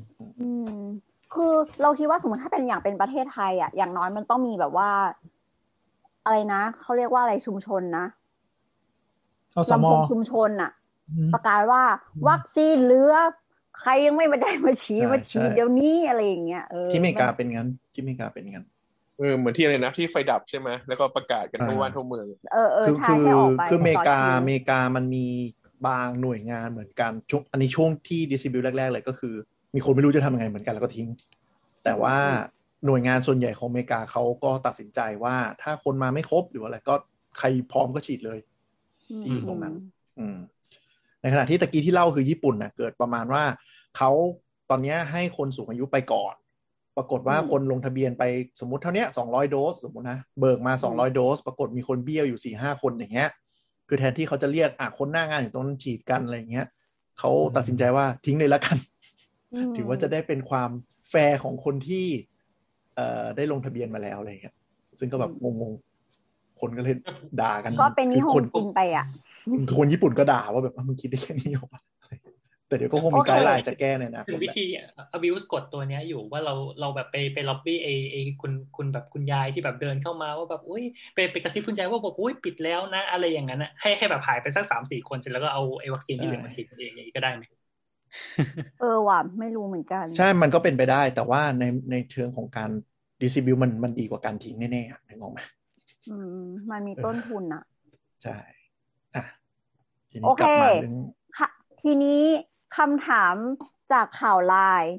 [0.40, 0.48] อื
[0.78, 0.82] ม
[1.34, 1.52] คือ
[1.82, 4.90] เราคิดว่าสมมติถ้าเป็นอย่างเป็นประเทศไทยอะอย่างน้อยมันต้องมีแบบว่า
[6.24, 8.06] อะไรนะเขาเรียกว่าอะไรชุมชนนะ
[9.52, 10.70] เอาสมลำโพองชุมชนอะ
[11.10, 11.82] อืมประกาศว่า
[12.28, 13.14] วัคซีนเหลือ
[13.80, 18.66] ใครยังไม่มาได้มาฉีดใช่มาฉีดใช่เดี๋ยวนี้อะไรอย่างเงี้ยเออที่อเมริกาเป็นงั้นที่อเมริกาเป็นงั้น
[19.18, 25.26] เออเหมือนที่อะไรนะที่ไฟดับใช่ไหมแล้วก็ประกาศกันทั่วอ่าบ้านทั่วเมืองเออเออคือใช่คือให้ออกไปคืออเมริกาต่อคิวอเมริกามันมี
[25.86, 29.34] บางหน่วยงานเหมือนกันช่วงอันนี้ช่วงที่ดิสติบิวแรกๆเลยก็คือ
[29.74, 31.08] มีคนไม่รู้จะทำยังไงเหมือนกันแล้วก็ทิ้ง
[31.84, 32.16] แต่ว่า
[32.86, 36.94] หน่วยงานส่วนใหญ่ของอเมริกาเขาก็ตัดสินใจว่าถ้าคนมาไม่ครบหรืออะไรก็
[37.38, 38.38] ใครพร้อมก็ฉีดเลย
[39.22, 39.74] ที่อยู่ตรงนั้น
[40.18, 40.38] อืม
[41.20, 43.44] ในขณะที่ตะกี้ที่เล่าคือญี่ปุ่นนะเกิดประมาณว่า
[43.96, 44.10] เขา
[44.70, 46.34] ตอนเนี้ยให้คนสูงอายุไปก่อน
[46.98, 48.22] ปรากฏว่าคนลงทะเบียนไป
[48.60, 53.30] สมมติเท่าเนี้ยสองร้อยโดสสมมตินะเบิกมาสองร้อยโดส ปรากฏมีคนเบี้ยวอยู่สี่ห้าคนอย่างเงี้ย
[53.88, 56.66] คือแทนที่เขาจะเรียกอะคนหน้างานอยู่ตรงนั้นฉีดกันอะไรอย่างเงี้ย
[57.18, 58.76] เขาตัดสินใจว่าทิ้งเลยละกัน
[59.70, 60.70] มถือว่าจะได้เป็นความ
[61.10, 62.06] แฟร์ของคนที่
[62.96, 64.54] เอ่อได้ลงทะเบียนมาแล้วอะไรอย่างเงี้ย
[64.98, 66.94] ซึ่งก็แบบงงๆ คนก็เลย
[67.40, 69.06] ด่ากัน ก็เป็นนิฮคืงคนจินไปอะ
[69.78, 71.80] คนญี่ปุ่นก็ด่าว่าแบบอะมึงคิดได้แค่นี้เหรอวะ
[72.68, 74.64] แต่เดี๋ยวก็คงมีโอเคไกด์ไลน์จะแก้ในอนะถึงวิธี
[75.16, 87.42] abuse กฎตัวเนี้ยอยู่ว่าเราเราแบบไปไปล็อบบี้ไอไอคุณคุณแบบคุณยายที่แบบเดินเข้ามาว่าแบบอุ้ยไปไปกระซิบคุณยายว่าบอกอุ้ยปิดแล้วนะ อะไรอย่างนั้นอะให้ให้แบบหายไปสักสามสี่คนเสร็จแล้วก็เอาไอวัคซีนที่เหลือมาฉีดกันเองอย่างนี้ก็ได้ไหม
[88.78, 92.70] เออว่ะไม่รู้เหมือนกัน ใช่มันก็เป็นไปได้ แต่ว่าในในเชิงของการ
[93.20, 95.40] distribute มันมันดีกว่าการทิ้งแน่ๆอะนึกออกไหม
[96.08, 96.34] อืม
[96.70, 97.62] มันมีต้นทุนอะ
[98.22, 98.36] ใช่
[99.14, 99.24] อะ
[100.10, 100.94] ทีโอนี้กเคลับมาเรื่อง
[101.38, 101.48] ค่ะ
[101.82, 102.22] ทีนี้
[102.76, 103.34] คำถาม
[103.92, 104.94] จากข่าวไลน์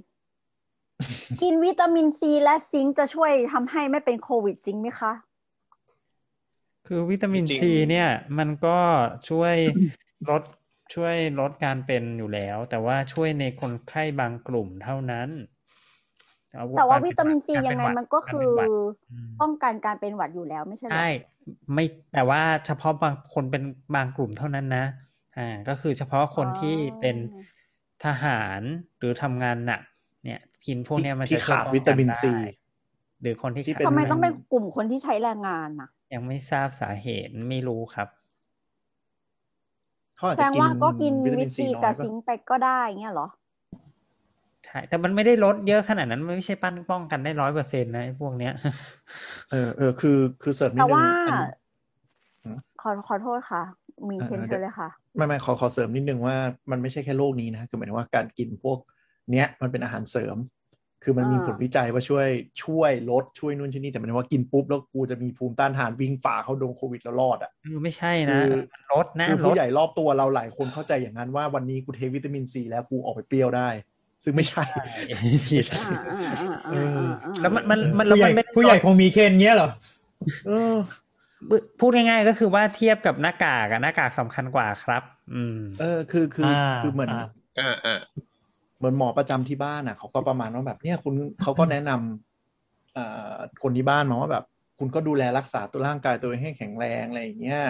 [1.42, 5.14] กินวิตามินซีและ zinc จะช่วยทำให้ไม่เป็นโควิดจริงไหมคะ
[6.88, 8.78] คือวิตามินจริงซีเนี่ย มันก็
[9.30, 9.56] ช่วย
[10.30, 10.44] ลด
[10.96, 15.30] ช่วยลดการเป็นอยู่แล้ว แต่ว่าช่วยในคนไข้บางกลุ่มเท่านั้น
[16.52, 18.70] เอแต่ว่าการเป็วิตามินซีกรเป็ยังไงหวัดมันก็คือารเป็นหวัด
[19.12, 21.10] อืมป้องกันการเป็นหวัดอยู่แล้วไม่ใช่เหรอใช่
[21.74, 23.64] ไม่แต่ว่าเฉพาะบางคนเป็น
[23.96, 24.86] บางกลุ่มเท่านั้นนะ
[25.38, 27.18] อ่าก็คือเฉพาะคนที่เป็น
[28.06, 28.62] ทหาร
[28.98, 29.82] หรือทำงานหนัก
[30.24, 32.34] เนี่ยกินพวกเนี้ยมันที่จะช่วยขาดป้องวิตามินกัได้ซี
[33.22, 38.08] หรือคนที่ที่ขาดเป็นทำไมต้องเป็นกลุ่มคนที่ใช้แรงงานน่ะยังไม่ทราบสาเหตุไม่รู้ครับ
[40.18, 43.28] เขาอาจแสดจะงกินว่าก็กินวิตาวิมินตซีซีน้อยกับป่ะซิงค์ไปก็ได้เงี้ยเหรอ
[44.66, 48.54] ใช่แต่มันไม่ได้ลดเยอะขนาดนั้นมันไม่ใช่ปั้นป้องกันได้ร้อยเปอร์เซ็นต์นะไอ้พวกเนี้ย
[49.52, 51.36] เออเออคือคือเสริมนิแต่ดนึงว่าอัน
[52.44, 53.64] อืมขอขอโทษค่ะ
[54.10, 56.36] มีอ่าเช่นอ่าเชิญเลยค่ะ ไม่ไม่ขอขอเสริมนิดนึงว่า
[56.72, 58.78] มันไม่ใช่แค่โรคนี้นะ คือหมายถึงว่าการกินพวก
[59.32, 60.38] เนี้ยมันเป็นอาหารเสริม
[61.04, 62.28] คือมันมีอ่าผลวิจัยว่าช่วย
[62.64, 73.70] ช่วยลดช่วยนู่นช่วยนี่แต่หมายถึงว่ากินปุ๊บแล้วกูจะมีภูมิต้านทานวิ่งฝ่าเข้าโดนโควิดแล้วรอดอะเออไม่ใช่นะคือมันลดนะคือลผู้ดใหญ่รอบตัวเราหลายคนเข้าใจอย่างนั้นว่าวันนี้กูเทวิตามินซีแล้วกูออกไปเปรี้ยวได้
[74.24, 74.64] ซึ่งไม่ใช่
[75.48, 79.70] ผิดอ่าอ่าอ่าเออ่าออ่าแล้วมันมันมันแล้วผู้ใหญ่มันไม่ได้ผู้ใหญ่ลดคงมีเคนเงี้ยเหรอ
[80.48, 80.76] เออ
[81.80, 87.22] พูดง่ายๆก็คือว่าเทียบกับหน้ากากอะหน้ากากสำคัญกว่าครับ อืม เออคือคืออ่าคือเหมือนอ่า
[87.60, 88.00] อ่าอ่า
[88.78, 94.46] เหมือนหมอประจำที่บ้านอะเขาก็ประมาณว่าแบบเนี่ยคุณเขาก็แนะนำอ่าคนที่บ้านมาว่าแบบ
[94.80, 97.62] คุณก็ดูแลรักษาตัวร่างกายตัวเองให้แข็งแรงอะไรอย่างเงี้ย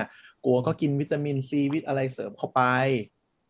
[0.46, 2.62] กลัวก็กินวิตามินซีวิตอะไรเสริมเข้าไป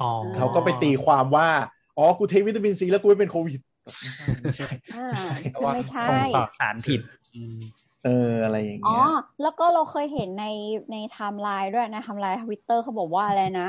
[0.01, 1.49] อ๋อเขาก็ไปตีความว่า
[1.97, 3.59] อ๋อกูเทวิตามินซีแล้วกูไม่เป็นโควิด
[4.41, 5.07] ไม่ใช่อ่า
[5.41, 7.01] ไม่ใช่ซึ่งไม่ใช่ส่งต่อสารผิด
[7.35, 7.59] อืม
[8.01, 8.09] เออ
[8.43, 9.03] อะไรอย่างอ๋อ เงี้ย
[9.39, 10.41] แล้วก็เราเคยเห็นใน
[10.91, 13.63] ในไทม์ไลน์ด้วยนะไทม์ไลน์ทวิตเตอร์เขาบอกว่าอะไรนะ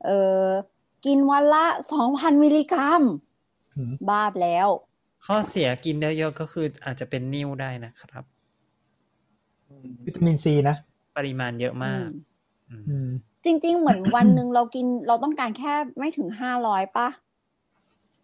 [0.00, 0.10] เออ
[1.04, 1.58] กินวันละ
[1.92, 3.02] สองพันมิลลิกรัม
[3.76, 4.68] อืมบ้าไปแล้ว
[5.26, 8.24] ข้อเสียกินเยอะๆก็คืออาจจะเป็นนิ่วได้นะครับ
[10.04, 10.76] วิตามินซีนะ
[11.16, 12.08] ปริมาณเยอะมาก อืม
[12.70, 13.08] อืมอืม
[13.44, 17.08] จริง ๆ เหมือน วันหนึ่งเรากินเราต้องการแค่ไม่ถึงห้าร้อยป่ะ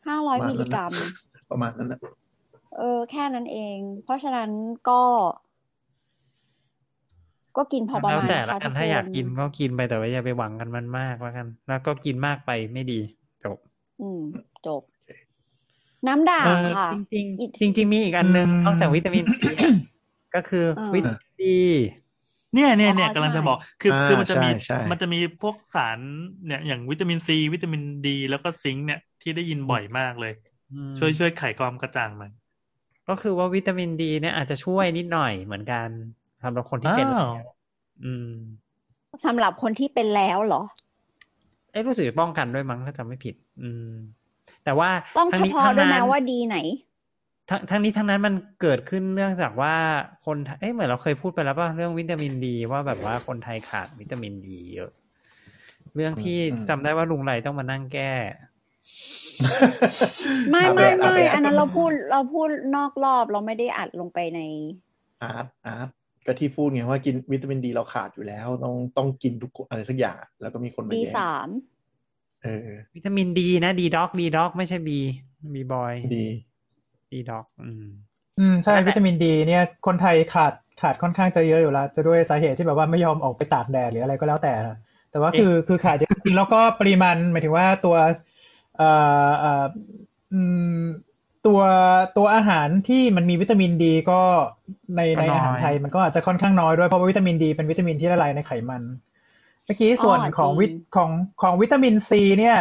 [0.07, 1.11] ห้าร้อยประมาณมิลลิกรัมนั้น
[1.51, 2.01] ประมาณนั้นนะ
[2.77, 4.51] เออแค่นั้นเอง เพราะฉะนั้น
[4.89, 5.03] ก็
[7.57, 13.01] ก็กินพอประแล้วมาณแต่ละค่ะกัทุนกถ้าอยากคนกินก็กินไปแต่ว่าอย่าไปหวังกันมันมากแล้วกัน แล้วก็กินมากไปไม่ดี
[13.43, 13.59] จบ
[13.99, 14.21] อืม
[14.65, 14.83] จบ
[16.07, 19.47] น้ำด่างเออค่ะ จริงอีกๆจริงๆมีอีกอันหนึ่งอืมนอกจากวิตามินซี
[20.33, 21.47] ก็คืออ่าวิตามินดี
[22.55, 26.01] เนี่ยเนี่ยเนี่ยอ๋อกำลังจะใช่บอกคืออ่าคือมันจะมีใช่ใช่มันจะมีพวกสาร
[26.45, 30.33] เนี่ยอย่างวิตามินซีวิตามินดี แล้วก็ซิงค์เนี่ยที่ได้ยินบ่อยมากเลย
[30.71, 32.31] อืมช่วยช่วยไขความกระจ่างหน่อย
[33.11, 35.89] ก็คือว่าวิตามินดีเนี่ยอาจจะช่วยนิดหน่อยเหมือนกัน
[36.45, 37.49] สำหรับคนที่เป็นอ้าวแล้ว
[38.05, 38.33] อืม
[39.25, 40.63] สำหรับคนที่เป็นแล้วเหรอ
[41.73, 43.93] เอ้รู้สึกจะป้องกันด้วยมั้งถ้าจำไม่ผิด อืม
[44.65, 46.57] แต่ว่าต้องทั้เฉนี้พาะทั้งด้วยนะนั้นว่าดีไหน
[47.51, 49.75] ทั้งทั้งนี้ทั้งนั้นมันเกิดขึ้นเนื่องจากว่า
[50.27, 54.91] คนไทยเอ้ยเหมือนเราเคยพูดไปแล้วป่ะเรื่องวิตามินดีว่าแบบว่าคนไทยขาดวิตามินดีเยอะ
[55.95, 58.13] เรื่องที่อืมจำได้ว่าลุงไรต้องมานั่งแก้
[60.51, 64.41] ไม่เอาไปไม่เอาไม่ไปอันนั้นเราพูดเราพูดนอกรอบเราไม่ได้อัดลงไปใน
[65.23, 65.89] อาร์ตอาร์ต
[66.27, 71.49] ก็ที่พูดไงว่ากินวิตามินดีเราขาดอยู่แล้ว ต้องต้องกินทุกอะไรสักอย่าง แล้วก็มีคนมาดีแย่งสาม
[72.43, 74.99] เออ วิตามินดีนะดีด็อกดีด็อกไม่ใช่บี
[75.55, 76.27] บีบอยดี
[77.13, 77.87] ดีด็อก อืม
[78.39, 84.77] อืมใช่นั่นแหละวิตามินดีเนี่ย คนไทยขาดขาดค่อนข้างจะเยอะอยู่แล้ว จะด้วยสาเหตุที่แบบว่าไม่ยอมออกไปตากแดดหรืออะไรก็แล้วแต่นะ
[85.11, 88.30] แต่ว่าคือคือขาดเยอะจริงแล้วก็ปริมาณหมายถึงว่าตัวเอ่อเอ่ออืม
[91.47, 91.61] ตัว
[92.17, 94.21] ตัวอาหารที่มันมีวิตามินดีก็
[94.97, 98.83] ในในก็น้อยอาหารไทยมันก็อาจจะค่อนข้างน้อยด้วยเพราะว่าวิตามินดีเป็นวิตามินที่ละลายในไขมัน
[99.65, 101.11] เมื่อกี้ส่วนของวิตของ
[101.43, 102.57] ของวิตามินซีเนี่ย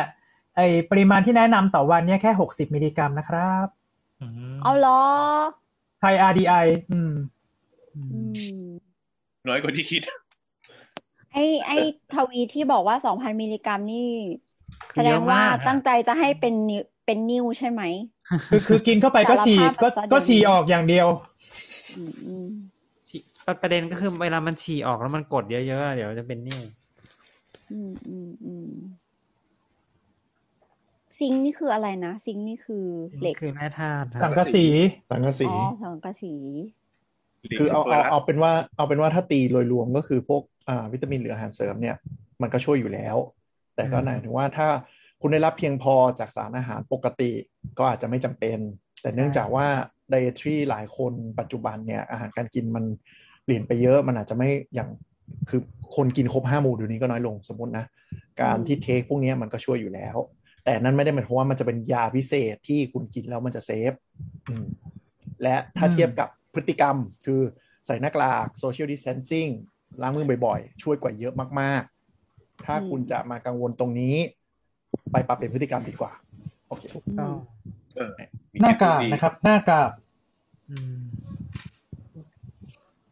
[0.55, 3.67] ไอปริมาณที่แนะนำต่อวันเนี่ยแค่หกสิบมิลลิกรัมนะครับ
[4.21, 5.01] อืมเอาเหรอ
[5.99, 7.13] ไทย RDI อืม
[7.95, 8.69] อือืมม
[9.47, 10.01] น้อยกว่าที่คิด
[11.33, 11.71] ไอไอ
[12.13, 14.48] ทวีที่บอกว่าสองพันมิลลิกรัมนี่คื
[14.93, 17.81] แสอดเยงอะว่ามากอะตั้งใจจะให้เป็นนิ้วเป็นนิ้วใช่ไหม
[18.49, 21.07] คือคือกินเข้าไปก็ฉีดก็สารภาพก็ซะเดี๋ยวนี้ฉี่ออกอย่างเดียว
[21.97, 22.47] อืมอืม
[23.09, 23.21] ฉี่
[23.61, 26.61] ประเด็นก็คือเวลามันฉี่ออกแล้วมันกดเยอะๆอะเดี๋ยวจะเป็นนิ่ว
[27.71, 28.69] อืมอืมอืม
[31.19, 32.85] ซิงค์นี่คืออะไรนะซิงค์นี่คือ
[33.19, 34.65] เหล็กคือแร่ธาตุครับสังกะสี
[35.11, 36.33] สังกะสีอ๋อสังกะสี
[37.59, 41.95] คือเอาเอาเอาเป็นว่า เอาเป็นว่าถ้าตีโดยรวมก็คือพวกอ่าวิตามินหรืออาหารเสริมเนี่ย
[42.41, 43.15] มันก็ช่วยอยู่แล้ว
[43.79, 44.67] แต่ก็อืมหมายถึงว่าถ้า
[45.21, 47.31] คุณได้รับเพียงพอจากสารอาหารปกติ
[47.77, 48.57] ก็อาจจะไม่จำเป็น
[49.01, 49.67] แต่เนื่องจากว่า
[50.11, 52.85] dietary หลายคนปัจจุบันเนี่ยอาหารการกินมัน
[53.43, 54.89] เปลี่ยนไปเยอะมันอาจจะไม่อย่าง
[55.49, 55.61] คือ
[55.95, 57.85] คนกินครบห้าหมู่เดี๋ยวนี้ก็น้อยลงสมมตินะ
[58.41, 60.15] การที่เทคพวกเนี้ยมันก็ช่วยอยู่แล้ว
[60.65, 63.93] แต่นั่นไม่ได้หมายความว่ามันจะเป็นยาพิเศษที่คุณกินแล้วมันจะเซฟ
[64.49, 64.65] อืม
[65.43, 66.95] และถ้าเทียบกับพฤติกรรม
[67.25, 67.41] คือ
[67.85, 69.51] ใส่หน้ากาก social distancing
[70.01, 71.98] ล้างมือบ่อยๆ ช่วยกว่าเยอะมากๆ
[72.65, 74.15] ถ้าคุณจะมากังวลตรงนี้
[75.11, 76.11] ไปปรับเปลี่ยนพฤติกรรมดีกว่า
[76.67, 77.33] โอเคถูกต้อง
[77.97, 78.11] เออ
[78.53, 79.91] มีหน้าเทคกากดีนะครับ หน้ากาก
[80.69, 80.99] อืม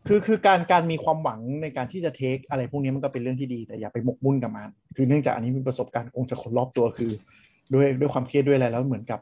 [0.08, 7.12] คือคือการการมีความหวังในการที่จะเทคอะไรพวกนี้มันก็เป็นเรื่องที่ดีแต่อย่าไปหมกมุ่นกับมัน คือเนื่องจากอันนี้มีประสบการณ์คงจะคนรอบตัวคือ
[7.74, 9.20] ด้วยด้วยความเครียดด้วยอะไรแล้วเหมือนกับ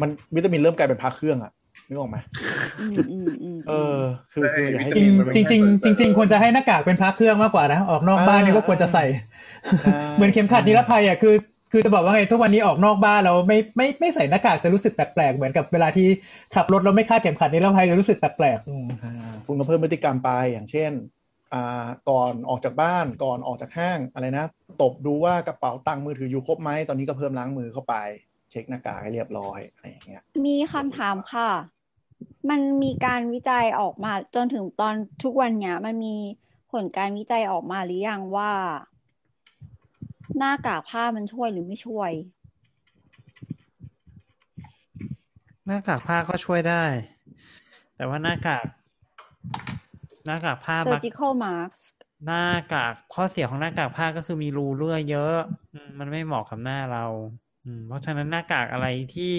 [0.00, 1.52] มันวิตามินเริ่มกลายเป็นพระเครื่องอะ
[1.88, 2.16] นึกออกไหม
[2.80, 3.98] อืมอืมอืมเออ
[4.32, 5.46] คือคืออย่าให้จริงจริง
[5.84, 9.04] จริงจริง ๆ ควรจะให้หน้ากากเป็นพระเครื่องมากกว่านะ ออกนอกบ้านนี่ก็ควรจะใส่
[9.82, 11.34] ใช่เหมือนเข็มขัดนิรภัยอะคือ
[11.72, 16.06] คือจะบอกว่าไงทุกวันนี้ออกนอกบ้านเราไม่ไม่ไม่ใส่หน้ากากจะรู้สึกแปลกๆเหมือนกับเวลาที่
[16.54, 20.92] ขับรถเราไม่คาดเข็มขัดนิรภัยจะรู้สึกแปลกๆอืมอ่าคุณก็เพิ่มพฤติกรรมไปอย่างเช่น
[21.54, 24.44] อ่าก่อนออกจากบ้านก่อนออกจากห้างอะไรนะ
[24.82, 27.94] ตบดูว่ากระเป๋าตังค์มือถืออยู่ครบไหมตอนนี้ก็เพิ่มล้างมือเข้าไป
[28.50, 31.50] เช็คหน้ากากให้เรียบร้อยอะไรอย่างเงี้ยมีคำถามค่ะ
[32.50, 36.16] มันมีการวิจัยออกมาจนถึงตอนทุกวันเนี้ยมันมี
[36.72, 38.52] ผลการวิจัยออกมาหรือยังว่า
[40.38, 42.10] หน้ากากผ้ามันช่วยหรือไม่ช่วย
[45.66, 46.84] หน้ากากผ้าก็ช่วยได้
[47.96, 48.66] แต่ว่าหน้ากาก
[50.26, 51.92] หน้ากากผ้ามัก surgical mask
[52.26, 55.36] หน้ากากข้อเสียของหน้ากากผ้าก็คือมีรูเลื่อยเยอะ
[55.72, 57.04] อืมมันไม่เหมาะกับหน้าเรา
[57.66, 59.32] อืมเพราะฉะนั้นหน้ากากอะไรที่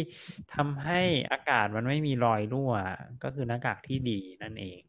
[0.56, 1.02] ทำให้
[1.32, 2.72] อากาศมันไม่มีรอยรั่ว
[3.24, 4.82] ก็คือหน้ากากที่ดีนั่นเอง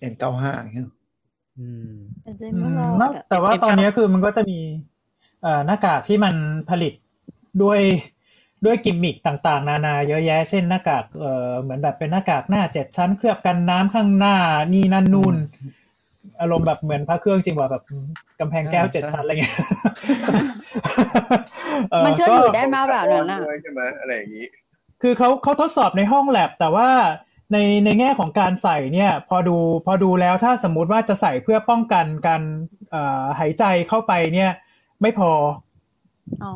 [0.00, 0.88] N95 อย่างเงี้ย
[1.58, 1.92] อืม
[2.22, 4.58] แต่เจนอืไม่มรอดนอกอะแต่ว่าตอนนี้คือมันก็จะมี
[5.42, 6.34] เอ่อหน้ากากที่มัน
[6.70, 6.92] ผลิต
[7.62, 7.80] ด้วย
[8.64, 14.36] ด้วยกิมมิคต่างๆ นานาเยอะแยะ เช่นหน้ากากเอ่อเหมือนแบบเป็นหน้ากากหน้าเจ็ดชั้น เคลือบกันน้ำข้างหน้า
[14.74, 15.36] นี่นั่นนู่น
[16.40, 17.82] อารมณ์แบบเหมือนพระเครื่องจริงว่าแบบ
[18.40, 19.56] กำแพงแก้วเจ็ดชั้นอะไรเงี้ย
[21.90, 24.46] เอ่อมันเชื่อก็ถือได้มาแบบนั้นอะด้วยใช่ไหมอะไรอย่างนี้
[25.02, 26.88] คือเขาเขาทดสอบในห้องแลบแต่ว่า
[27.52, 29.56] ในในแง่ของการใส่เนี่ย พอดู
[29.86, 32.42] พอดูแล้วถ้าสมมุติว่าจะใส่เพื่อป้องกันการ
[32.90, 34.50] เอ่อหายใจเข้าไปเนี่ย
[35.02, 35.30] ไม่พอ
[36.44, 36.54] อ๋อ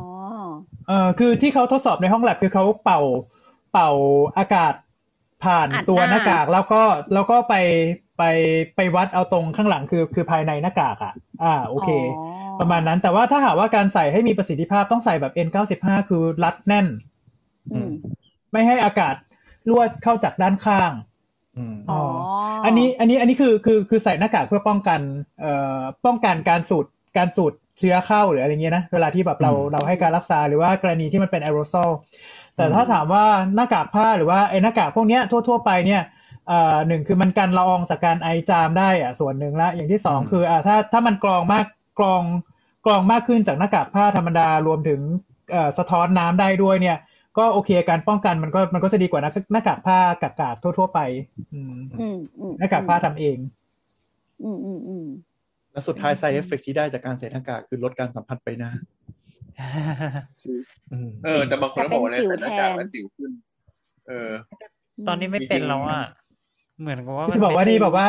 [0.87, 3.01] เอ่อคือที่เขาทดสอบในห้องแลบคือเขาเป่า
[3.73, 3.89] เป่า
[4.37, 4.73] อากาศ
[5.43, 6.81] ผ่านอัดตัวหน้าหน้ากากแล้วก็
[7.13, 7.55] แล้วก็ไป
[8.19, 8.23] ไป
[8.75, 11.13] ไปวัดเอาตรงข้างหลังคือคือภายในหน้ากากอะ
[11.43, 16.87] อ่าโอเคอ๋อประมาณนั้นแต่ว่าถ้าหากว่าการใส่ให้มีประสิทธิภาพต้องใส่แบบ N95 คือรัดแน่น
[17.73, 17.91] อืม
[18.51, 19.15] ไม่ให้อากาศ
[19.69, 20.91] ลวดเข้าจากด้านข้าง
[21.57, 22.01] อืมอ๋อ
[22.65, 25.01] อันนี้อันนี้อันนี้คือคือคือใส่หน้ากากเพื่อป้องกัน
[25.41, 26.85] เอ่อป้องกันการสูด
[27.17, 31.89] การสูดเชื้อเข้าหรืออะไรเงี้ยนะเวลาที่แบบเราอืมเราให้การรักษาหรือว่ากรณีที่มันเป็นแอโรซอล
[32.55, 33.25] แต่ถ้าถามว่า
[33.55, 41.65] หน้ากากผ้าหรือว่าไอ้หน้ากากพวกเนี้ยทั่ว ๆ ไปเนี่ยเอ่อหนึ่งคือมันกันละอองจากการไอจามได้อะส่วนหนึ่งละอย่างที่สองคืออ่าถ้าถ้ามันกรองมาก
[41.99, 42.23] กรอง
[42.85, 44.99] กรองมากขึ้นจากหน้ากากผ้าธรรมดารวมถึง
[45.51, 46.97] เอ่อสะท้อนน้ำได้ด้วยเนี่ย
[47.37, 50.99] ก็โอเคการป้องกันมันก็มันก็จะดีกว่าหน้าหน้ากากผ้ากากๆทั่ว ๆ ไป
[51.53, 53.37] อืมอืมอืมหน้ากากผ้าทำเอง
[54.43, 55.07] อืมอืมอืม
[55.71, 58.71] แล้วสุดท้าย side effect ที่ได้จากการใส่หน้ากากคือลดการสัมผัสไปหนะ
[60.91, 63.31] อืมเออแต่บางคนก็บอกว่าเนี่ยใส่หน้ากากแล้วสิวขึ้น
[64.07, 64.31] เออ
[65.07, 66.03] ตอนนี้ไม่เป็นแล้วอะ
[66.81, 68.07] เหมือนกับว่ามันที่บอกว่าเป็นี่แบบว่า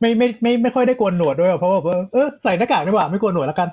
[0.00, 3.68] ไม่ไม่ไม่ไม่ค่อยได้โกนหนวดด้วยเพราะว่าแบบเออใส่หน้ากากดีกว่าไม่โกนหนวดแล้วกัน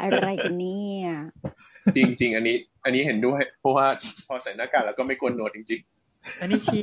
[0.00, 1.08] อะไรกันเนี่ย
[1.96, 3.86] จริงจริงๆอันนี้ อันนี้เห็นด้วย เพราะว่า
[4.26, 5.80] พอใส่หน้ากากแล้วก็ไม่โกนหนวดจริง
[6.40, 6.80] อันนี้ชี้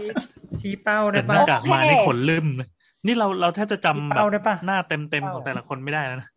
[0.60, 2.68] ชี้เป้าได้แต่หปะน้ากากมาโอเคนี่ขนลืมเลย
[3.06, 6.30] นี่เราเราแทบจะจำแบเป้าบได้ปะหน้าเต็มเต็มๆของแต่ละคนไม่ได้แล้วนะ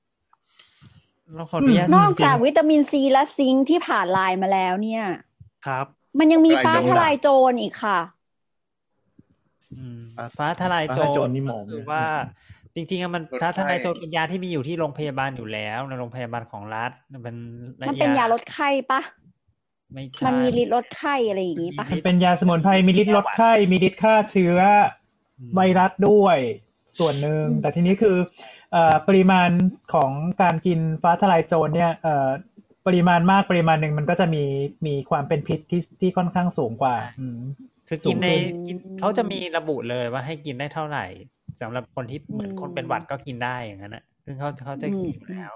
[1.35, 5.05] เราขออนุญาตนอกจริจากงวิตามินซีและซิงค์ที่ผ่านลายมาแล้วเนี่ย
[5.66, 5.87] ครับ
[6.19, 8.18] มันยังมีฟ้าทลายโจรอีกค่ะๆอืม
[10.36, 12.05] ฟ้าทลายโจฟ้าทลายโจรรนี่หมอคือว่า
[12.74, 17.36] จริงๆอะมันลดไข้ฟ้าทลายโจรเป็นยาที่มีอยู่ที่โรงพยาบาลอยู่แล้วในโรงพยาบาลของรัฐมันเป็น
[17.81, 19.01] มันเป็นยาลดไข้ปะ
[19.93, 24.59] ไม่ใช่มันมีฤทธิ์ลดไข้อะไรอย่างงี้ปะมันเป็นยาสมุนไพรมีฤทธิ์ลดไข้มีฤทธิ์ฆ่าเชื้อ
[25.39, 26.39] อืมไวรัสด้วย
[26.99, 28.16] ส่วนหนึ่งแต่ทีนี้คือ
[28.73, 29.51] เอ่อปริมาณ
[29.95, 30.11] ของ
[30.43, 32.28] การกินฟ้าทลายโจรเนี่ยเอ่อ
[32.86, 34.45] ปริมาณมากปริมาณหนึ่งมันก็จะมี
[34.86, 37.39] มีความเป็นพิษที่ที่ค่อนข้างสูงกว่าอืม
[37.89, 41.05] คือกินในสูงขึ้นกินเขาจะมีระบุเลยว่าให้กินได้เท่าไหร่
[41.60, 45.52] สำหรับคนที่เหมือนคนเป็นหวัดก็กินได้อย่างนั้นนะซึ่งเขาเขาจะกินอยู่แล้ว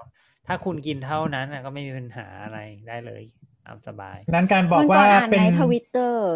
[0.47, 3.21] ถ้าคุณกินเท่านั้นน่ะก็ไม่มีปัญหาอะไรได้เลย
[3.65, 6.31] ตามสบายนั้นการบอวักนก่ว่าอนอ่านเป็นในทวิตเตอร์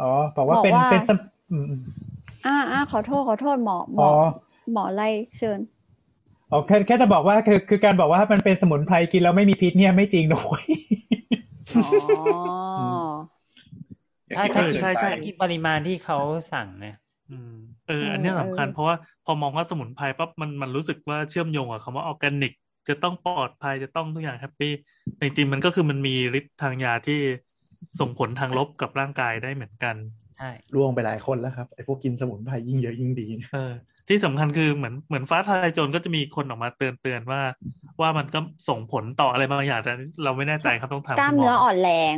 [0.00, 1.18] อ๋อบอกว่าเป็นบอกว่าเป็นสม
[1.50, 1.80] อืมอืม
[2.44, 4.10] อ่าอ่าขอโทษขอโทษหมอหมอ๋ออ
[4.70, 5.02] หมออะไร
[5.36, 5.60] เชิญ
[6.52, 10.64] อ๋อแค่แค่จะบอกว่าคือคือการบอกว่ามันเป็นสมุนไพรกินแล้วไม่มีพิษเนี่ยไม่จริงนะเว้ย
[11.74, 11.80] อ๋อ
[14.30, 16.18] อย่าถ้ากินถ้ามากกินเกินไปถ้ากินปริมาณที่เขา
[16.52, 16.96] สั่งเนี่ย
[17.30, 17.52] อืม
[17.86, 22.52] เออ อันเนี้ยสำคัญเพราะว่าพอมองว่าสมุนไพรปั๊บมันมันรู้สึกว่าเชื่อมโยงกับคำว่าออร์แกนิก
[22.88, 24.72] จะต้องปลอดภัยจะต้องทุกอย่าง happy
[25.16, 27.20] แต่จริงๆมันก็คือมันมีฤทธิ์ทางยาที่
[28.00, 29.96] ส่งผลทางลบกับร่างกายได้เหมือนกัน
[30.38, 33.72] ใช่ล่วงไปหลายคนแล้วครับไอ้พวกกินสมุนไพรยิ่งเยอะยิ่งดีเนี่ยเออ
[34.08, 37.40] ที่สำคัญคือเหมือนเหมือนฟ้าทลายโจรก็จะมีคนออกมาเตือนเตือนว่า
[38.00, 38.38] ว่ามันก็
[38.68, 39.92] ส่งผลต่ออะไรบางอย่างแต่
[40.24, 42.16] เราไม่แน่ใจครับต้องถามกล้ามคุณหมเนื้ออ่อนแรง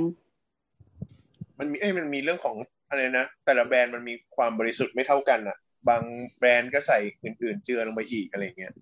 [1.62, 2.56] มันมีเอ้ยมันมีเรื่องของ
[2.88, 5.56] อะไรนะแต่ละแบรนด์มันมีความบริสุทธิ์ไม่เท่ากันอะ
[5.88, 6.02] บาง
[6.38, 8.72] แบรนด์ก็ใส่อื่นๆเจือลงไปอีกอะไรเงี้ย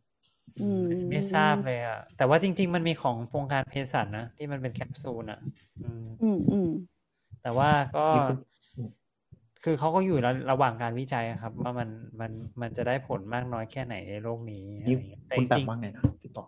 [0.61, 5.41] อืมไม่ทราบเลยอะ แต่ว่าจริง ๆ มันมีของโครงการเภสัชนะที่มันเป็นแคปซูลอะ
[5.83, 6.71] อืมอืมอืม
[7.43, 8.37] แต่ว่าก็มีคน
[9.65, 11.89] คือเขาก็อยู่ระระหว่างการวิจัยอะครับ ว่ามัน
[12.21, 12.31] มัน
[12.61, 16.45] มันจะได้ผลมากน้อยแค่ไหนในโลกนี้อะไรนี่เงี้ยแต่คุณจแปมริงว่าไงนะติดต่อ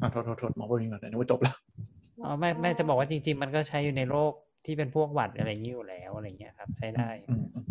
[0.00, 4.32] อะโทษโทษโทษหมอบริงก่อนนะนึกว่าจบแล้วๆอ๋อไม่ไม่จะบอกว่าจริง ๆ มันก็ใช้อยู่ในโลก
[4.68, 7.66] ที่เป็นพวกหวัดอะไรอย่างนี้อยู่แล้วอะไรเงี้ยครับ ใช้ได้อืมอืม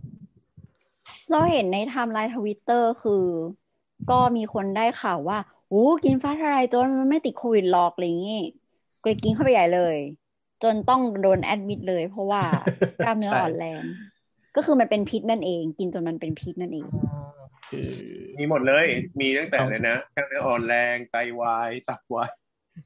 [1.31, 3.25] เราเห็นในไทม์ไลน์ทวิตเตอร์คือ
[4.11, 8.41] ก็มีคนได้ข่าวว่าโอ้กินฟ้าทลายโจรมันไม่ติดโควิดหรอกอะไรอย่างงี้
[9.01, 9.97] ก็เลยกินเข้าไปใหญ่เลย
[10.63, 12.43] จนต้องโดน admit เลย เพราะว่า
[13.05, 13.81] กล้ามเนื้ออ่อนแรง
[14.55, 16.87] ก็คือมันเป็นพิษนั่นเอง กินจนมันเป็นพิษนั่นเอง
[17.71, 17.89] คือ
[18.37, 18.85] มีหมดเลย
[19.19, 22.31] มีตั้งแต่เลยนะกล้ามเนื้ออ่อนแรงไตวายตับวาย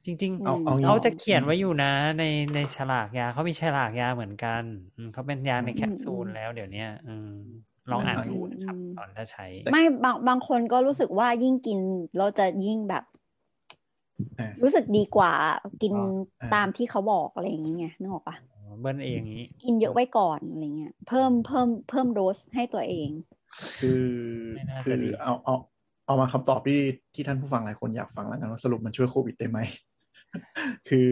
[0.06, 2.22] จริงเอาเอางี้เขาจะเขียนไว้อยู่นะ ใน
[2.54, 4.62] ในฉลากยาเขามีฉลากยาเหมือนกัน
[4.96, 7.28] อืมเขาเป็นยาในแคปซูลแล้วเดี๋ยวเนี้ยอืม
[7.90, 11.78] ลองอ่านดูนะครับอืมตอนถ้าใช้ ไม่บางบางคนก็รู้สึกว่ายิ่งกิน
[12.16, 13.04] เราจะยิ่งแบบ
[14.38, 15.32] อะรู้สึกดีกว่า
[15.82, 15.98] กินอ๋อ
[16.40, 18.36] อ่าตามที่เขาบอกอะไรอย่างเงี้ยนึกออกปะ
[18.80, 23.10] เบิ้ลเองอย่างนี้ กินเยอะไว้ก่อนอะไรเงี้ยเพิ่มเพิ่มเพิ่มโดสให้ตัวเอง
[23.76, 24.02] คือ
[24.52, 25.54] ไม่น่าจะคือดีเอาเอา
[26.12, 26.80] เอามาคำตอบที่
[27.14, 29.58] ที่ท่านผู้ฟังหลายคนอยากฟังแล้วกันว่าสรุปมันช่วยโควิดได้ไหม
[30.88, 31.08] คือ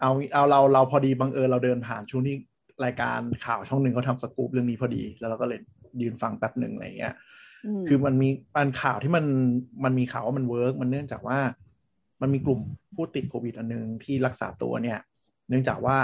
[0.00, 2.36] เอาเอาเราเราพอดีบังเอิญเราเดินผ่านช่วงที่
[2.84, 5.60] รายการข่าวช่องหนึ่งเขาทำสกู๊ปเรื่องนี้พอดี แล้วเราก็เลย
[6.00, 7.14] ยืนฟังแป๊บหนึ่งอะไรเงี้ย
[7.66, 9.24] อืมคือมันมีมันข่าวที่มัน
[9.84, 11.38] มันมีข่าวว่ามัน work มันเนื่องจากว่า
[12.22, 12.60] มันมีกลุ่ม
[12.94, 14.98] ผู้ติดโควิดอันหนึงที่รักษาตัวเนี่ย
[15.48, 15.96] เนื่องจากว่า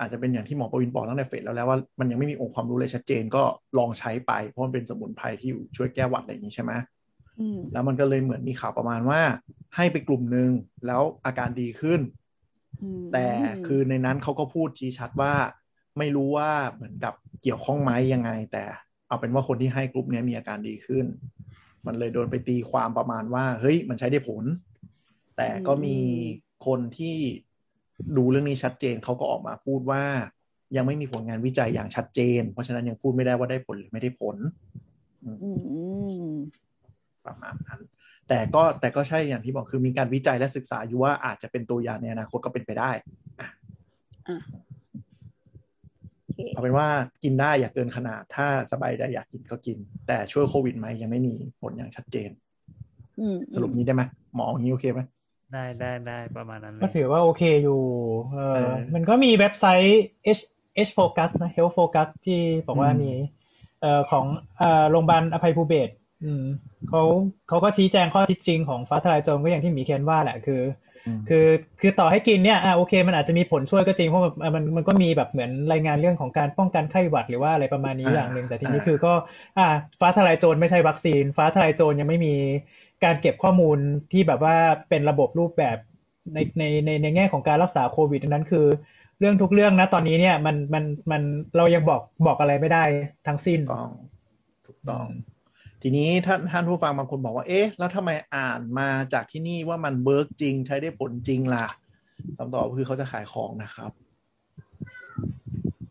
[0.00, 3.42] อาจจะเป็นอย่างที่หมอประวินบอกตั้งแต่เฟสแล้วแล้วว่ามันยังไม่มีองค์ความรู้เลยชัดเจนก็
[3.78, 6.95] ลองใช้ไปเพราะมันเป็นสมุนไพรที่ช่วยแก้หวัดอะไรอย่างนี้ใช่ไหมอืม
[7.72, 9.20] แล้วมันก็เลยเหมือนมีข่าวประมาณว่า
[9.76, 10.50] ให้ไปกลุ่มหนึ่ง
[10.86, 12.00] แล้วอาการดีขึ้น
[12.82, 13.26] อืมแต่
[13.66, 15.34] คือในนั้นเขาก็พูดชี้ชัดว่า
[15.98, 18.64] ไม่รู้ว่าเหมือนกับเกี่ยวข้องไหมยังไง แต่
[19.08, 21.04] เอาเป็นว่าคนที่ให้กลุ่มเนี้ยมีอาการดีขึ้น
[21.86, 24.44] มันเลยโดนไปตีความประมาณว่า เฮ้ย มันใช้ได้ผล
[25.36, 25.98] แต่ก็มี
[26.66, 27.16] คนที่
[28.16, 30.02] ดูเรื่องนี้ชัดเจนเขาก็ออกมาพูดว่า
[30.76, 34.36] ยังไม่มีผลงานวิจัยอย่างชัดเจน เพราะฉะนั้นยังพูดไม่ได้ว่าได้ผลหรือไม่ได้ผล
[35.24, 35.30] อื
[36.34, 36.34] ม
[37.26, 37.80] ประมาณนั้น
[38.28, 42.90] แต่ก็แต่ก็ใช่อย่างที่บอกคือมีการวิจัยและศึกษาอยู่ว่าอาจจะเป็นตัวยาในอนาคตก็เป็นไปได้
[43.40, 43.48] อะ
[44.28, 44.38] อะ
[46.22, 46.88] โอเคเอาเป็นว่า
[47.24, 52.30] กินได้อย่าเกินขนาด ถ้าสบายใจอยากกินก็กิน แต่ช่วยโควิดไหมยังไม่มีผลอย่างชัดเจน
[53.20, 54.02] อืมสรุปนี้ได้ไหม
[54.34, 55.00] หมออย่างนี้โอเคไหม
[55.52, 57.80] ได้ได้ได้ประมาณนั้นเลก็ยถือว่าโอเคอยู่
[58.32, 60.02] เอเอออ มันก็มีเว็บไซต์
[60.36, 60.42] H
[60.86, 63.12] H Focus นะ Health Focus ที่บอกว่าอืมมี
[63.80, 64.26] เอ่อของ
[64.58, 65.92] เอ่อโรงพยาบาลอภัยภูเบศร
[66.24, 66.44] อืม
[66.88, 67.02] เขา
[67.48, 70.62] เขาก็ชี้แจงข้อเท็จจริงของฟ้าทลายโจรก็อย่างที่หมีเคนว่าแหละคือ
[71.18, 71.46] มคือ
[71.80, 79.12] คือต่อให้กินเนี่ยอะโอเค มันอาจจะมีผลช่วยก็จริงเพราะมันมันมันก็มีแบบเหมือนรายงานเรื่องของการป้องกันไข้หวัดหรือว่าอะไรประมาณนี้อ่าอย่างหนึ่งแต่ทีนี้อ่าคือก็
[79.58, 79.66] อ่า
[80.00, 82.34] ฟ้าทลายโจรไม่ใช่วัคซีน ฟ้าทลายโจรยังไม่มี
[83.04, 83.78] การเก็บข้อมูล
[84.12, 84.56] ที่แบบว่า
[84.88, 85.76] เป็นระบบรูปแบบ
[86.34, 88.66] ในในในในแง่ของการรักษาโควิดดังนั้นคือ
[89.20, 91.22] เรื่องทุกเรื่องนะตอนนี้เนี่ยมันมันมัน
[91.56, 92.84] เรายังบอกบอกอะไรไม่ได้
[93.26, 93.90] ทั้งสิ้นถูกต้อง
[94.66, 95.06] ถูกต้อง
[95.82, 101.66] ทีนี้ท่านท่านผู้ฟังบางคนบอกว่า เอ๊ะ แล้วทำไมอ่านมาจากที่นี่ว่ามันเบิร์กจริง ใช้ได้ผลจริงล่ะ
[102.38, 103.90] คำตอบคือเขาจะขายของนะครับ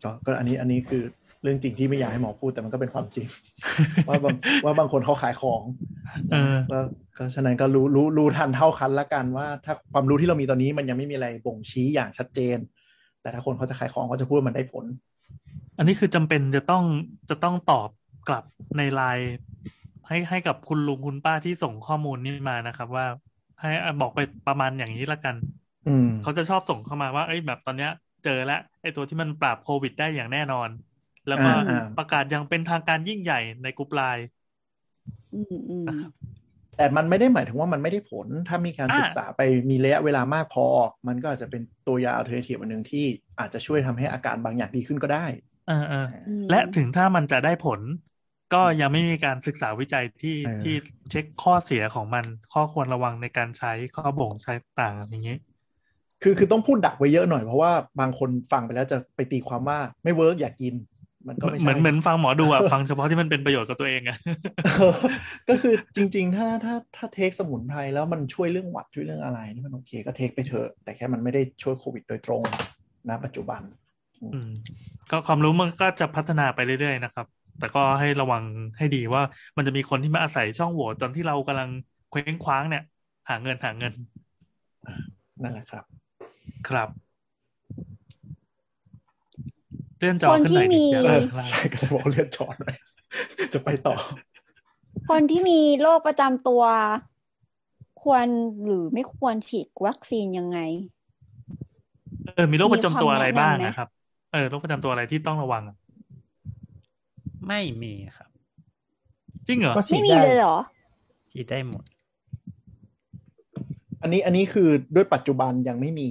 [0.04, 1.04] ก็ก็อันนี้อันนี้คือ
[1.44, 3.28] เรื่องจริงที่ไม่อยากให้หมอพูดแต่มันก็เป็นความจริง
[4.08, 4.36] ว่าบาง
[4.66, 5.62] ว่าบางคนเขาขายของ
[6.32, 6.80] เออก็
[7.18, 12.58] ก็ฉะนั้นก็รู้รู้รู้ทันเท่าคันละกันว่า ถ้าความรู้ที่เรามีตอนนี้มันยังไม่มีอะไรบ่งชี้อย่างชัดเจน
[13.22, 14.86] แต่ถ้าคนเขาจะขายของเขาจะพูดว่ามันได้ผล
[15.78, 16.84] อันนี้คือจำเป็นจะต้อง
[17.30, 17.90] จะต้องตอบ
[18.28, 18.44] กลับ
[18.78, 19.36] ในไลน์
[20.08, 23.06] ให้ให้กับคุณลุงคุณป้าที่ส่งข้อมูลนี้มานะครับ ว่า
[23.60, 25.36] ให้อะบอกไปประมาณอย่างนี้ละกัน
[25.86, 27.90] อืมเขาจะชอบส่งเข้ามาว่าเอ้ยแบบตอนเนี้ย
[28.24, 30.70] เจอแล้วไอ้ตัวที่มันปราบโควิดได้อย่างแน่นอน
[31.28, 34.24] แล้วก็อ่าอ่าประกาศอยังเป็นทางการยิ่งใหญ่ในกลุ่มไลน์
[35.32, 36.12] อืมอืมนะครับ
[36.78, 40.66] แต่มันไม่ได้หมายถึงว่ามันไม่ได้ผล ถ้ามีการอ่าศึกษาไปมีระยะเวลามากพอ
[41.08, 43.06] มันก็อาจจะเป็นตัวยา alternative อันหนึ่งที่
[43.40, 45.26] อาจจะช่วยทำให้อาการบางอย่างดีขึ้นก็ได้
[45.66, 47.82] เออเอออืมและถึงถ้ามันจะได้ผล
[48.54, 50.72] ก็ยังไม่มีการศึกษาวิจัยที่เออที่
[51.10, 55.36] เช็คข้อเสียของมัน ข้อควรระวังในการใช้ข้อบ่งใช้ต่างๆอย่างนี้
[56.22, 60.74] คือคือต้องพูดดักไว้เยอะหน่อยเพราะว่าบางคนฟังไปแล้วจะไปตีความว่าไม่ work อย่ากกิน
[61.28, 64.18] มันก็ไม่เหมืใช่อนเหมือนฟังหมอดูอะฟังเฉพาะที่มันเป็นประโยชน์กับตัวเองอะ
[64.64, 64.96] เออ
[65.50, 72.44] ก็คือจริง ๆ ถ้าถ้าถ้า take สมุนไพรแล้วมันช่วยเรื่องหวัดช่วยเรื่องอะไรนี่มันโอเค ก็ take ไปเถอะแต่แค่มันไม่ได้ช่วยโควิดโดยตรง
[73.10, 73.62] นะปัจจุบัน
[74.32, 74.50] อืม
[75.10, 77.26] ก็ความรู้มันก็จะพัฒนาไปเรื่อยๆนะครับ
[77.60, 78.44] แต่ก็ให้ระวัง
[78.78, 79.22] ให้ดีว่า
[79.58, 81.70] มันจะมีคนที่มาอาศัยช่องโหว่ตอนที่เรากำลัง
[82.10, 82.84] เคว้งคว้างเนี่ย
[83.30, 83.94] หาเงินหาเงิน
[85.42, 85.86] นั่นแหละครับ
[86.68, 86.90] ครับ
[90.00, 92.76] เลื่อนจอคนขึ้นหน่อยที่ดิมีอยากเออ่าอนข้างล่างใช่ก็เลยบอกเลื่อนจอหน่อย
[93.54, 93.96] จะไปต่อ
[95.10, 96.64] คนที่มีโรคประจำตัว
[98.02, 98.26] ควร
[98.66, 100.60] หรือไม่ควรฉีดวัคซีนยังไง
[102.36, 103.88] เออ มีโรคประจำตัวอะไรบ้างมีความแนะนำไหมนะครับ
[104.34, 105.76] เออโรคประจำตัวอะไรที่ต้องระวังอะ
[107.48, 108.30] ไม่มีครับ
[109.48, 110.58] จริงเหรอก็ฉีไม่ดมีได้เลยเหรอ
[111.32, 111.84] ฉีดได้หมด
[114.02, 116.10] อันนี้อันนี้คือด้วยปัจจุบันยังไม่มี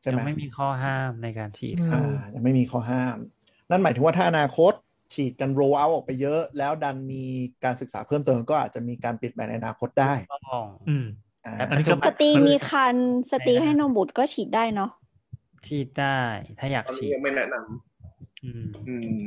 [0.00, 3.16] ใช่ยัไหมงไม่มีข้อห้ามในการฉีดคอืรับ อ่ายังไม่มีข้อห้าม
[3.70, 4.72] นั่นหมายถึงว่าถ้าอนาคต
[5.14, 7.24] ฉีดกันโรลเอาออกไปเยอะ แล้วดันมี
[7.64, 11.06] การศึกษาเพิ่มเติมก็อาจจะมีการเปลี่ยนแปลงในอนาคตได้ต้อง อืม
[11.44, 12.96] อ่า อันนี้ก็ สตรีมีคัน
[13.32, 14.90] สตรีให้นมบุตรก็ฉีดได้เนาะ
[15.66, 16.20] ฉีดได้
[16.58, 17.56] ถ้าอยากตอนฉีนี้ดยังไม่แนะน
[18.44, 19.20] อืมำอืม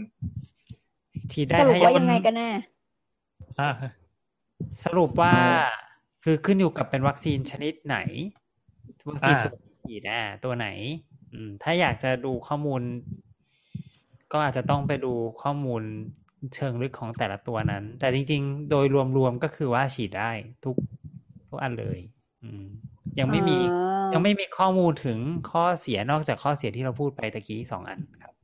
[1.32, 2.49] ฉีดได้สรุปถ้าว่าอยากยังไงกันแน่
[3.60, 3.68] อ่า
[4.84, 5.36] สรุปว่า
[6.24, 7.98] คือขึ้นอยู่กับเป็นวัคซีนชนิดไหน
[9.08, 10.68] วัคซีนอ่าตัวฉีดอะตัวไหน
[11.34, 12.82] อืม ถ้าอยากจะดูข้อมูล
[14.32, 15.82] ก็อาจจะต้องไปดูข้อมูล
[16.56, 18.86] เชิงลึกของแต่ละตัวนั้น แต่จริง ๆ โดย
[19.18, 20.32] รวมๆก็คือว่าฉีดได้
[20.66, 20.76] ทุก
[21.49, 21.99] ทุกอันเลย
[22.44, 22.66] อืม
[23.20, 23.58] ยังไม่มีอ่า
[24.14, 25.20] ยัยังไม่มีข้อมูลถึง
[25.52, 28.37] ข้อเสียนอกจากข้อเสียที่เราพูดไปตะกี้สองอันครับ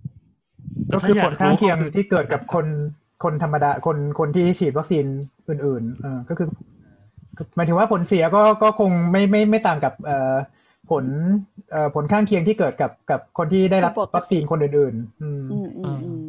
[0.94, 2.65] ก็คือผลข้างเคียงที่เกิดกับคน
[3.24, 5.06] คนธรรมดาคนคนที่ฉีดวัคซีน
[5.49, 6.48] อื่นๆเออก็คือ
[7.56, 10.36] หมายถึงว่าผลเสียก็ก็คงไม่ไม่ไม่ต่างกับเอ่อ
[10.91, 11.06] ผล
[11.72, 16.24] เอ่อผลข้างเคียงที่เกิดกับกับคนที่ได้รับปกติวัคซีนคนอื่น ๆ อืมอืมอืมอืม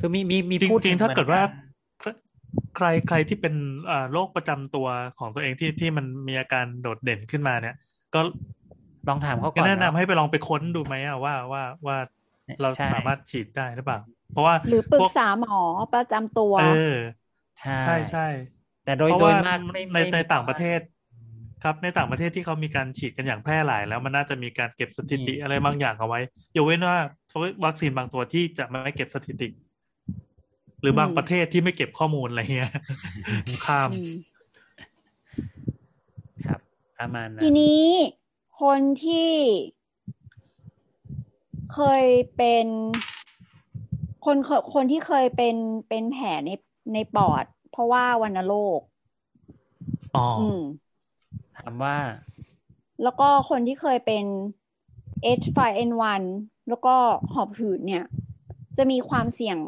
[0.00, 1.44] คือมีมีมีจริงพูดจริงถึถ้าเกิดว่าห
[2.04, 2.16] มือนน
[2.76, 3.54] ใครใครที่เป็น
[3.90, 4.86] อ่าโรคประจำตัว
[5.18, 7.76] ของตัวเองที่ที่มันมีอาการโดดเด่นขึ้นมาเนี่ย
[8.14, 8.20] ก็
[9.08, 11.96] ลองถามเขาก่ก็อนแนะนำเาให้ไปลองไปค้นดูไหมอะว่าว่าว่า
[12.62, 13.98] เราใช่สามารถฉีดได้หรือเปล่า
[14.30, 15.60] เพราะว่าหรือปรึพกวษาหมอ
[15.92, 16.62] ประจำตัว เออ
[17.60, 18.20] ใช่ใช่ใช่
[18.84, 20.80] แต่โดยเพราะโดยว่ามากไม่ในไม่ในมีต่างประเทศ
[21.62, 26.20] ครับในต่างประเทศที่เขามีการฉีดกันอย่างแพร่หลายแล้วมันน่าจะมีการเก็บสถิติอืมอะไรบางอย่างเอาไว้
[26.56, 26.98] ยกเว้นว่า
[27.64, 29.48] วัคซีนบางตัวที่จะไม่เก็บสถิติ
[30.80, 32.70] หรือบางอืมประเทศที่ไม่เก็บข้อมูลอะไรเงี้ย
[33.66, 34.08] ข้ามอืม
[36.44, 36.60] ครับ
[36.98, 37.84] ประมาณนั้ทีนนี้
[38.60, 39.32] คนที่
[41.74, 42.04] เคย
[42.36, 42.66] เป็น
[44.24, 44.36] คน
[44.74, 45.56] คนที่เคยเป็น
[45.88, 46.50] เป็นแผลใน
[46.92, 48.80] ในปอด เพราะว่าวัณโรค
[50.16, 50.60] อ๋อออืม
[51.58, 51.96] ถามว่า
[53.02, 54.24] แล้วก็คนที่เคยเป็น
[55.38, 56.22] H5N1
[56.68, 56.94] แล้วก็
[57.32, 58.04] หอบหืดเนี่ย
[58.78, 59.58] จะมีความเสี่ยง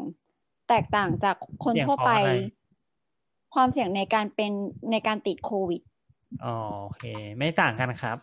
[0.69, 2.31] แตกต่างจากคนเสี่ยงทั่วของไปอะไร
[3.53, 4.51] ความเสี่ยงในการเป็น
[4.91, 5.81] ในการติดโควิด
[6.43, 7.03] อ๋อโอเค
[7.37, 8.17] ไม่ต่างกันครับ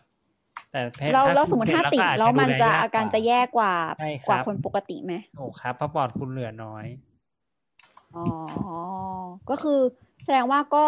[0.72, 6.84] แต่แพทย์เราถ้เราสมมติคุณถ้าเป็นติดก็อจแล้วมันจะดูแลยอาการว่จะแย่กว่าใช่ครับกว่าคนปกติไหมโอ้ครับเพราะปอดคุณเหลือน้อย
[8.16, 8.26] อ๋อ
[9.50, 9.80] ก็คือ
[10.24, 10.86] แสดงว่าก็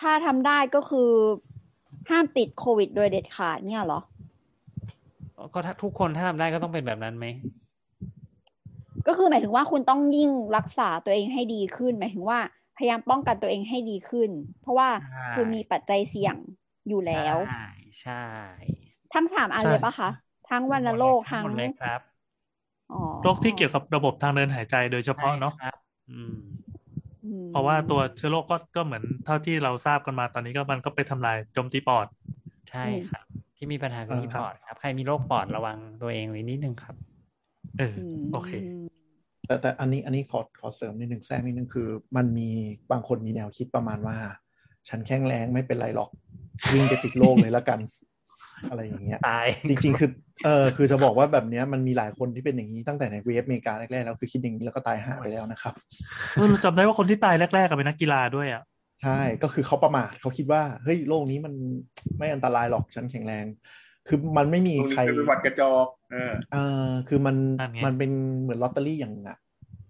[0.00, 1.10] ถ้าทำได้ก็คือ
[2.10, 4.00] ห้ามติดโควิดโดยเด็ดขาดเนี่ยเหรอ
[5.54, 7.26] ก็ถ้าทุกคนถ้าทำได้ก็ต้องเป็นแบบนั้นไหม
[9.06, 12.38] ก็คือหมายถึงว่าคุณต้องยิ่งรักษาตัวเองให้ดีขึ้น หมายถึงว่า
[12.76, 16.36] พยายามป้องกันตัวเองให้ดีขึ้น เพราะว่าใช่คุณมีปัจจัยเสี่ยง
[16.88, 17.36] อยู่แล้ว
[18.02, 18.24] ใช่ใช่
[19.14, 20.10] ทั้งสามอันใช่เลยปะคะ
[20.50, 22.00] ทั้งวัณโรคทั้งหมดเลยครับ
[22.92, 25.78] อ๋อโรคที่เกี่ยวกับระบบทางเดินหายใจโดยเฉพาะเนาะใช่ครับ
[26.10, 26.36] อืม
[27.24, 32.06] อืมเพราะว่าตัวเชื้อโรคก็ก็เหมือนเท่าที่เราทราบกันมาตอนนี้ก็มันก็ไปทำลายโจมตีปอด
[32.70, 33.24] ใช่ครับ
[33.56, 36.94] ที่มีปัญหาคือที่เออปอดครับ ใครมีโรคปอดระวังตัวเองไว้นิดนึงครับ
[37.78, 38.50] เอออืมโอเค
[39.46, 42.50] แต่แต่อันนี้อันนี้ขอขอเสริมนิดหนึ่งแทรกนิดนึงคือ มันมี
[42.90, 44.16] บางคนมีแนวคิดประมาณว่า
[44.88, 46.10] ฉันแข็งแรงไม่เป็นไรหรอก
[46.72, 47.78] วิ่งไปติดโรคเลยแล้วกัน
[48.70, 50.10] อะไรอย่างเงี้ยตายจริง ๆ คือ
[50.44, 55.74] เออคือจะบอกว่าแบบเนี้ยมันมีหลายคนที่เป็นอย่างนี้ตั้งแต่ในเวฟอเมริกาแรกๆแล้วคือคิดอย่างนี้แล้วก็ตายหาไปแล้วนะครับ
[56.36, 58.62] เออเราจำได้ว่าคนที่ตายแรกๆก็เป็นนักกีฬาด้วยอะ
[59.02, 61.54] ใช่ก็คือเขาประมาทเขาคิดว่าเฮ้ยโลกนี้มัน
[62.18, 63.44] ไม่อันตรายหรอกฉันแข็งแรง
[64.08, 68.10] คือมันไม่มีตรงนี้ใครเป็นหวัดกระจอกเออเออคือมันนั่นไงมันเป็น
[68.40, 69.38] เหมือนลอตเตอรี่อย่างหนึงอะ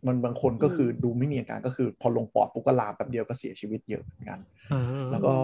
[0.07, 4.39] มันบางคนก็คือดูไม่มีอาการก็คือพอลงปอดปุ๊บก็ลามแป๊บเดียวก็เสียชีวิตเยอะเหมือนกัน
[4.71, 5.35] เออแล้วก็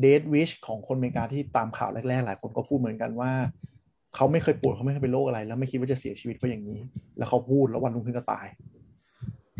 [0.00, 3.32] เดทวิชของคนอเมริกาที่ตามข่าวแรกๆ หลายคนก็พูดเหมือนกันว่า
[4.14, 6.78] เขาไม่เคยป่วยเขาไม่เคยเป็นโรคอะไร แล้วไม่คิดว่าจะเสียชีวิตเพราะอย่างนี้
[7.18, 8.46] แล้วเขาพูดแล้ววันรุ่งขึ้นก็ตาย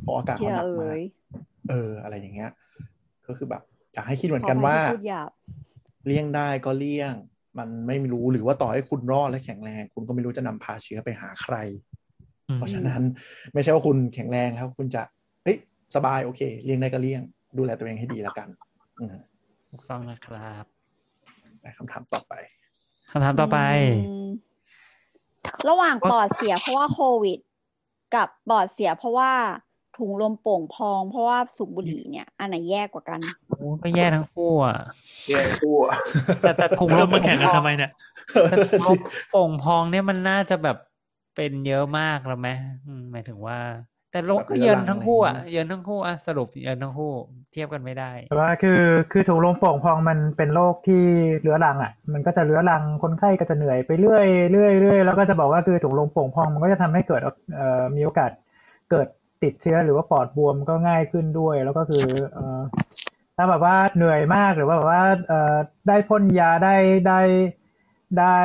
[0.03, 1.01] เพราะอาการเที่เขายหนักเอ๋มากย
[1.71, 2.51] เออ อะไรอย่างเงี้ย
[3.27, 3.63] ก็คือแบบ
[3.95, 5.31] อยากให้คิดเหมือนกันว่าขอให้พูดหยาบ
[6.07, 7.15] เลี่ยงได้ก็เลี่ยง
[7.59, 11.55] มันไม่รู้หรือว่าต่อให้คุณรอดและแข็งแรง คุณก็ไม่รู้จะนำพาเชื้อไปหาใคร
[12.49, 13.03] อืมเพราะฉะนั้น
[13.55, 15.03] ไม่ใช่ว่าคุณแข็งแรงครับคุณจะ
[15.45, 15.57] เฮ้ย
[15.95, 17.23] สบายโอเค เลี่ยงได้ก็เลี่ยง
[17.59, 18.49] ดูแลตัวเองให้ดีแล้วกัน
[18.99, 19.15] อืม
[19.71, 20.65] ถูกต้องนะครับ
[21.61, 22.33] ไปคำถามต่อไป
[23.11, 23.59] คำถามต่อไป
[24.09, 24.29] อืม
[25.69, 27.39] ระหว่างปอดเสียเพราะว่าโควิด
[28.15, 29.33] กับปอดเสียเพราะว่า
[29.99, 34.77] ถุงลมโป่งพอง เพราะว่าสูบบุหรี่เนี่ย อันไหนแย่กว่ากันโอ้ก็แย่ทั้งคู่อะ
[35.29, 35.97] แย่คู่อะ
[36.41, 37.91] แต่แต่ถุงลจะมมาแข่งกันทำไมเนี่ย
[38.51, 38.99] แต่ถุงลม
[39.31, 40.77] โป่งพองเนี่ยมันน่าจะแบบ
[41.37, 42.49] เป็นเยอะมากแล้วไหม
[42.87, 43.59] อืมหมายถึงว่า
[44.11, 47.13] แต่ลมก็เยินทั้งคู่อะเยินทั้งคู่อะสรุปเยินทั้งคู่
[47.53, 48.81] เทียบกันไม่ได้ แต่ว่าคือ
[49.13, 51.05] คือถุงลมโป่งพองมันเป็นโรคที่
[51.41, 57.21] เรื้อรังอะ มันก็จะเรื้อรังคนไข้ก็จะเหนื่อยไปเรื่อยเรื่อยเรื่อยแล้วก็จะบอกว่าคือถุงลมโป่งพองมันก็จะทำให้เกิด
[57.55, 58.31] เอ่อมีโอกาส
[58.91, 59.07] เกิด
[59.43, 62.61] ติดเชื้อหรือว่าปอดบวมก็ง่ายขึ้นด้วย แล้วก็คือเอ่อ
[63.37, 65.55] ถ้าแบบว่าเหนื่อยมากหรือว่าแบบว่าเอ่อ
[65.89, 66.75] ได้พ่นยาได้
[67.09, 67.21] ได้
[67.60, 68.37] ได้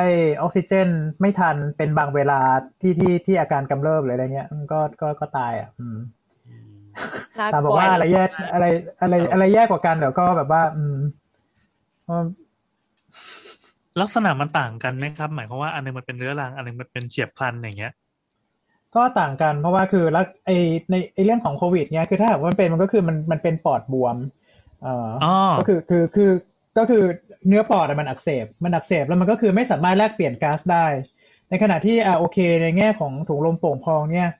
[0.42, 0.88] ออกซิเจน
[1.20, 2.40] ไม่ทันเป็นบางเวลา
[2.80, 5.98] ที่ที่ที่อาการกำเริบหรืออะไรเงี้ยมันก็ก็ก็ตายอะอืม
[7.40, 8.66] ลาตามบอกก่อว่านอะไรแย่อะไร
[9.02, 10.96] อะไรอะไรแย่กว่ากันเดี๋ยวก็แบบว่า อืม
[12.06, 12.26] เอ่อ
[14.00, 17.92] ลักษณะมันต่างกันไหมครับ หมายความว่าอันหนึงมันเป็นเรื้อรังอันหนึงมันเป็นเฉียบพลันอย่างเงี้ย
[18.94, 20.50] ก็ต่างกันเพราะว่าคือแล้วไอ
[20.90, 24.16] ในไอเรื่องของโควิด เนี่ยคือถ้าหากว่ามันเป็นมันก็คือมันมันเป็นปอดบวม
[24.82, 26.30] เอ่อออ๋อก็คือคือคือ
[26.78, 27.04] ก็คือ
[27.48, 30.86] เนื้อปอดอะมันอักเสบ มันอักเสบแล้วมันก็คือไม่สามารถแลกเปลี่ยนก๊าซได้
[31.50, 34.30] ในขณะที่อ่าโอเค ในแง่ของถุงลมโป่งพองเนี่ย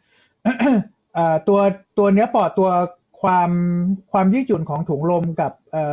[1.14, 1.60] เอ่อตัว
[1.98, 2.70] ตัวเนื้อปอดตัว
[3.22, 3.50] ความ
[4.12, 5.84] ความยืดหยุ่นของถุงลมกับเอ่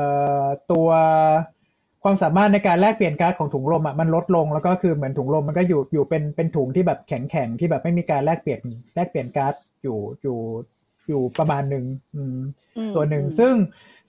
[0.42, 0.90] อตัว
[2.04, 8.62] ความสามารถในการแลกเปลี่ยนก๊าซของถุงลมอะมันลดลงแล้วก็คือเหมือนถุงลมมันก็อยู่อยู่เป็นเป็นถุงที่แบบแข็งแข็งๆที่แบบไม่มีการแลกเปลี่ยน
[8.96, 9.54] แลกเปลี่ยนก๊าซ
[9.84, 10.38] อยู่อยู่
[11.10, 12.38] อยู่ประมาณหนึ่งอืม
[12.78, 13.54] อืมตัวหนึ่งอืมซึ่ง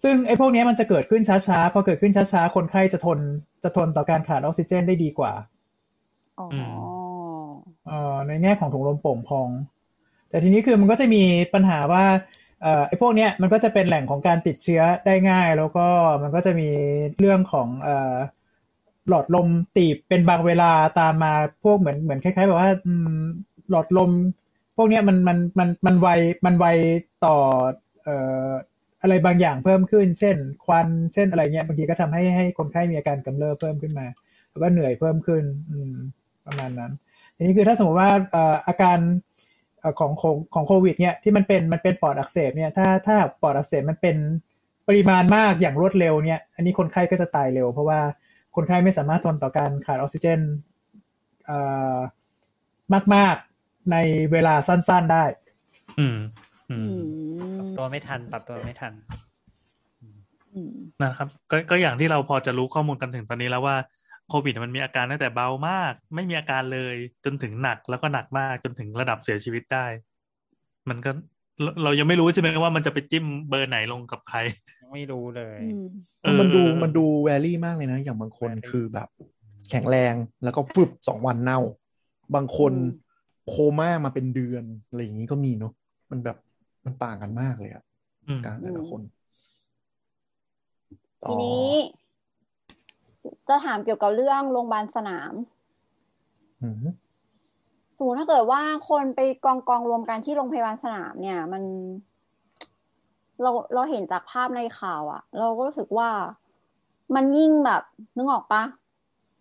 [0.02, 3.18] ซึ่งไอ้พวกเนี้ยมันจะเกิดขึ้นช้าๆ พอเกิดขึ้นช้าๆ คนไข้จะทน
[3.62, 5.32] จะทนต่อการขาดออกซิเจนได้ดีกว่า
[6.38, 6.60] อ๋ออือ
[7.86, 9.48] เอ่อในแง่ของถุงลมโป่งพอง
[10.28, 11.22] แต่ทีนี้คือมันก็จะมี
[11.54, 12.04] ปัญหาว่า
[12.62, 15.86] เอ่อไอ้พวกเนี้ยมันก็จะเป็นแหล่งของการติดเชื้อได้ง่าย แล้วก็
[16.22, 16.70] มันก็จะมี
[17.18, 18.16] เรื่องของเอ่อ
[19.08, 21.32] หลอดลมตีบเป็นบางเวลาตามมา
[21.64, 23.18] พวกเหมือนเหมือนคล้ายๆแบบว่าอืม
[23.70, 24.10] หลอดลม
[24.76, 26.08] พวกเนี้ยมันมันมันมันไว
[26.46, 26.66] มันไว
[27.24, 27.36] ต่อ
[28.04, 28.16] เอ่
[28.46, 28.48] อ
[29.04, 34.06] อะไรบางอย่างเพิ่มขึ้น เช่น ควันเช่นอะไรเงี้ยบางทีก็ทำให้ให้คนไข้มีอาการกำเริบเพิ่มขึ้นมา
[34.50, 35.94] แล้วก็เหนื่อยเพิ่มขึ้น อืม
[36.46, 36.92] ประมาณนั้น
[37.36, 38.10] ทีนี้คือถ้าสมมติว่า
[38.68, 38.98] อาการ
[39.98, 44.16] ของของของโควิด เนี่ยที่มันเป็นมันเป็นปอดอักเสบเนี่ยถ้าถ้าปอดอักเสบมันเป็น
[44.88, 48.00] ปริมาณมากอย่างรวดเร็วเนี่ย อันนี้คนไข้ก็จะตายเร็ว เพราะว่า
[48.56, 50.40] คนไข้ไม่สามารถทนต่อการขาดออกซิเจน
[51.46, 51.58] เอ่
[51.96, 51.98] อ
[53.14, 53.96] มาก ๆ ใน
[54.32, 55.24] เวลาสั้น ๆ ได้
[55.98, 56.16] อืม
[56.70, 57.04] อือืม
[57.60, 58.92] มตัวไม่ทันปรับตัวไม่ทัน
[60.54, 60.72] อืม
[61.02, 63.76] นะครับก็ก็อย่างที่เราพอจะรู้ข้อมูลกันถึงตอนนี้แล้วว่า
[64.28, 69.86] โควิดมันมีอาการตั้งแต่เบามาก ไม่มีอาการเลยจนถึงหนักแล้วก็หนักมากจนถึงระดับเสียชีวิตได้
[70.88, 71.10] มันก็
[71.62, 74.38] เราเรายังไม่รู้ใช่ไหมว่ามันจะไปจิ้มเบอร์ไหนลงกับใคร
[74.92, 75.86] ไม่รู้เลยอืม
[76.22, 79.08] เออมันดูเออมันดูแวรี่มากเลยนะ อย่างบางคน vary คือแบบ
[79.70, 80.14] แข็งแรง
[80.44, 81.60] แล้วก็ฟึบสองวันเน่า
[82.34, 83.02] บางคนอืม
[83.48, 85.72] โคม่ามาเป็นเดือนอะไรอย่างนี้ก็มีเนาะ
[86.10, 86.36] มันแบบ
[86.84, 87.84] มันต่างกันมากเลยอะ
[88.26, 89.00] อืมการแต่ละคน
[91.24, 91.70] ต่อทีนี้
[93.48, 95.32] จะถามเกี่ยวกับเรื่องโรงพยาบาลสนาม
[96.62, 96.76] อืม
[97.96, 101.62] สมมติถ้าเกิดว่าคนไปกองกองรวมกันที่โรงพยาบาลสนามเนี่ย มัน
[103.42, 106.10] เราเราเห็นจากภาพในข่าวอะเราก็รู้สึกว่า
[107.14, 107.82] มันยิ่งแบบ
[108.16, 108.62] นึกออกปะ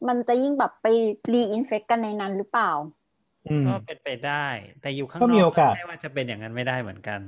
[0.07, 0.87] มันจะยิ่งแบบไป
[1.33, 3.02] รีอินเฟกกันในนั้นหรือเปล่าอืม
[3.67, 4.45] ก็เป็นไปได้
[4.81, 7.19] แต่อยู่ข้างนก็อกมีโอกาสไม่ว่าจะเป็นอย่างนั้นไม่ได้เหมือนกัน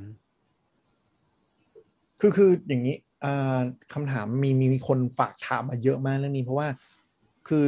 [2.20, 3.60] คือคืออย่างนี้อ่า
[3.94, 6.68] คำถามมีมีมีคนฝากถามมาเยอะมากเรื่องนี้เพราะว่า
[7.48, 7.66] คือ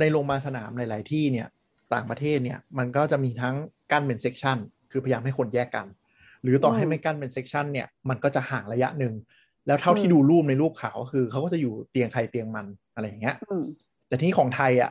[0.00, 1.48] ในโรงพยาบาลสนามหลาย ๆ ที่เนี่ย
[1.94, 3.56] ต่างประเทศเนี่ย มันก็จะมีทั้ง
[3.90, 4.58] กั้นเป็น section
[4.90, 5.86] คือพยายามให้คนแยกกัน
[6.42, 9.14] หรือต่อให้อืมไม่กั้นเป็น section เนี่ยมันก็จะห่างระยะหนึ่ง
[9.66, 13.64] แล้วเท่าที่อืมดูรูปในรูปข่าวก็คือเขาก็จะอยู่เตียงใครเตียงมันอะไรอย่างเงี้ยอืม
[14.08, 14.90] แต่ที่ของไทยอะ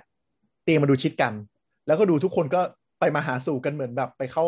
[0.64, 1.34] เตียงมาดูชิดกัน
[1.88, 2.61] แล้วก็ดูทุกคนก็
[3.00, 4.44] ไปมาหาสู่กันเหมือนแบบไปเข้า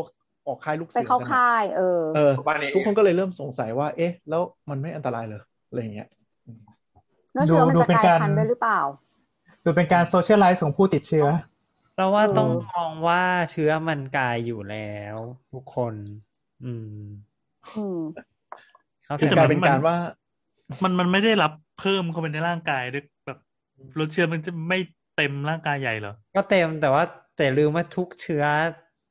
[0.47, 6.09] ออกค่ายลูกไปเสือเข้ากันอะค่าย เออเออบ้านนี้ทุกคนก็เลยเริ่มสงสัยว่า เอ๊ะ แล้วมันไม่อันตรายเลยอะไรอย่างเงี้ย
[7.33, 8.79] แล้วเชื้อมันดูจะเป็นกลายการพันธุ์ด้วยหรือเปล่า
[9.63, 11.27] ดูเป็นการโซเชียลไลซ์ของผู้ติดเชื้อ
[11.95, 13.21] เราว่าเออต้องมองว่า
[13.51, 15.15] เชื้อมันกลายอยู่แล้ว
[15.53, 15.93] ทุกคน
[16.63, 17.05] อืม
[17.77, 17.99] อืม
[19.05, 19.95] เขาคือใจกลายเป็นการว่า
[20.83, 23.39] มันมันไม่ได้รับเพิ่มเข้าไปในร่างกายด้วยแบบ
[23.99, 24.79] รสเชื้อมันจะไม่
[25.15, 27.03] เต็มร่างกายใหญ่เหรอ ก็เต็มแต่ว่า
[27.41, 28.43] แต่ลืมว่าทุกเชื้อ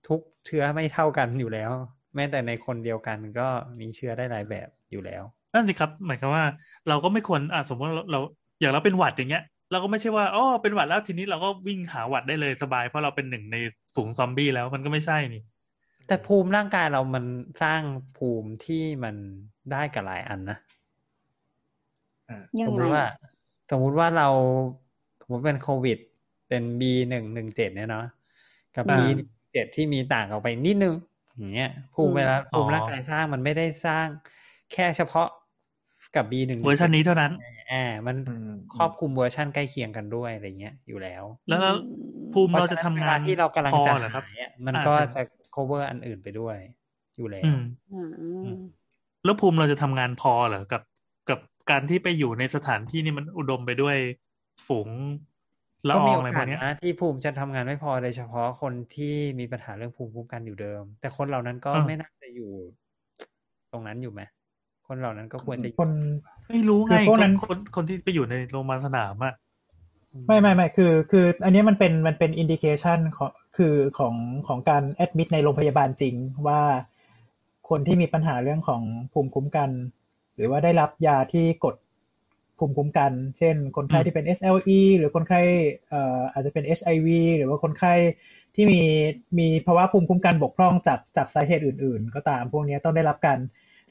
[0.08, 1.70] ทุกเชื้อไม่เท่ากันอยู่แล้ว
[2.14, 3.48] แม้แต่ในคนเดียวกันก็
[3.80, 5.22] มีเชื้อได้หลายแบบอยู่แล้ว
[5.54, 6.44] นั่นสิครับหมายความว่า
[6.88, 8.20] เราก็ไม่ควรอะสมมติเราเรา
[8.60, 13.56] อย่างเราเป็นหวัดอย่างเงี้ย เราก็ไม่ใช่ว่าอ๋อเป็นหวัดแล้วทีนี้เราก็วิ่งหาหวัดได้เลยสบาย เพราะเราเป็นหนึ่งใน
[13.94, 15.42] ฝูงซอมบี้แล้วมันก็ไม่ใช่นี่
[16.06, 17.24] แต่ภูมิร่างกายเรามัน
[17.62, 17.82] สร้าง
[18.18, 19.16] ภูมิที่มัน
[19.72, 20.58] ได้กับหลายอันนะ
[22.28, 23.12] อ่ายัสงมไงมติว่าอะ
[23.70, 24.28] สมมุติว่าเรา
[25.20, 25.98] สมมติเป็นโควิด
[26.48, 28.04] เป็น B หนึ่งหนึ่งเจ็ดเนี่ยเนาะ
[28.76, 30.94] กับ B อ่าเจ็ดที่มีต่างออกไปนิดนึง
[31.36, 34.06] อย่างเงี้ยภูมิเวลาภูมิร่างกายสร้างมันไม่ได้สร้าง
[34.72, 35.28] แค่เฉพาะ
[36.14, 37.32] กับ B หนึ่งเวอร์ชันนี้เท่านั้น
[37.72, 41.76] อ่ามันอืมครอบคลุมเวอร์ชันใกล้เคียงกันด้วยอะไรเงี้ยอยู่แล้ว แล้วแล้ว
[42.32, 45.20] ภูมิเราจะทำงานพะฉะเวลที่เรากำลังพอจะเหรอครับหายอะมันอ่าก็ใช่จะ
[45.54, 46.56] cover อันอื่นไปด้วย
[47.16, 47.60] อยู่แล้วอืม
[48.44, 48.58] อืม
[49.24, 50.82] แล้วภูมิเราจะทำงานพอเหรอกับ
[51.28, 51.38] กับ
[51.70, 53.96] การที่ไปอยู่ในสถานที่นี่มันอุดมไปด้วย
[54.66, 54.88] ฝูง
[55.88, 62.50] ละก็อมีองโออะไรพกาวสกเนี้ยนะที่ภูมิจะทำงานไม่พอโดยเฉพาะคนที่มีปัญหาเรื่องภูมิคุ้มกันอยู่เดิม แต่คนเหล่านั้นก็อ่าไม่น่าจะอยู่
[63.72, 64.20] ตรงนั้นอยู่ไหม
[64.88, 65.90] คนเหล่านั้นก็ควรจะอยู่คน
[66.48, 69.34] ไม่รู้ไงคือพวกนั้นคนคนคนที่ไปอยู่ในโรงพยาบาลสนามอะ
[70.26, 74.14] ไม่ไม่ไม่คือ คือ อันนี้มันเป็นมันเป็น indication ของคือของ
[74.48, 76.14] ของการ admit ในโรงพยาบาลจริง
[76.46, 76.60] ว่า
[77.68, 78.82] คนที่มีปัญหาเรื่องของ
[79.12, 79.70] ภูมิคุ้มกัน
[80.34, 81.74] หรือว่าได้รับยาที่กด
[82.60, 85.40] ภูมิคุ้มกัน เช่น คนไข้ที่เป็น SLE หรือคนไข้
[85.88, 87.08] เอ่ออาจจะเป็น HIV
[87.38, 87.94] หรือว่าคนไข้
[88.54, 88.82] ที่มี
[89.38, 93.38] มีภาวะภูมิคุ้มกันบกพร่องจากจากสาเหตุอื่น ๆ ก็ตามพวกนี้ต้องได้รับการ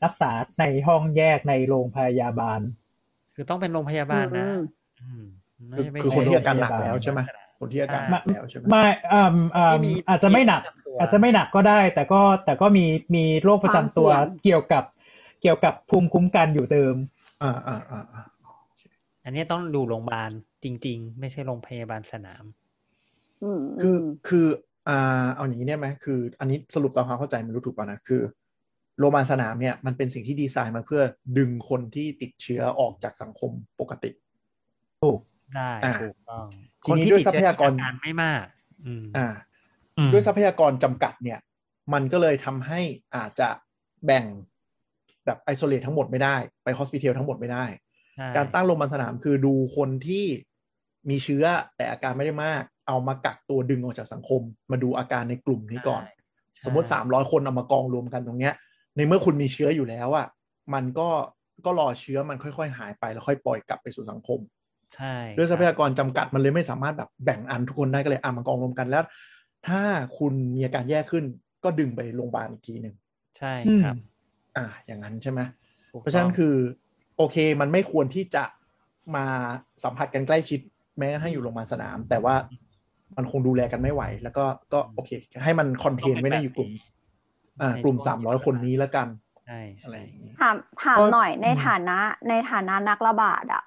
[0.03, 2.61] รักษาในห้องแยกในโรงพยาบาล
[3.35, 4.47] คือต้องเป็นโรงพยาบาลนะ
[5.01, 5.25] อืม
[5.59, 7.19] อืมคือไม่คือใช่คนที่โงอาการหนักพยบลแล้วใช่ไหม
[7.59, 12.85] คนที่อาการหนักแล้วใช่ไหมไม่อ่าอ่าที่มีอาจจะไม่หนักประจำตัวอาจจะไม่หนักก็ได้ แต่ก็แต่ก็มี
[13.15, 14.83] มีโรคประจำตัวความเสี่ยงเกี่ยวกับ
[15.41, 16.95] เกี่ยวกับภูมิคุ้มกันอยู่เดิม
[17.43, 18.03] อ่าอ่าอ่า
[19.23, 20.31] อ่าอันนี้ต้องดูโรงพยาบาล
[20.63, 22.43] จริง ๆ ไม่ใช่โรงพยาบาลสนาม
[23.43, 24.47] อืมคือมคือ
[24.89, 28.21] อ่าเอาอย่างนี้ได้ไหมคือ อันนี้สรุปตามความเข้าใจมันรู้ถูกป่ะนะคือ
[28.99, 31.01] โรงพยาบาลสนามเนี่ยมันเป็นสิ่งที่ดีไซน์มาเพื่อ
[31.37, 34.11] ดึงคนที่ติดเชื้อออกจากสังคมปกติ
[35.03, 35.19] ถูก
[35.55, 36.47] ได้อ่าถูกต้อง
[36.85, 38.45] ทีคนนี้ที่ด้วยติดเชื้อทรัพยากรอการไม่มาก
[38.85, 39.27] อืมอ่า
[39.97, 41.39] อืมด้วยทรัพยากรจำกัดเนี่ย
[41.93, 42.79] มันก็เลยทำให้
[43.15, 43.49] อาจจะ
[44.05, 44.25] แบ่ง
[45.25, 47.88] แบบไอโซเลตทั้งหมดไม่ได้ ไปฮอสพิทอลทั้งหมดไม่ได้ใช่
[48.37, 50.25] การตั้งโรงพยาบาลสนามคือดูคนที่
[51.09, 51.43] มีเชื้อ
[51.75, 54.41] แต่อาการไม่ได้มาก เอามากักตัวดึงออกจากสังคม
[54.71, 58.53] มาดูอาการในกลุ่มนี้ก่อนใช่สมมติสามร้อยคนเอามากองรวมกันตรงเนี้ย
[58.95, 60.27] ในเมื่อคุณมีเชื้ออยู่แล้วอะ
[60.73, 61.09] มันก็
[61.65, 64.39] ก็รอเชื้อมันค่อย ๆ หายไปแล้วค่อยปล่อยกลับไปสู่สังคม
[64.95, 69.03] ใช่ด้วยทรัพครับยากรจำกัดมันเลยไม่สามารถแบบแบ่งอันทุกคนได้ก็เลยอะมากองรวมกันแล้ว
[69.67, 69.81] ถ้า
[70.17, 71.23] คุณมีอาการแย่ขึ้น
[71.63, 72.95] ก็ดึงไปโรงพยาบาลอีกทีหนึ่ง
[73.37, 73.95] ใช่อืมครับ
[74.57, 75.39] อ่าอย่างนั้นใช่ไหม
[75.91, 76.55] ถูกเพราะฉะนั้ต้นองคือ
[77.19, 78.43] โอเค มันไม่ควรที่จะ
[79.15, 79.25] มา
[79.83, 80.59] สัมผัสกันใกล้ชิด
[80.97, 82.35] แม้กระทั่งอยู่โรงพยาบาลสนาม แต่ว่า
[83.17, 85.11] มันคงดูแลกันไม่ไหว แล้วก็ก็โอเค
[85.43, 86.71] ให้มันคอนเทนไว้ในอยู่กลุ่ม
[87.61, 89.07] อ่ากลุ่มสามร้อยคนนี้แล้วกัน
[89.45, 91.97] ใช่อะไรใช่อย่างนี้ถามถามก็หน่อยในอืมฐานะ
[92.29, 93.63] ในฐานะนักระบาดอะ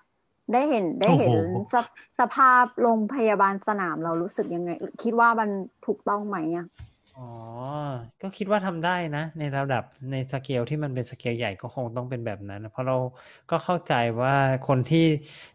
[0.53, 1.87] ได้เห็นได้เห็นโอ้โหสภ
[2.19, 4.71] สภาพโรงพยาบาลสนามเรารู้สึกยังไง
[5.03, 5.49] คิดว่ามัน
[5.87, 6.67] ถูกต้องไหมอะ
[7.17, 7.29] อ๋อ
[8.23, 12.97] ก็คิดว่าทำได้นะ ในระดับในสเกลที่มันเป็นสเกลใหญ่ก็คงต้องเป็นแบบนั้นนะเพราะเรา
[13.51, 14.35] ก็เข้าใจว่า
[14.69, 14.99] คนที่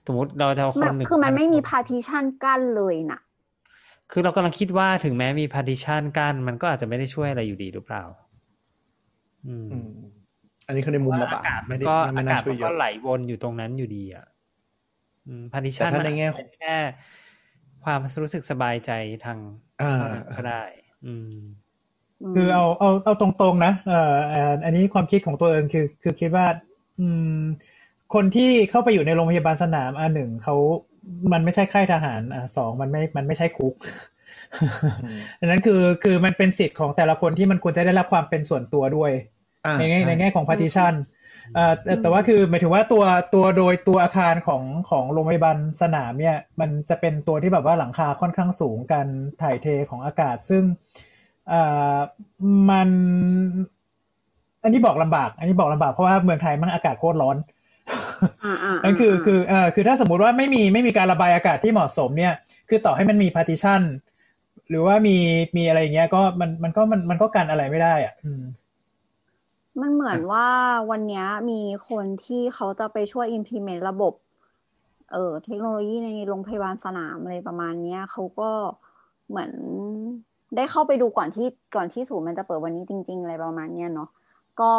[0.06, 3.20] สมมติเราจะเอาคมันนหนึ่งคือมันไม่มีพัพา r t ิชันกั้นเลยนะ
[4.12, 8.04] คือเรากำลังคิดว่าถึงแม้มี partition กั้นมันก็อาจจะไม่ได้ช่วยอะไรอยู่ดีหรือเปล่า
[9.46, 9.90] อืมอืม
[10.66, 14.26] อันนี้คือในมุมระบาดอากาศมัไม่นได้ก็ไม่อาน่ากาศช่วมัยนเยก็อะไหลวนอยู่ตรงนั้นอยู่ดีอะ
[15.26, 16.76] อืม partition แต่ถ้าในแง่มันอจจะเป็นแค่
[17.84, 18.92] ความรู้สึกสบายใจ
[19.26, 19.40] ทาง
[19.80, 20.77] อ่าเท่านั้นก็ได้อืมม
[22.36, 26.46] คือเอาเอาเอาตรงๆนะเอ่อเอ่ออันนี้ความคิดของตัวเองคือ คือคิดว่า
[27.00, 27.08] อื
[27.40, 27.44] ม
[28.14, 30.56] คนที่เข้าไปอยู่ในโรงพยาบาลสนามอันหนึ่งเขา
[31.34, 33.74] มันไม่ใช่ค่ายทหารอะสองมันไม่มันไม่ใช่คุก
[35.02, 39.12] อืมดังนั้นคือคือมันเป็นสิทธิ์ของแต่ละคนที่มันควรจะได้รับความเป็นส่วนตัวด้วย
[39.66, 41.17] อ่าในแง่ช่ในแง่ของ partition เอ่อแต่
[42.02, 43.04] แต่ว่าคือหมายถึงว่าตัว
[43.34, 49.08] ตัวโดยตัวอาคารของของโรงพยาบาลสนามเนี่ย มันจะเป็นตัวที่แบบว่าหลังคาค่อนข้างสูงการ
[49.42, 50.64] ถ่ายเทของอากาศ ซึ่ง
[51.50, 51.62] เอ่
[51.96, 51.98] อ
[52.70, 52.90] มัน
[54.64, 57.38] อันนี้บอกลำบาก อันนี้บอกลำบากเพราะว่าเมืองไทยมันอากาศโคตรร้อน
[58.46, 62.34] อ่าอ่านั่นคือคือเอ่อคือถ้าสมมุติว่าไม่มีไม่มีการระบายอากาศที่เหมาะสมเนี่ย
[62.70, 63.82] คือต่อให้มันมี partition
[64.70, 65.18] หรือว่ามี
[65.58, 68.32] มีอะไรอย่างเงี้ยก็มันมันก็มันมันก็กันอะไรไม่ได้อะอื
[69.78, 70.48] มมันเหมือนว่า
[70.92, 74.14] วันเนี้ยมีคนที่เขาจะไปช่วย implement ระบบ
[75.12, 78.50] เอ่อเทคโนโลยีในโรงพยาบาลสนามอะไรประมาณเนี้ยเขาก็
[79.30, 79.52] เหมือน
[80.56, 84.10] ได้เข้าไปดูก่อนที่ก่อนที่ศูนย์มันจะเปิดวันนี้จริง ๆ อะไรประมาณเนี้ยเนาะ
[84.62, 84.74] ก็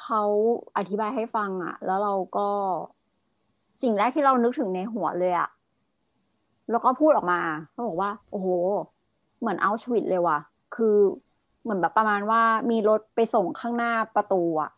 [0.00, 0.22] เขา
[0.76, 2.48] อธิบายให้ฟังอะแล้วเราก็
[3.82, 5.48] สิ่งแรกที่เรานึกถึงในหัวเลยอะ
[6.70, 7.40] แล้วก็พูดออกมา
[7.70, 8.48] เขาบอกว่า โอ้โห
[9.40, 10.38] เหมือนเอาชวิตเลยว่ะ
[10.76, 10.96] คือ
[11.62, 14.70] เหมือนแบบประมาณว่ามีรถไปส่งข้างหน้าประตูอะ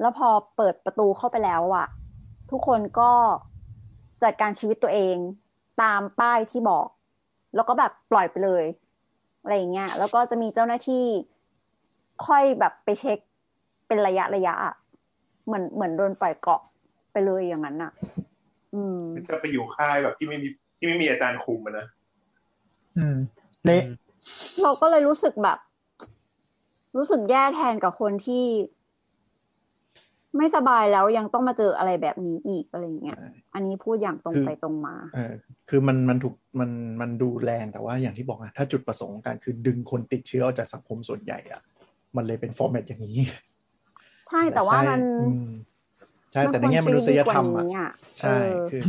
[0.00, 1.86] แล้วพอเปิดประตูเข้าไปแล้วอะ
[2.50, 3.10] ทุกคนก็
[4.20, 5.16] จจัดการชีวิตตัวเอง
[5.82, 6.86] ตามป้ายที่บอก
[7.54, 8.64] แล้วก็แบบปล่อยไปเลย
[9.42, 11.06] อะไรอย่างเงี้ยแล้วก็จะมีเจ้าหน้าที่
[12.26, 13.18] ค่อยแบบไปเช็ค
[13.86, 14.74] เป็นระยะระยะอะ
[15.46, 16.60] เหมือนเหมือนโดนปล่อยเกาะ
[17.12, 17.92] ไปเลยอย่างนั้นอะ
[18.74, 21.86] อืมจะไปอยู่ค่ายแบบที่ไม่มีที่ไม่มีอาจารย์คุมอะนะ
[22.98, 23.16] อืม
[23.64, 23.82] เละ
[24.62, 25.58] เราก็เลยรู้สึกแบบ
[26.96, 28.44] รู้สึกแย่แทนกับคนที่
[30.36, 33.18] ไม่สบายแล้วยังต้องมาเจออะไรแบบนี้อีกอะไรอย่างเงี้ย
[33.54, 35.32] อันนี้พูดอย่างตรงคือไปตรงมาเออ
[35.68, 41.62] คือมันมันถูกมันมันดูแรงแต่ว่าอย่างที่บอกอะถ้าจุดประสงค์ของการคือดึงคนติดเชื้อออกจากสังคมส่วนใหญ่อะ
[42.16, 43.18] มันเลยเป็นฟอร์แมตอย่างนี้
[44.28, 45.48] ใช่แต่ว่ามันอืม
[46.32, 47.90] ใช่แต่ในแง่มนุษยธรรมนควอะดีกว่านี้อะ
[48.20, 48.82] ใช่เออคือ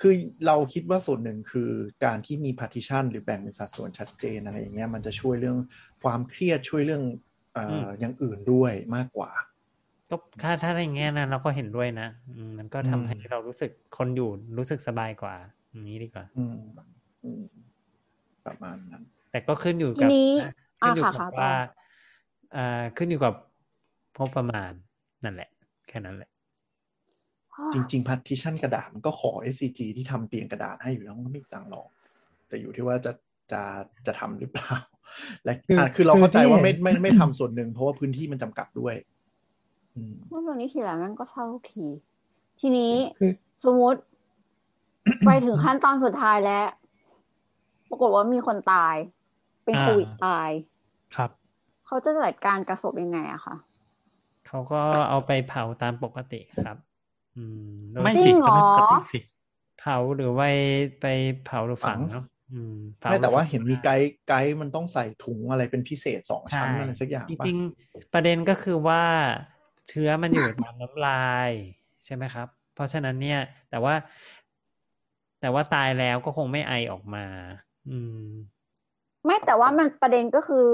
[0.00, 0.12] คือ
[0.46, 1.70] เราคิดว่าส่วนหนึ่งคือ
[2.04, 5.58] การที่มี partition หรือแบ่งเป็นสัดส่วนชัดเจนอะไรอย่างเงี้ยมันจะช่วยเรื่อง
[6.02, 9.30] ความเครียดช่วยเรื่องเอ่อออย่างอื่นด้วยมากกว่า
[10.10, 15.34] ก็ถ้าถ้าในแง่นั้นเราก็เห็นด้วยนะอืมมันก็ทำอืมให้เรารู้สึกคนอยู่รู้สึกสบายกว่า
[15.70, 16.56] อย่างนี้ดีกว่าอืม
[17.24, 17.42] อืม
[18.46, 20.30] ประมาณนั้น แต่ก็ขึ้นอยู่ทีกับนี้
[20.80, 23.34] ขึ้นอยู่อ่ากับค่ะค่ะว่าต่ออ่าขึ้นอยู่กับ
[24.18, 24.72] งบประมาณ
[25.24, 25.50] นั่นแหละ
[25.88, 26.30] แค่นั้นแหละ
[27.74, 31.88] จริงๆ partition กระดาษมันก็ขอ SCG ที่ทำเตียงกระดาษให้อยู่แล้วมันก็ไม่มีตังค์หรอก
[32.48, 33.12] แต่อยู่ที่ว่าจะ
[33.52, 33.62] จะ
[34.06, 34.70] จะทำหรือเปล่า
[35.44, 38.94] และคืออะคือเราคือเข้าใจที่ว่าไม่เห็นไม่ไม่ทำส่วนหนึ่งเพราะว่าพื้นที่มันจำกัดด้วย
[39.94, 41.86] อืมเมื่อวันนี้ทีหลังมันก็เศร้าทุกที
[42.60, 43.32] ทีนี้คือ
[43.64, 44.00] สมมติ
[45.26, 46.66] ไปถึงขั้นตอนสุดท้ายแล้ว
[47.88, 48.94] ปรากฏว่ามีคนตาย
[49.64, 50.50] เป็นอ่าโควิดตาย
[51.16, 51.30] ครับ
[51.86, 53.56] เขาจะจัดการกระสบยังไงอะคะ
[54.46, 56.76] เขาก็เอาไปเผาตามปกติครับ
[57.36, 59.18] อืมโดยไม่จริสิงเหรก็อไม่ปกติสิ
[59.78, 60.50] เผาหรือไว้
[61.00, 61.06] ไป
[61.44, 62.35] เผาหรือฝังฝังเนาะอืมเผา
[63.10, 69.02] ไม่แต่ว่ารือฝังเห็นมีไกด์ไกด์มันต้องใส่ถุงอะไรเป็นพิเศษสองชั้นใช่อะไรสักอย่างจปะริงๆประเด็นก็คือว่า
[69.88, 71.50] เชื้อมันอยู่ตามน้ำลาย
[72.04, 73.40] ใช่ไหมครับ เพราะฉะนั้นเนี่ย
[73.70, 73.94] แต่ว่า
[75.40, 77.24] แต่ว่าตายแล้วก็คงไม่ไอออกมา
[77.90, 78.26] อืม
[79.24, 80.68] ไม่แต่ว่ามันประเด็นก็คือ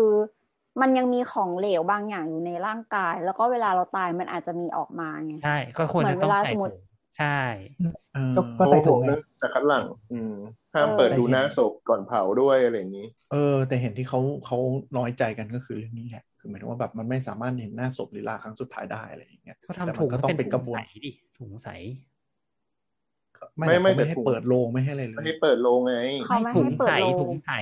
[0.80, 6.80] มันยังมีของเหลวบางอย่างอยู่ในร่างกาย แล้วก็เวลาเราตายมันอาจจะมีออกมาไงใช่ก็ควรจะต้องเหมือนเวลาใส่สมมุติถุง
[7.18, 7.38] ใช่
[8.14, 10.34] เออก็ก็ใส่ถุงโอ้โหไงเรื่องจากคัดหลัง อืม
[10.74, 14.58] ห้ามเออเปิดดูหน้าศพก่อนเผาด้วยอะไรอย่างนี้ เออ แต่เห็นที่เขาเขา
[14.96, 21.68] น้อยใจกันก็คือเรื่องนี้แหละคือหมายถึงว่าแบบมันไม่สามารถเห็นหน้าศพหรือลาครั้งสุดท้ายได้อะไรอย่างเงี้ยก็แต่ทำถุงก็ต้องเป็เป็นนกระบวนใสดิถุงใส
[23.56, 27.52] ไม่ไม่ไม่ไม่ไม่ให้แต่ถุงเปิดโลงไม่ให้อะไรเลไม่ยให้เปิดโรงไงเขาไม่ถุให้งเปิดใสโลถุงงใส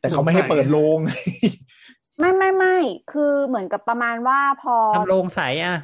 [0.00, 0.98] แต่เขาไม่ให้เปิดโลง
[2.20, 2.76] ไม่ไม่ไม่
[3.12, 5.76] คือเหมือนกับประมาณว่าพอทำโรงใสอะ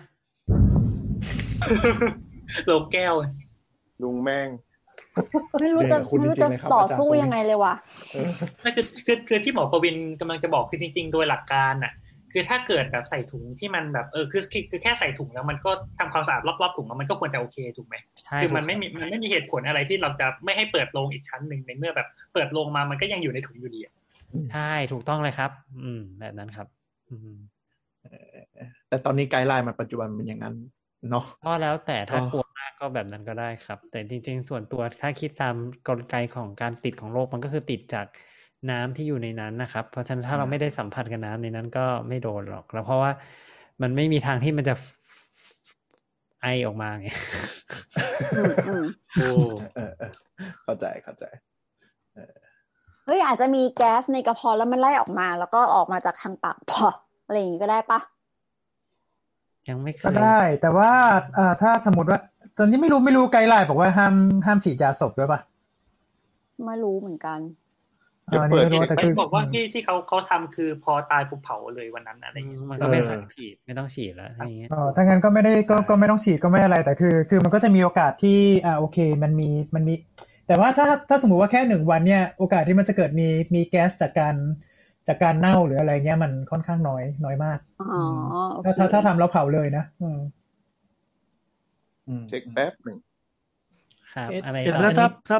[2.66, 3.14] โลงแก้ว
[4.02, 4.48] ลุงแม่ง
[5.60, 7.74] ไม่รู้จะเดี๋ยวคุณไม่รู้จริจะงๆเลยครับต่ออาจารย์สู้ประวิตรยังไงเลยวะ
[8.64, 11.92] นั่นคือคือคือที่หมอประวินกำลังจะบอกคือจริง ๆ โดยหลักการน่ะ
[12.32, 23.94] คือถ้าเกิดแบบใส่ถุงที่มันแบบเออคือคือคือแค่ใส่ถุงแล้วมันก็ทำความสะอาดรอบๆถุงแล้วมันก็ควรจะโอเคถูกไหมใช่คือมันถูกไม่มีมันไม่มีเหตุผลอะไรที่เราจะไม่ให้เปิดโรงอีกชั้นหนึ่งในเมื่อแบบเปิดโรงมามันก็ยังอยู่ในถุงอยู่ดีอะ
[24.52, 25.50] ใช่ถูกต้องเลยครับ
[25.82, 26.66] อืม แบบนั้นครับ
[27.10, 27.32] อืม
[28.88, 30.54] แต่ตอนนี้ไกด์ไลน์มันปัจจุบันเป็นอย่างนั้น
[31.10, 35.54] เนาะก็แล้วแต่ถ้าก็กลัวมากก็แบบนั้นก็ได้ครับ แต่จริง ๆ ส่วนตัวถ้าคิดตาม
[35.88, 38.06] กลไกของการติดของโรคมันก็คือติดจาก
[38.70, 43.10] น้ำที่อยู่ในนั้นนะครับ เพราะฉะนั้นถ้าเราไม่ได้สัมผัสกับน้ำในนั้นก็ไม่โดนหรอก แล้วเพราะว่า
[43.82, 44.74] มันไม่มีทางที่มันจะ
[46.42, 47.08] ไอออกมาไง
[48.36, 49.28] อืมอืมโอ้
[49.76, 50.12] เออเออ
[50.64, 51.24] เข้าใจเข้าใจ
[53.06, 56.86] เฮ้ยอาจจะมีแก๊สในกระเพาะแล้วมันไล่ออกมา แล้วก็ออกมาจากทางปากพอ
[57.26, 58.00] อะไรอย่างงี้ก็ได้ปะ
[59.68, 60.90] ยังไม่เคก็ยได้ แต่ว่า
[61.38, 62.20] อ่าถ้าสมมติว่า
[62.58, 64.14] ตอนนี้ไม่รู้ไม่รู้ไกด์ไลน์บอกว่าห้าม
[64.46, 65.40] ห้ามฉีดยาศพด้วยปะ
[66.64, 67.40] ไม่รู้เหมือนกัน
[68.28, 79.94] เดี๋ยวอันเปินี้ดไม่รู้แต่ไม่คือบอกว่าที่ที่เขาเขาทำคือพอตายปุ๊บเผาเลยวันนั้นอะไรอย่างเงี้ยมันก็ไม่เออต้องฉีดไม่ต้องฉีดแล้วอย่างเงี้ยอ๋อถ้างั้นก็ไม่ได้ก็ก็ไม่ต้องฉีดก็ไม่อะไรแต่คือ คือมันก็จะมีโอกาสที่อ่าโอเค มันมีมันมี
[80.46, 84.34] แต่ว่าถ้าถ้าสมมติว่าแค่หนึ่งวันเนี่ย โอกาสที่มันจะเกิดมีมีแก๊สจากการ
[85.08, 88.04] จากการเน่าหรืออะไรเงี้ยมันค่อนข้างน้อยน้อยมากอ๋อ
[88.52, 90.18] โอเคถ้าถ้าถ้าทำแล้วเผาเลยนะอืม
[92.08, 92.98] อืมเช็คแป๊บหนึ่ง
[94.14, 95.38] ครับเอ๊ะอะไรเห็นต่อแล้วอันถ้านี้ถ้า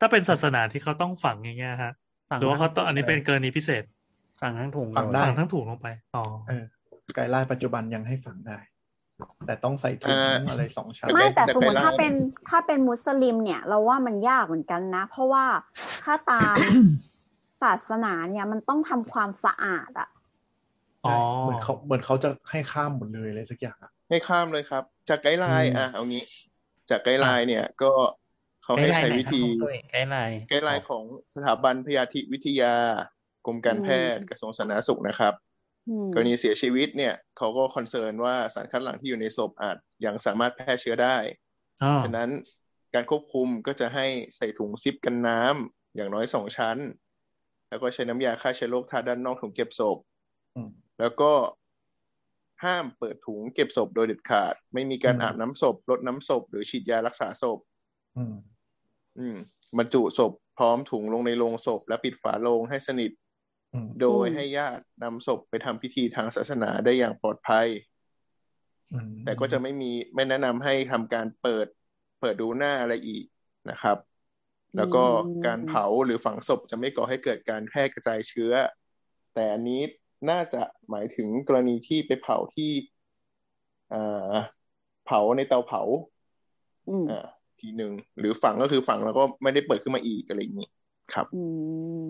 [0.00, 1.92] ถ้าเป็นศาสนาที่เขาต้องฝังอย่างเงี้ยฮะ
[2.30, 3.84] ฝั่งหรือว่าเขาทั้งต้องอันนี้เป็นกรณีพิเศษ
[4.40, 6.64] ฝั่งทั้งถุงฝั่งเลยได้ฝังทั้งถุงลงไปอ๋อเออ
[7.14, 8.58] guideline ปัจจุบันยังให้ฝังได้
[9.46, 12.12] แต่ต้องใส่ถุงอ่าอะไรสองชั้นไม่แต่แต่สมมติ guideline ถ้าเป็น
[12.48, 15.44] ถ้าเป็นมุสลิมเนี่ย เราว่ามันยากเหมือนกันนะ เพราะว่า
[16.04, 16.56] ถ้าตาม
[17.62, 20.08] ศาสนาเนี่ยมันต้องทำความสะอาดอะ
[21.06, 26.24] อ๋อเหมือนเขาเหมือนเขาจะให้ข้ามหมดเลยอะไรสักอย่างอะให้ข้ามเลยครับ จาก guideline อืมอะเอางี้
[26.90, 27.92] จาก guideline เนี่ยก็
[28.64, 29.42] เขาให้ใช้วิธี
[29.90, 31.04] guideline guideline ของ
[31.34, 32.74] สถาบันพยาธิวิทยา
[33.46, 35.34] กรมการแพทย์กระทรวงสาธารณสุขนะครับ
[35.88, 39.76] อืมกรณีเสียชีวิตเนี่ยเขาก็ concern ว่าสารคัดหลั่งที่อยู่ในศพอาจ
[40.06, 41.16] ยังสามารถแพร่เชื้อได้
[41.82, 42.30] อ๋อฉะนั้น
[42.94, 44.06] การควบคุมก็จะให้
[44.36, 46.76] ใส่ถุงซิปกันน้ำอย่างน้อยสองชั้น
[47.76, 49.98] แล้วก็ใช้น้ำยาฆ่าเชื้อโรคทาด้านนอกถุงเก็บศพ
[50.56, 50.70] อืม
[51.00, 51.32] แล้วก็
[52.64, 57.58] ห้ามเปิดถุงเก็บศพโดยเด็ดขาด ไม่มีการอืมอาบน้ำศพรดน้ำศพ หรือฉีดยารักษาศพ
[58.16, 58.34] อืม
[59.18, 59.36] อืม
[59.78, 63.10] บรรจุศพพร้อมถุงลงในโลงศพ และปิดฝาโลงให้สนิท
[63.74, 67.66] อืมโดยอืมให้ญาตินำศพไปทำพิธีทางศาสนาได้อย่างปลอดภัย
[68.92, 71.66] อืมแต่ก็จะไม่มีไม่แนะนำให้ทำการเปิด
[72.20, 73.24] เปิดดูหน้าอะไรอีก
[73.70, 73.96] นะครับ
[74.76, 78.52] แล้วก็อืมการเผาหรือฝังศพจะไม่ก่อให้เกิดการแพร่กระจายเชื้อ
[79.34, 79.80] แต่อันนี้
[80.30, 82.70] น่าจะหมายถึงกรณีที่ไปเผาที่
[83.92, 84.32] อ่า
[85.06, 85.82] เผาในเตาเผา
[86.88, 87.26] อืมอ่า
[87.60, 90.68] ทีหนึ่งหรือฝังก็คือฝังแล้วก็ไม่ได้เปิดขึ้นมาอีกอะไรอย่างนี้
[91.12, 91.42] ครับอื
[92.00, 92.02] ม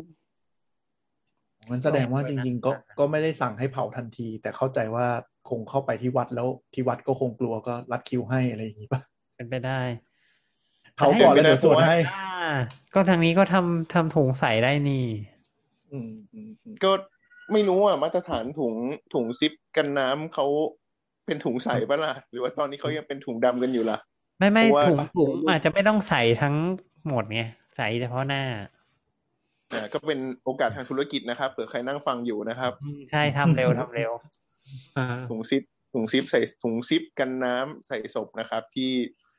[1.71, 5.07] มันแสดงว่าจริง ๆ ก็ก็ไม่ได้สั่งให้เผาทันที แต่เข้าใจว่า
[5.51, 9.01] คงเข้าไปที่วัดแล้วที่วัดก็คงกลัวก็รัดคิวให้อะไรอย่างนี้ป่ะ
[9.37, 9.81] เป็นไปได้
[10.97, 12.55] เผาก่อนแล้วเดี๋ยวสวดให้อ่า
[12.95, 15.07] ก็ทางนี้ก็ทำทำถุงใส่ได้นี่
[15.93, 16.93] อืมอืมอืมก็
[17.53, 18.75] ไม่รู้อะมาตรฐานถุง
[19.15, 20.47] ถุงซิปกันน้ำเขา
[21.27, 23.99] เป็นถุงใสปะล่ะ หรือว่าตอนนี้เขายังเป็นถุงดำกันอยู่ล่ะ
[24.39, 26.57] ไม่ไม่เพราะว่าถุงถุงอาจจะไม่ต้องใส่ทั้ง
[27.07, 27.43] หมดไง
[27.77, 28.43] ใส่เฉพาะหน้า
[29.73, 34.13] อ่าก็เป็นโอกาสทางธุรกิจนะครับเผื่อใครนั่งฟังอยู่นะครับอืมใช่ทำเร็วทำเร็ว
[34.97, 35.63] อ่าถุงซิป
[35.95, 38.91] ถุงซิปใส่ถุงซิปกันน้ำใส่ศพนะครับ ที่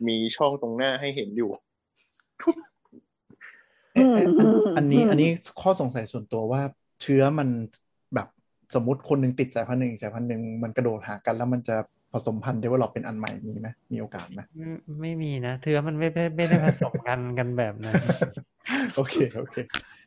[0.07, 1.49] มีช่องตรงหน้าให้เห็นอยู่
[3.93, 5.29] เอ๊ะเอ๊ะอืมอันนี้อืมอันนี้
[5.61, 6.61] ข้อสงสัยส่วนตัวว่า
[7.01, 7.49] เชื้อมัน
[8.15, 8.27] แบบ
[8.75, 11.75] สมมติคนหนึ่งติดสายพันธุ์หนึ่งอีกสายพันธุ์หนึ่งมันกระโดดหากันแล้วมันจะ
[12.13, 14.71] ผสมพันธุ์ได้ว่าเราเป็นอันใหม่มีไหมมีโอกาสไหมไม่
[15.01, 17.95] ไม่มีนะเทือมันไม่ไม่ไม่ได้ผสมกันกันแบบนั้น
[18.95, 19.55] โอเคโอเค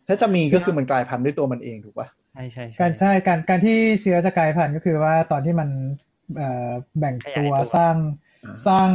[0.09, 5.69] ถ้าจะมีก็คือมันกลายพันธุ์ด้วยตัวมันเองถูกป่ะใช่ใช่การใช่การการที่เชื้อจะกลายพันธุ์ก็คือว่าตอนที่มัน
[6.37, 8.30] เอ่อแบ่งตัวสร้างอ่า
[8.67, 8.91] สร้าง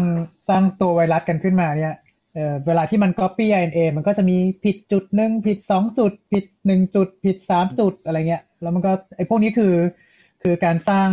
[0.48, 1.96] สร้างตัวไวรัสกันขึ้นมาเนี่ย
[2.34, 9.74] เออเวลาที่มัน copy RNA มันก็จะมีผิดจุดหนึ่งผิดสองจุด ผิดหนึ่งจุด ผิดสามจุดอะไรเงี้ย แล้วมันก็ไอ้พวกนี้คือ
[10.44, 11.10] คือการสร้าง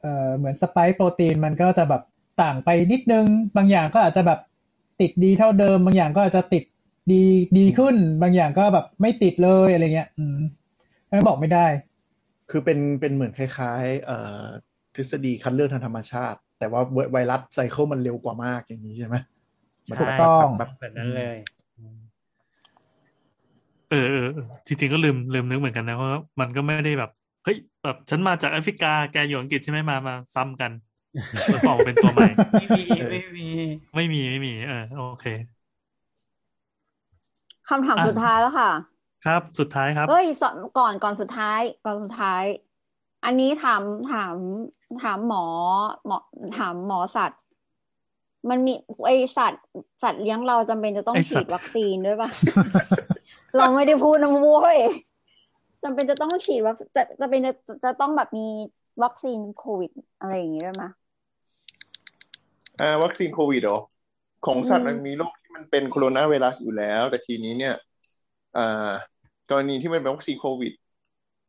[0.00, 2.02] เอ่อเหมือนสไปค์โปรตีนมันก็จะแบบ
[2.42, 3.26] ต่างไปนิดนึง
[3.56, 4.40] บางอย่างก็อาจจะแบบ
[5.00, 6.64] ติดดีเท่าเดิม บางอย่างก็อาจจะติด
[7.12, 7.22] ดี
[7.58, 10.38] ดีขึ้น บางอย่างก็แบบไม่ติดเลยอะไรเงี้ย อืม
[11.08, 11.66] ไม่บอกไม่ได้
[12.50, 14.44] คือเป็นเป็นเหมือนคล้ายๆเอ่อ
[14.94, 19.16] ทฤษฎีคัดเลือกทางธรรมชาติ แต่ว่าไวไวรัสไซเคิลมันเร็วกว่ามากอย่างนี้ใช่ไหม
[19.88, 21.36] มันถูกต้องแบบแบบนั้นเลย
[23.90, 27.10] เออเออเออจริงๆก็ลืมลืมนึกเหมือนกันนะเพราะว่ามันก็ไม่ได้แบบ
[27.44, 30.72] เฮ้ยแบบฉันมาจากแอฟริกาแกอยู่อังกฤษใช่ไหมมามาซ้ำกัน
[31.50, 33.46] แล้วก็ออกมาเป็นตัวใหม่ ไม่มีไม่มี
[33.94, 35.26] ไม่มีไม่มีเออโอเค
[37.68, 38.70] คำถามอะสุดท้ายแล้วค่ะ
[39.26, 42.44] ครับสุดท้ายครับเอ้ยสอนก่อนก่อนสุดท้ายก่อนสุดท้าย
[43.24, 43.82] อันนี้ถาม
[44.12, 44.34] ถาม
[45.02, 45.44] ถามหมอ
[46.06, 46.18] หมอ
[46.58, 47.40] ถามหมอสัตว์
[48.50, 48.72] มันมี
[49.06, 49.64] ไอสัตว์
[50.02, 52.30] สัตว์เลี้ยงเราจำเป็นจะต้องไอ้ฉีสัดตว์วัคซีนด้วยปะ
[53.56, 54.78] เราไม่ได้พูดนะโว้ย
[55.82, 57.52] จำเป็นจะต้องฉีดวัคจะจะเป็นจะ
[57.84, 58.46] จะต้องแบบมี
[59.02, 59.90] วัคซีนโควิด
[60.20, 60.90] อะไรอย่างงี้ด้วยมะ
[62.80, 63.78] อ่าวัคซีนโควิดเหรอ
[64.46, 67.74] ของสัตว์อืมมันมีโรคที่มันเป็นโคโรนาไวรัสอยู่แล้ว แต่ทีนี้เนี่ย
[68.56, 68.90] อ่า
[69.50, 70.72] กรณีที่มันเป็นวัคซีนโควิด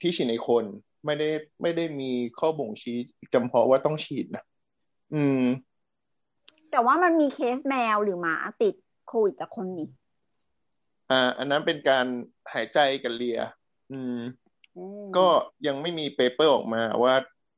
[0.01, 0.63] ที่ฉีดในคน
[1.05, 1.29] ไม่ได้
[1.61, 2.97] ไม่ได้มีข้อบ่งชี้
[3.33, 4.43] จำเพาะว่าต้องฉีดนะ
[5.13, 5.43] อืม
[6.71, 8.75] แต่ว่ามันมีเคสแมวหรือหมาติด
[9.07, 9.87] โควิดจากคนนี่
[11.11, 12.05] อ่า อันนั้นเป็นการ
[12.53, 13.39] หายใจกันเลย
[13.91, 14.19] อืม
[14.77, 15.27] อืม ก็
[15.67, 17.15] ยังไม่มี paper ออกมาว่า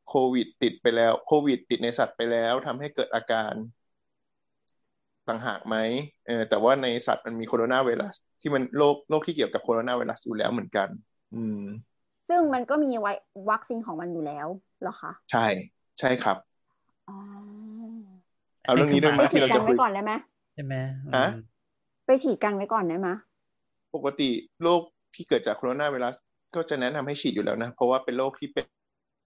[0.10, 3.54] โควิดติดไปแล้ว โควิดติดในสัตว์ไปแล้วทำให้เกิดอาการ
[5.28, 5.76] ต่างหากไหม
[6.28, 10.88] เออแต่ว่าในสัตว์มันมีโคโรนาไวรัส ที่มันโรคโรคที่เกี่ยวกับโคโรนาไวรัสอยู่แล้วเหมือนกัน
[11.36, 11.62] อืม
[12.28, 13.12] ซึ่งมันก็มีไว้
[13.50, 14.48] วัคซีนของมันอยู่แล้ว
[14.82, 15.46] เหรอคะ ใช่
[16.00, 16.38] ใช่ครับ
[17.08, 17.16] อ๋อ
[18.64, 20.12] เอาเรื่องนี้ด้วยไหไปมฉีที่ดเรากัจะนคุไว้ยก่อนได้ไหม
[20.54, 20.74] ใช่ไหม
[21.16, 21.36] ฮะอืม
[22.06, 23.08] ไปฉีดกันไว้ก่อนได้ไหม
[23.96, 24.30] ปกติ
[24.64, 24.82] โรค
[25.16, 26.16] ที่เกิดจากโคโรนาไวรัส
[26.56, 28.66] ก็จะแนะนำให้ฉีดอยู่แล้วนะ เพราะว่าเป็นโรคที่เป็น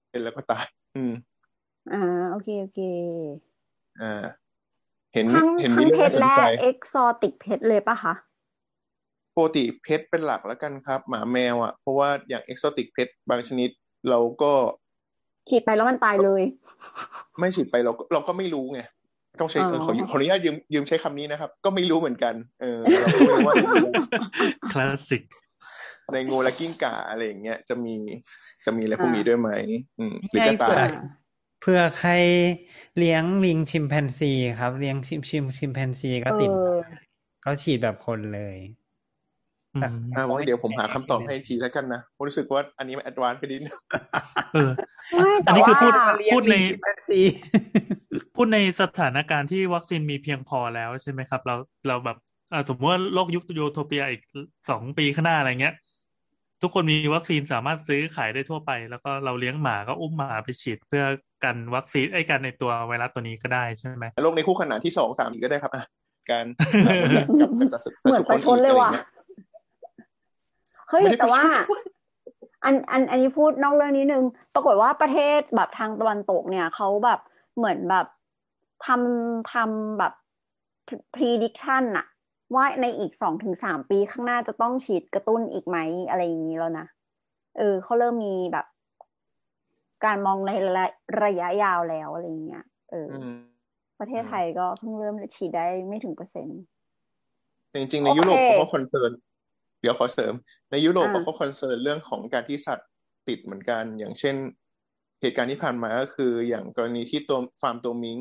[0.09, 0.65] เป็นแล้วก็ตาย
[0.95, 1.13] อืม
[1.89, 1.95] อ่า
[2.29, 2.77] โอเค โอเค
[3.99, 4.05] อ่า
[5.13, 8.13] เห็นทั้งเห็นทั้มีงเรื่องเพชน่ารสนและใจเอ็กซอติกเพชรเลยปะคะ
[9.35, 13.69] ปกติเพชรเป็นหลักแล้วกันครับ หมาแมวอะ เพราะว่าอย่างเอกโซติกเพชรบางชนิด
[14.09, 14.51] เราก็
[15.49, 16.43] ฉีดไปแล้วมันตายเลย
[17.39, 18.81] ไม่ฉีดไปเราก็เราก็ไม่รู้ไง
[19.39, 23.87] ต้องใช้อ๋อเออขอขออนุญาตยืมยืมใช้คำนี้นะครับ ก็ไม่รู้เหมือนกัน เออเราก็ไม่รู้ว่าในงู
[24.71, 25.23] คลาสสิก
[26.13, 27.95] ในงูและกิ้งก่าอะไรอย่างเงี้ยจะมี
[28.65, 29.49] จะมีอะไรพวกนี้ด้วยไหม
[29.99, 30.89] อืมหรือกระต่าใช่ย
[31.61, 32.11] เผื่อใคร
[32.97, 36.53] เลี้ยงลิงชิมแปนซีครับ เลี้ยงชิมชิมชิมแปนซีก็เอติดอ
[37.41, 38.57] เขาฉีดแบบคนเลย
[39.75, 39.83] อืม
[40.15, 43.77] อ่าว่าเดี๋ยวผมหาคำตอบให้อีกทีแล้วกันนะผมรู้สึกว่าอันนี้มันแอดวานซ์ไปนิดนึง
[44.53, 44.71] เออ
[45.11, 47.19] ไม่อัแต่นนี้คือว่าพูดเลี้ยงพูดในลิงชิมแปนซี
[48.35, 51.55] พูดในสถานการณ์ที่วัคซีนมีเพียงพอแล้วใช่ไหมครับ เรา
[51.87, 52.17] เราแบบ
[52.53, 54.21] อ่าสมมติว่าโลกยุคยูโทเปียอีก
[54.69, 55.75] สองปีข้างหน้าอะไรเงี้ย
[56.61, 61.03] ทุกคนมีวัคซีนสามารถซื้อขายได้ทั่วไป แล้วก็เราเลี้ยงหมาก็อุ้มหมาไปฉีดเพื่อ
[61.43, 65.83] กันวัคซีนไอ้กันในตัวไวรัสตัวนี้ก็ได้ใช่ไหมโลกในคู่ขนานที่สองสามอีกก็ได้ครับอะ
[66.29, 66.45] การ
[67.15, 68.89] กับกับสัตว์เหมือนประชดเลยว่ะ
[70.89, 71.79] เฮ้ยไม่ได้แต่ว่าประชด
[72.63, 77.19] อันอันอันนี้พูดนอกเรื่องนิดนึง ปรากฏว่าประเทศแบบทางตะวันตกเนี่ยเขาแบบ
[77.57, 78.05] เหมือนแบบ
[78.85, 80.13] ทำทำแบบ
[81.15, 82.05] prediction อะ
[82.55, 85.77] ว่าในอีกสองถึงสามปีข้างหน้าจะต้องฉีดกระตุ้นอีกไหม
[86.09, 86.85] อะไรอย่างนี้แล้วนะ
[87.57, 88.65] เออเขาเริ่มมีแบบ
[90.05, 90.85] การมองในระยะ
[91.25, 93.39] ระยะยาวแล้วอะไรอย่างเงี้ย เออออืม
[93.99, 96.61] ประเทศไทยก็เพิ่งเริ่มฉีดได้ไม่ถึงเปอร์เซ็นต์
[97.69, 99.11] แต่จริงๆ ในโอเคยุโรปเขาก็ concern
[99.81, 100.33] เดี๋ยวขอเสริม
[100.71, 102.89] ในยุโรปอ่าเขาก็ concern เรื่องของการที่สัตว์
[103.27, 104.35] ติดเหมือนกัน อย่างเช่น
[105.21, 108.19] เหตุการณ์ที่ผ่านมาก็คือ อย่างกรณีที่ตัวฟาร์มตัวมิง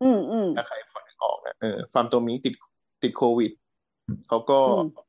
[0.00, 2.54] อืมอืมถ้าใครพอนึกออกนะเออฟาร์มตัวมิงติด
[3.02, 3.52] ติดโควิด
[4.28, 5.04] เขาก็อืม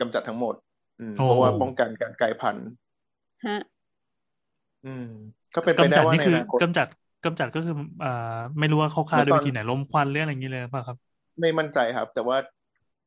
[0.00, 0.54] กำจัดทั้งหมด
[1.00, 2.68] อืมโอ้เพราะว่าป้องกันการกลายพันธุ์
[3.42, 3.56] ฮะ
[4.82, 5.04] อืม
[5.54, 6.86] ก็เป็นไปกำได้จัดว่านี่ในคืออนาคตกำจัด
[7.24, 8.08] กำจัดก็คืออ่า
[8.58, 10.98] ไม่รู้ว่าเขาฆ่าเมื่อด้วยตอนวิธีไหนลมควันหรืออะไรอย่างนี้เลยหรือเปล่าครับ
[11.40, 12.36] ไม่มั่นใจครับ แต่ว่า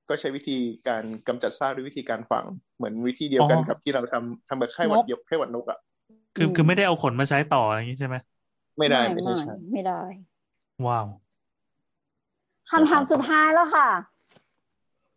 [0.09, 0.57] ก็ใช้วิธี
[0.87, 2.45] การกำจัดซากด้วยวิธีการฝัง
[2.77, 5.79] เหมือนวิธีเดียวกันอ๋อกับที่เราทำทำแบบไข้หวัดนกยกไข้หวัดนกอะ
[6.35, 8.15] คืออืมคือไม่ได้เอาขนมาใช้ต่ออะไรอย่างนี้ใช่ไหม
[8.77, 10.01] ไม่ได้ไม่ไม่ได้ไม่ใช้ไม่ได้
[10.87, 11.07] ว้าว
[12.71, 13.87] คำถามสุดท้ายแล้วค่ะ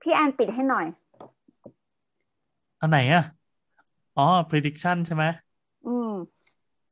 [0.03, 0.87] พี่แอนปิดให้หน่อย
[2.81, 3.23] อันไหนอะ
[4.17, 5.25] อ๋อ prediction ใช่ไหม
[5.87, 6.11] อืม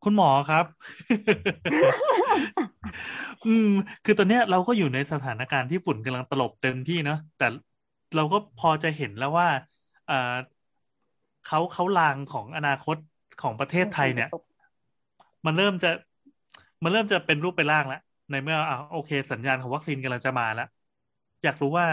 [0.05, 0.65] คุณหมอครับ
[3.47, 3.69] อืม
[4.05, 7.47] คือตอนเนี้ยเราก็อยู่ในสถานการณ์ที่ฝุ่นกำลังตลบเต็มที่เนอะแต่
[8.17, 9.49] เราก็พอจะเห็นแล้วว่า
[10.11, 10.15] อ่า
[11.47, 12.97] เขาเขาลางของอนาคต
[13.43, 14.29] ของประเทศไทยเนี่ย
[15.47, 15.91] มันเริ่มจะ
[16.85, 20.69] มันเริ่มจะเป็นรูปเป็นร่างแล้วในเมื่ออ่าโอเค สัญญาณของวัคซีนกำลังจะมาแล้ว
[21.45, 21.87] อยากรู้ว่า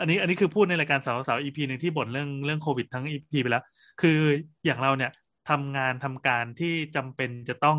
[0.00, 3.64] อันนี้อันนี้คือพูดในรายการสาวสาวอีพีหนึ่งที่บ่นเรื่องเรื่องโควิดทั้งอีพีไปแล้ว
[4.00, 4.18] คือ
[4.64, 5.10] อย่างเราเนี่ย
[5.50, 7.78] ทำงานทำการที่จำเป็นจะต้อง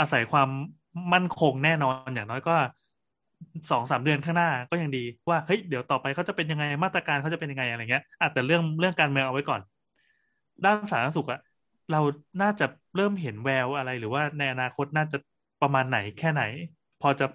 [0.00, 0.48] อาศัยความ
[1.12, 2.56] มั่นคงแน่นอนอย่างน้อยก็
[3.70, 9.60] สองสามเดือนข้างหน้าก็ยังดีว่าเฮ้ยเดี๋ยวต่อไปเขาจะเป็นยังไงมาตรการเขาจะเป็นยังไงอะไรเงี้ยอะแต่เรื่องเรื่องการเมืองเอาไว้ก่อน
[10.64, 11.40] ด้านสาธารณสุขอะ
[11.92, 12.00] เรา
[12.42, 15.18] น่าจะเริ่มเห็นแววอะไร หรือว่าในอนาคตน่าจะ
[15.62, 16.42] ประมาณไหนแค่ไหน
[17.02, 17.26] พอจะ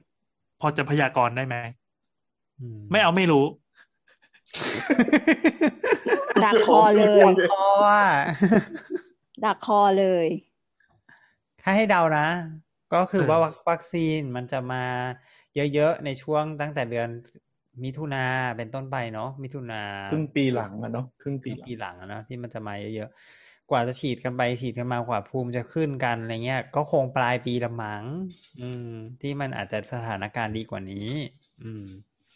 [0.62, 1.56] พอจะพยากรณ์ได้ไหม
[2.60, 3.46] อืมไม่เอาไม่รู้
[6.44, 8.02] ดักคอเลยเพราะว่า
[9.46, 10.28] ดักคอเลย
[11.64, 12.28] ถ้าให้เดานะ
[12.94, 14.84] ก็คือเออว่าวัควัคซีนมันจะมา
[15.56, 17.10] เยอะๆ ในช่วงตั้งแต่เดือน
[17.84, 18.26] มิถุนา
[18.58, 28.06] เป็นต้นไปเนาะมิถุนาครึ่งปีหลังอะเนาะครึ่งครึ่ปีงหลังปีหลังอะเนาะที่มันจะมาเยอะๆ กว่าจะฉีดกันไปฉีดกันมากว่าภูมิจะขึ้นกันอะไรเงี้ย ก็คงปลายปีละมั้ง
[28.60, 28.90] อืม
[29.22, 31.10] ที่มันอาจจะสถานการณ์ดีกว่านี้
[31.64, 31.86] อืม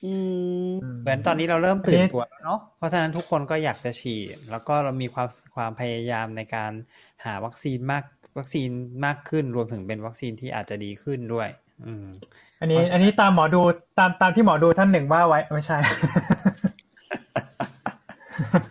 [0.04, 0.08] อื
[0.64, 0.72] ม
[1.02, 6.72] เหมือนตอนนี้เราเริ่มตื่นอันนี้ตัวแล้วเนาะ เพราะฉะนั้นทุกคนก็อยากจะฉีด แล้วก็เรามีความความพยายามในการ
[7.26, 8.04] หาวัคซีนมาก
[8.38, 8.70] วัคซีน
[9.06, 11.50] มากขึ้น รวมถึงเป็นวัคซีนที่อาจจะดีขึ้นด้วย
[11.86, 12.08] อืม
[12.60, 13.61] อันนี้เพราะฉะนั้นอันนี้ตามหมอดู
[13.99, 15.77] ตามตามที่หมอดูท่านหนึ่งว่าไว้ไม่ใช่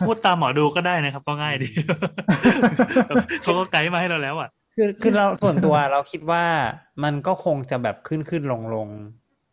[0.06, 1.68] พูดตามหมอดูก็ได้นะครับ ก็ง่ายดี
[3.42, 6.44] เขาก็ไกด์มาให้เราแล้วอะคือคือเราส่วนตัวเราคิดว่า
[7.04, 8.88] มันก็คงจะแบบขึ้นขึ้นลงลง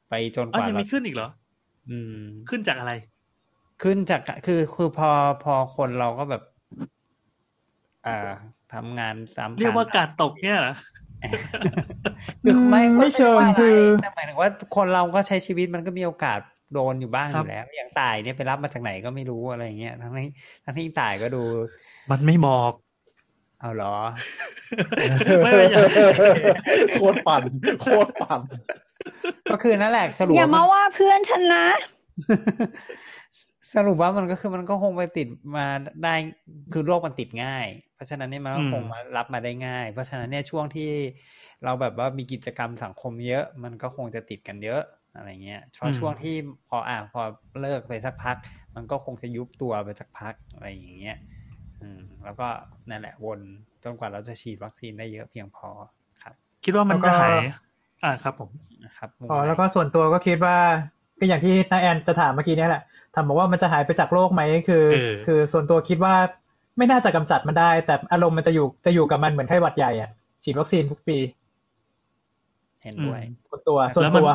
[0.09, 1.29] ไปจนกอ้าวว่ายังเรามีขึ้นอีกเหรอ
[1.89, 2.93] อืม ขึ้นจากอะไร
[3.83, 5.09] ขึ้นจากคือคือพอ
[5.43, 6.43] พอคนเราก็แบบ
[8.07, 8.17] อ่า
[8.73, 10.75] ทำงานตามเรียกว่ากาดตกเนี่ยเหรอ
[12.43, 16.39] คือไม่อืมไม่เชิงด้ว่าะรคือแต่หมายถึงว่าคนเราก็ใช้ชีวิตมันก็มีโอกาส
[16.73, 20.31] โดนอยู่บ้างอครับยู่แล้ว อย่างตายเนี่ยไปรับมาจากไหนก็ไม่รู้อะไรเงี้ยทั้งที่
[20.63, 21.43] ทั้งที่ตายก็ดู
[22.11, 22.71] มันไม่บอก
[23.59, 23.95] เอาเหรอ
[25.43, 25.81] ไม่ไม่อย่า
[26.93, 27.43] โคตรปั่น
[27.81, 28.41] โคตรปั่น
[29.51, 31.67] ก็คือนั่นแหละสรุปอย่าว่มาว่าเพื่อนฉันนะ
[33.73, 35.67] สรุปว่ามันก็คือมันก็คงไปติดมา
[36.03, 36.13] ได้
[36.73, 37.65] คือโรคมันติดง่าย
[37.95, 40.91] เพราะฉะนั้นเนี่ยมันก็อืมคงมารับมาได้ง่าย เพราะฉะนั้นเนี่ยช่วงที่
[41.63, 44.81] เราแบบว่ามีกิจกรรมสังคมเยอะ มันก็คงจะติดกันเยอะ
[45.15, 46.35] อะไรเงี้ยช่วงช่วงที่
[46.69, 47.21] พออะพอ
[47.61, 48.37] เลิกไปสักพัก
[48.75, 51.17] มันก็คงจะยุบตัวไปสักพักอะไรอย่างเงี้ย
[51.81, 52.47] อืมแล้วก็
[52.89, 53.39] นั่นแหละวน
[53.83, 55.69] จนกว่าเราจะฉีดวัคซีนได้เยอะเพียงพอ
[56.23, 57.35] ครับ คิดว่ามันแล้วก็จะหาย
[58.03, 58.49] อ่าครับผม
[58.85, 60.57] นะครับอ๋อแล้วก็ส่วนตัวก็คิดว่า
[61.19, 66.15] ก็อย่างที่นาแอนจะถามเมื่อกี้เนี่ยแหละถามบอกว่ามันจะหายไปจากโลกไหมคือเออคือส่วนตัวคิดว่า
[66.77, 70.09] ไม่น่าจะกำจัดมันได้ แต่อารมณ์มันจะอยู่จะอยู่กับมันเหมือนไข้หวัดใหญ่อะ
[70.43, 71.17] ฉีดวัคซีนทุกปี
[72.83, 74.31] เห็นด้วยส่วนตัวส่วนแล้วมันตัว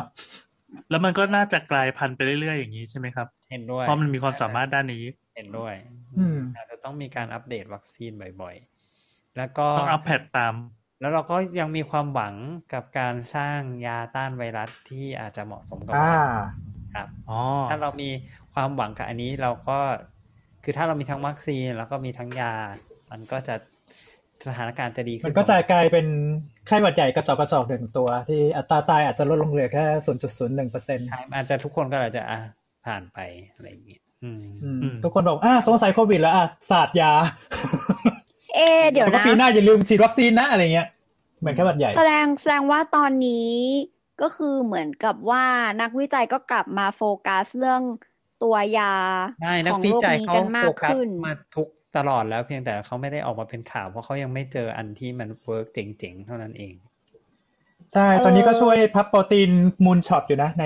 [0.89, 5.03] แล้วมันก็น่าจะกลายพันธุ์ไปเรื่อยๆอย่างนี้ใช่ไหมครับ เห็นด้วย เพราะมันมีความสามารถด้านนี้
[5.35, 5.73] เห็นด้วย
[6.17, 8.11] อืมอาจจะต้องมีการอัปเดตวัคซีน
[8.41, 10.55] บ่อยๆ แล้วก็ต้องอัพแพดตาม
[11.01, 12.33] แล้วเราก็ยังมีความหวัง
[12.73, 16.23] กับการสร้างยาต้านไวรัสที่อาจจะเหมาะสมกับอ่าเรา
[16.95, 18.09] ครับ อ๋อ ถ้าเรามี
[18.53, 19.79] ความหวังกับอันนี้เราก็
[20.63, 22.53] คือถ้าเรามีทั้งวัคซีนแล้วก็มีทั้งยา
[23.11, 23.55] มันก็จะ
[24.47, 26.05] สถานการณ์จะดีขึ้น มันก็จะกลายเป็น
[26.67, 32.39] ไข้หวัดใหญ่กระจอกกระจอกหนึ่งตัว ที่อัตราตายอาจจะลดลงเหลือแค่ศูนย์จุดศูนย์หนึ่งเปอร์เซ็นต์ใช่อาจจะทุกคนก็อาจจะอะ
[32.85, 33.19] ผ่านไป
[33.53, 37.11] อะไรอย่างเงี้ยอืมทุกคนบอกอ่าสงสัยโควิดแล้วอะศาสตร์ยา
[38.55, 40.87] เอะเดี๋ยวแล้วก็นะปีหน้าอย่าลืมฉีดวัคซีนนะอะไรเงี้ย
[41.39, 43.51] เหมือนแค่หวัดใหญ่ แสดงแสดงว่าตอนนี้
[44.21, 45.43] ก็คือเหมือนกับว่า
[45.81, 47.81] นักวิจัยก็กลับมาโฟกัสเรื่อง
[48.43, 48.93] ตัวยา
[49.41, 56.73] ใช่นัขกองวิโรคจัยนี้เขากันมาโฟกกัสขึ้นมาทุกตลอดแล้วเพียงแต่เขาไม่ได้ออกมาเป็นข่าวเพราะเขายังไม่เจออันที่มันเวิร์กเจ๋งๆ เท่านั้นเอง
[57.93, 59.51] ใช่ ตอนนี้ก็ช่วยพับโปรตีน
[59.85, 60.65] moonshot อยู่นะ ใน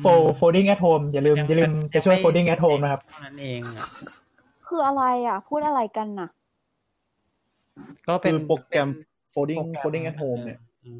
[0.00, 0.04] โฟ
[0.40, 3.86] folding at home อย่าลืมอย่าลืมไปช่วย folding at home นะครับเท่านั้นเองอะ
[4.66, 6.28] คืออะไรอะ พูดอะไรกันน่ะ
[8.08, 8.88] ก็เป็นคือโปรแกรม
[9.34, 10.90] folding โปรแกรม folding at home เนี่ยอื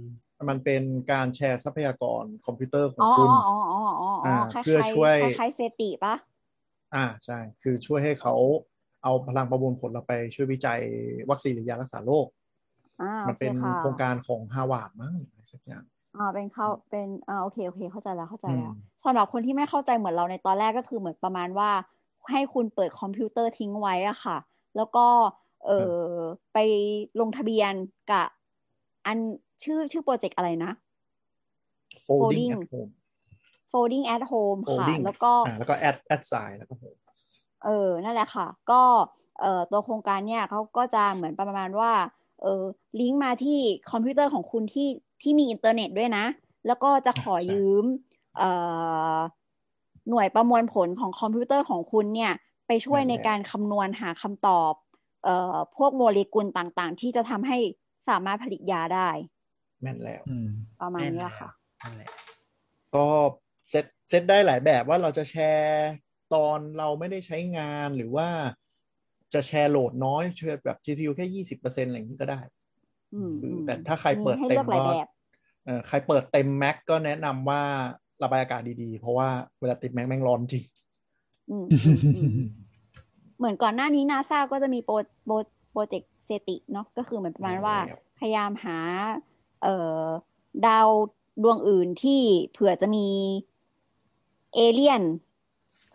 [0.41, 0.83] มมันเป็น
[1.13, 6.15] การแชร์ทรัพยากรคอมพิวเตอร์ของอ๋อคุณอ๋ออ๋ออ๋ออ๋ออ่าคล้ายเพื่อช่วยๆคล้ายๆ SETI ปะ
[6.95, 8.35] อ่าใช่ คือช่วยให้เขา
[9.03, 10.81] เอาพลังประมวลผลเราไปช่วยวิจัย
[11.31, 12.27] วัคซีนหรือยารักษาโรค
[13.03, 15.85] อ่ามัโอเคเป็นค่ะโครงการของฮาวาดมั้งอะไรสักอย่าง
[16.17, 21.71] อ่าเป็นเข้าเป็นอ่าโอเคโอเค เข้าใจแล้วเข้าใจแล้วอืมสำหรับคนที่ไม่เข้าใจเหมือนเราในตอนแรกก็คือเหมือนประมาณว่า
[22.31, 24.37] ให้คุณเปิดคอมพิวเตอร์ทิ้งไว้อะค่ะ
[24.77, 25.07] แล้วก็
[25.67, 26.01] เออ
[26.53, 26.59] ไป
[27.21, 27.75] ลงทะเบียน
[28.11, 28.27] กับ
[29.07, 29.19] อัน
[29.63, 30.73] ชื่อชื่อโปรเจกต์อะไรนะ
[32.07, 32.93] folding Folding at home
[33.73, 36.99] folding at home ค่ะ folding แล้วก็อ่าแล้วก็ add add sign แล้วก็ home
[37.65, 38.83] เออ นั่นแหละค่ะ ก็
[39.41, 41.93] เอ่อตัวโครงการเนี่ยเขาก็จะเหมือนประมาณว่า
[42.43, 42.63] เออ
[43.01, 43.61] ลิงก์มาที่
[43.91, 44.89] คอมพิวเตอร์ของคุณที่
[45.23, 46.25] ที่มีอินเทอร์เน็ตด้วยนะ
[46.67, 47.85] แล้วก็จะขอใช่ยืม
[48.39, 48.51] เอ่
[49.17, 49.19] อ
[50.11, 52.33] หน่วยประมวลผลของคอมพิวเตอร์ของคุณเนี่ย
[52.67, 54.73] ไปช่วยในการคำนวณหาคำตอบ
[55.25, 57.59] เอ่อพวกโมเลกุลต่างๆ ที่จะทำให้
[58.09, 59.09] สามารถผลิตยาได้
[59.83, 60.49] แม่นแล้วอืม
[60.81, 61.51] ประมาณนี้แหละค่ะ
[61.83, 62.11] นั่นแหละ
[62.95, 63.07] ก็
[63.71, 65.89] เซตเซตได้หลายแบบว่าเราจะแชร์
[66.35, 68.29] ตอนเราไม่ได้ใช้งานหรือว่า
[69.35, 72.41] จะแชร์โหลดน้อยแชร์แบบ GPU แค่ยี่สิบเปอร์เซ็นอะไรอย่างนี้ก็ได้
[73.15, 75.09] อืมคืออืมแต่ถ้าใครเปิดมีให้เต็เลืมอกหลายก็แบบ
[75.65, 77.63] เออใครเปิดเต็มแม็กก็แนะนำว่า
[78.23, 79.29] ระบายอากาศดีๆ เพราะว่า
[79.61, 80.65] เวลาติดแม็กแม่งร้อนจริง
[81.51, 82.49] อืมอืมอืม
[83.39, 84.95] เหมือนก่อนหน้านี้นาซาก็จะมีโปร
[85.27, 85.35] โปร
[85.73, 88.79] โปรเจกต์ เซติเนาะก็คือเหมือนประมาณว่าแล้วพยายามหา
[89.63, 90.05] เอ่อ
[90.67, 90.89] ดาว
[91.43, 92.23] ดวงอื่นที่
[92.53, 93.09] เผื่อจะมี
[94.55, 95.03] เอเลี่ยน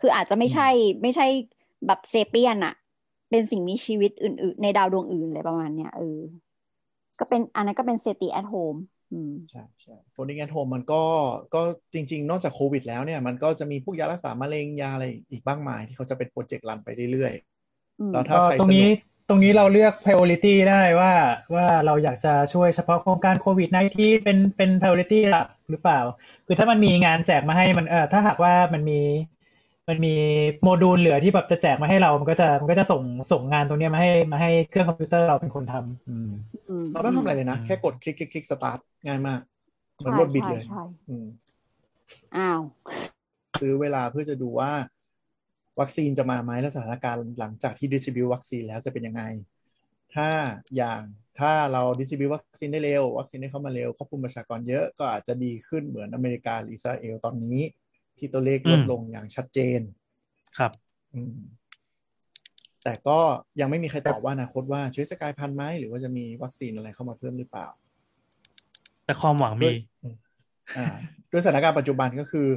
[0.00, 0.68] คืออาจจะไม่ใช่
[1.02, 1.26] ไม่ใช่
[1.86, 2.74] แบบ sapiens อะ
[3.30, 6.18] เป็นสิ่งมีชีวิตอื่น ๆ ในดาวดวงอื่นเลยประมาณเนี้ยเออ
[7.18, 8.76] ก็เป็นอันนั้นก็เป็น SETI at home
[9.12, 11.02] อืมใช่ใช่ folding at home มันก็
[11.54, 11.62] ก็
[11.94, 17.32] จริง ๆ นอกจากโควิดแล้วเนี่ย มันก็จะมีพวกยารักษามะเร็งยาอะไรอีกบ้างมาย ที่เขาจะเป็นโปรเจกต์ run ไปเรื่อย
[17.98, 18.90] อืมๆแล้วถ้าก็ใครตรสงนุนี้ก
[19.28, 21.12] ตรงนี้เราเลือก priority ได้ว่า
[21.54, 26.00] ว่าเราอยากจะช่วยเฉพาะโครงการโควิด -19 เป็นเป็น priority หลักหรือเปล่า
[26.46, 29.00] คือถ้ามันมีงานแจกมาให้มันเออถ้าหากว่ามันมี
[29.88, 30.14] มันมี
[30.62, 36.30] โมดูลเหลือที่แบบจะแจกมาให้เรา มันก็จะมันก็จะส่งส่งงานตรงเนี้ยมาให้มาให้เครื่องคอมพิวเตอร์เราเป็นคนทำอืม
[36.68, 39.40] อืมเราไม่ต้องทำอะไรเลยนะ แค่กดคลิกคลิกคลิกสตาร์ทง่ายมาก
[39.96, 41.26] เหมือนโหลดบิดเลยใช่ใช่อืม
[42.36, 42.60] อ้าว
[43.60, 44.72] ซื้อเวลาเพื่อจะดูว่า
[45.80, 49.22] วัคซีนจะมาไหมและสถานการณ์หลังจากที่ดิส t r i บิววัคซีนแล้วจะเป็นยังไง
[50.14, 50.28] ถ้า
[50.76, 51.02] อย่าง
[51.38, 57.60] ถ้าเราดิส t r i บิววัคซีนได้เร็ว วัคซีนได้เข้ามาเร็วครอบคลุมประชากรเยอะก็อาจจะดีขึ้นเหมือนอเมริกาหรืออิสราเอลตอนนี้
[58.18, 59.80] ที่ตัวเลขลดอืมลงอย่างชัดเจน
[60.58, 60.72] ครับ
[61.14, 61.36] อืม
[62.84, 63.18] แต่ก็
[63.60, 67.68] ยังไม่มีใครตอบว่าอนาคตว่าเชื้อจะกลายพันธุ์ไหมหรือว่าจะมีวัคซีนอะไรเข้ามาเพิ่มหรือเปล่า
[69.04, 69.70] แต่ความหวังมี
[70.76, 70.86] อ่า
[71.30, 72.48] ด้วยสถานการณ์ปัจจุบันก็คือ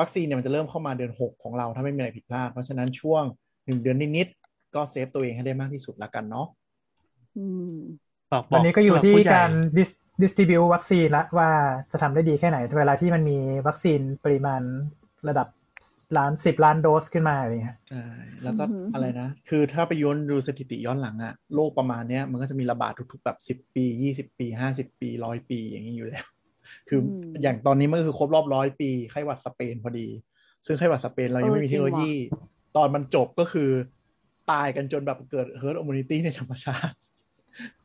[0.00, 3.22] วัคซีนเนี่ยมันจะเริ่มเข้ามาเดือนหกของเราถ้าไม่มีอะไรผิดพลาด เพราะฉะนั้นช่วง
[3.64, 6.46] หนึ่งเดือนนิดๆก็ save ตัวเองให้ได้มากที่สุดละกันเนาะ
[7.36, 7.76] อืม
[8.30, 9.90] ฝากบตออนกนี้ก็อยู่ผู้ที่ใหญ่การ dis
[10.22, 11.50] distribute วัคซีนละว่า
[11.92, 14.62] จะทำได้ดีแค่ไหน เวลาที่มันมีวัคซีนปริมาณ
[15.28, 15.48] ระดับ
[16.18, 18.04] ล้านสิบล้านโดสขึ้นมาอะไรเงี้ยใช่
[18.44, 26.26] แล้วก็อือหือออะไรนะ คือถ้าไปย้อนดูสถิติย้อนหลังอะโรคประมาณเนี้ยมันก็จะมีระบาดทุกๆแบบสิบปียี่สิบปีห้าสิบปีร้อยปีอย่างนี้อยู่แล้ว
[26.88, 30.08] คืออมอย่างตอนนี้มันก็คือครบรอบร้อยปีไข้หวัดสเปนพอดี
[30.66, 32.12] ซึ่งไข้หวัดสเปนเรายังไม่มีเออเทคโนโลจริงว่ะยี
[32.76, 33.70] ตอนมันจบก็คือ
[34.50, 36.96] ตายกันจนแบบเกิด herd immunity ในธรรมชาติ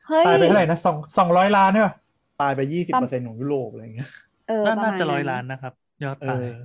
[0.07, 1.93] เฮ้ยตายไปเท่าไหร่นะสองสองร้อยล้านใช่ป่ะ
[2.41, 4.09] ตายไปยี่สิบเปอร์เซ็นของยุโรปอะไรอย่างเงี้ย
[4.47, 5.73] เออน่าประน่ามาณจะร้อยนั้นล้านนะครับ
[6.03, 6.55] ยอดเอตายอ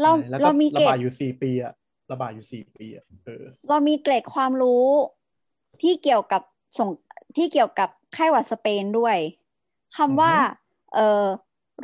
[0.00, 1.72] เราใช่แล้วก็เรามีเกระร็บาดดอยู่สี่ปีอะ
[2.12, 4.86] ระบาดอยู่สี่ปีอะเออ เรามีเกร็ดความรู้
[5.82, 6.42] ที่เกี่ยวกับ
[6.78, 6.90] ส่ง
[7.36, 9.16] ที่เกี่ยวกับไข้หวัดสเปนด้วย
[9.96, 10.32] คำว่า
[10.94, 11.26] เอ่อ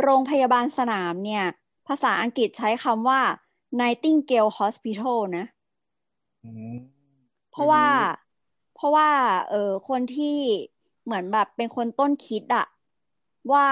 [0.00, 1.44] โรงพยาบาลสนามเนี่ย
[1.88, 3.20] ภาษาอังกฤษใช้คำว่า
[3.80, 5.46] Nightingale Hospital นะ
[6.44, 6.74] อืม
[7.50, 7.86] เพราะว่า
[8.74, 9.08] เพราะว่า
[9.50, 10.36] เออคนที่
[11.04, 12.66] เหมือนแบบเป็นคนต้นคิดอะ
[13.52, 13.66] ว่า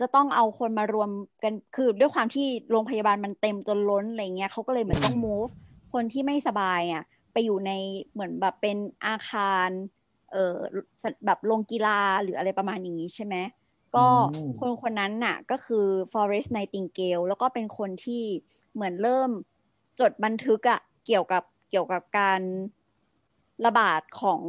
[0.00, 1.10] จะต้องเอาคนมารวม
[1.42, 5.52] กันคือด้วยความที่โรงพยาบาลมันเต็มจนล้นอะไรเงี้ยเขาก็เลยเหมือนต้อง move
[5.92, 7.02] คนที่ไม่สบายอะ
[7.32, 7.72] ไปอยู่ใน
[8.12, 9.68] เหมือนแบบเป็นอาคาร
[10.32, 10.56] เออ
[11.26, 13.36] แบบโรงกีฬาหรืออะไรประมาณอย่างนี้ใช่ไหม
[13.96, 14.10] ก็อื
[14.48, 18.24] มคนคนนั้นน่ะ ก็คือ Forest Nightingale แล้วก็เป็นคนที่
[18.74, 19.30] เหมือนเริ่ม
[20.00, 22.40] จดบันทึกอะเกี่ยวกับเกี่ยวกับการ
[23.66, 24.40] ระบาดของ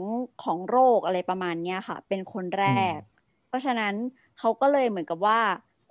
[0.44, 3.00] ของโรคอะไรประมาณเนี้ยค่ะ เป็นคนแรก
[3.48, 3.94] เพราะฉะนั้น
[4.38, 5.40] เขาก็เลยเหมือนกับว่า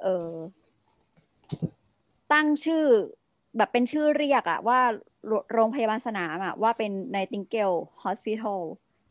[0.03, 0.31] เออ
[2.33, 2.85] ตั้งชื่อ
[3.57, 4.81] แบบเป็นชื่อเรียกอะว่า
[5.27, 8.61] โรโรงพยาบาลสนามอะว่าเป็น Nightingale Hospital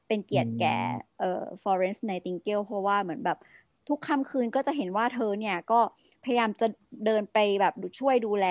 [0.08, 0.78] เป็นเกียรติแก่
[1.20, 3.38] เอ่อ Florence Nightingale เพราะว่าเหมือนแบบ
[3.88, 5.80] ทุกค่ำคืนก็จะเห็นว่าเธอเนี่ยก็
[6.24, 6.68] พยายามจะ
[7.06, 8.48] เดินไปแบบช่วยดูแล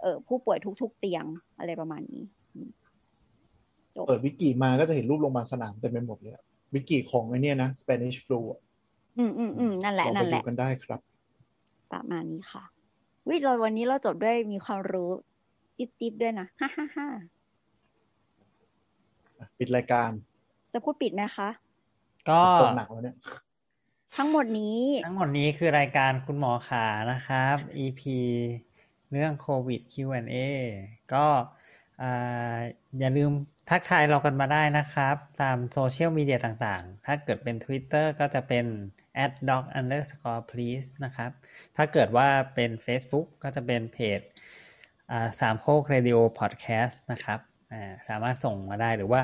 [0.00, 1.24] เอ่อผู้ป่วยทุก ๆ เตียง
[1.58, 2.24] อะไรประมาณนี้
[2.54, 2.70] อืม
[3.94, 6.44] จบเปิดวิกิมาก็จะเห็นรูปโรงพยาบาลสนามเต็มไปหมดเลยอะ
[6.74, 8.60] วิกิของไอเนี่ยนะ Spanish flu อะ
[9.18, 11.00] อืมอืมอืมนั่นแหละลองนั่ไปนแหดูละกันได้ครับ
[11.92, 12.64] ประมาณนี้ค่ะ
[13.28, 15.10] วิเราวันนี้เราจบด้วยมีความรู้
[15.78, 17.06] จิ๊บจิ๊บด้วยนะฮ่าฮ่าฮ่า
[19.58, 20.10] ปิดรายการ
[20.72, 21.48] จะพูดปิดไหมคะ
[22.28, 23.16] ก็ตกหนักแล้วเนี่ย
[24.18, 28.02] ทั้งหมดนี้ ทั้งหมดนี้คือรายการคุณหมอขานะครับ EP
[29.12, 30.36] เรื่องโควิด Q&A
[31.14, 31.26] ก็
[32.98, 33.30] อย่าลืม
[33.70, 38.64] ทักทายเรากันมาได้นะครับ ตามโซเชียลมีเดียต่างๆ ถ้าเกิดเป็น Twitter ก็จะเป็น
[39.24, 41.30] at @doc underscore please นะครับ
[41.76, 44.20] ถ้าเกิดว่าเป็น Facebook ก็จะเป็นเพจ
[45.40, 47.40] สามโคกเรดิโอพอดแคสต์นะครับ
[48.08, 49.20] สามารถส่งมาได้หรือว่า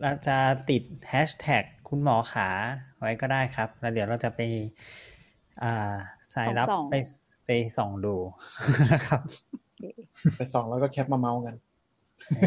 [0.00, 0.38] เราจะ
[0.70, 0.82] ติด
[1.12, 2.50] Hashtag คุณหมอขา
[2.98, 4.40] ไว้ก็ได้ครับ แล้วเดี๋ยวเราจะไป
[5.62, 5.94] อ่า
[6.32, 6.94] สายรับส่องๆไป
[7.46, 8.16] ไปส่องดู
[8.92, 9.20] นะครับ
[10.36, 11.54] ไปส่องแล้วก็แคปมาเมาส์กัน
[12.36, 12.44] แหม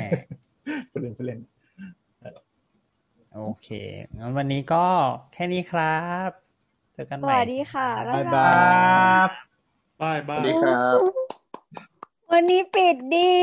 [0.90, 1.40] ไปเล่นไปเล่น
[3.36, 3.68] โอเค
[4.18, 4.86] งั้นวันนี้ก็
[5.34, 6.30] แค่นี้ครับ
[6.94, 8.52] เจอกันสใหม่วัสดีค่ะ บ๊ายบ๊า
[9.28, 9.30] ย
[10.02, 10.98] บาบายยบายบาสวัยสดีครับ
[12.32, 13.34] วันนี้ปิดดี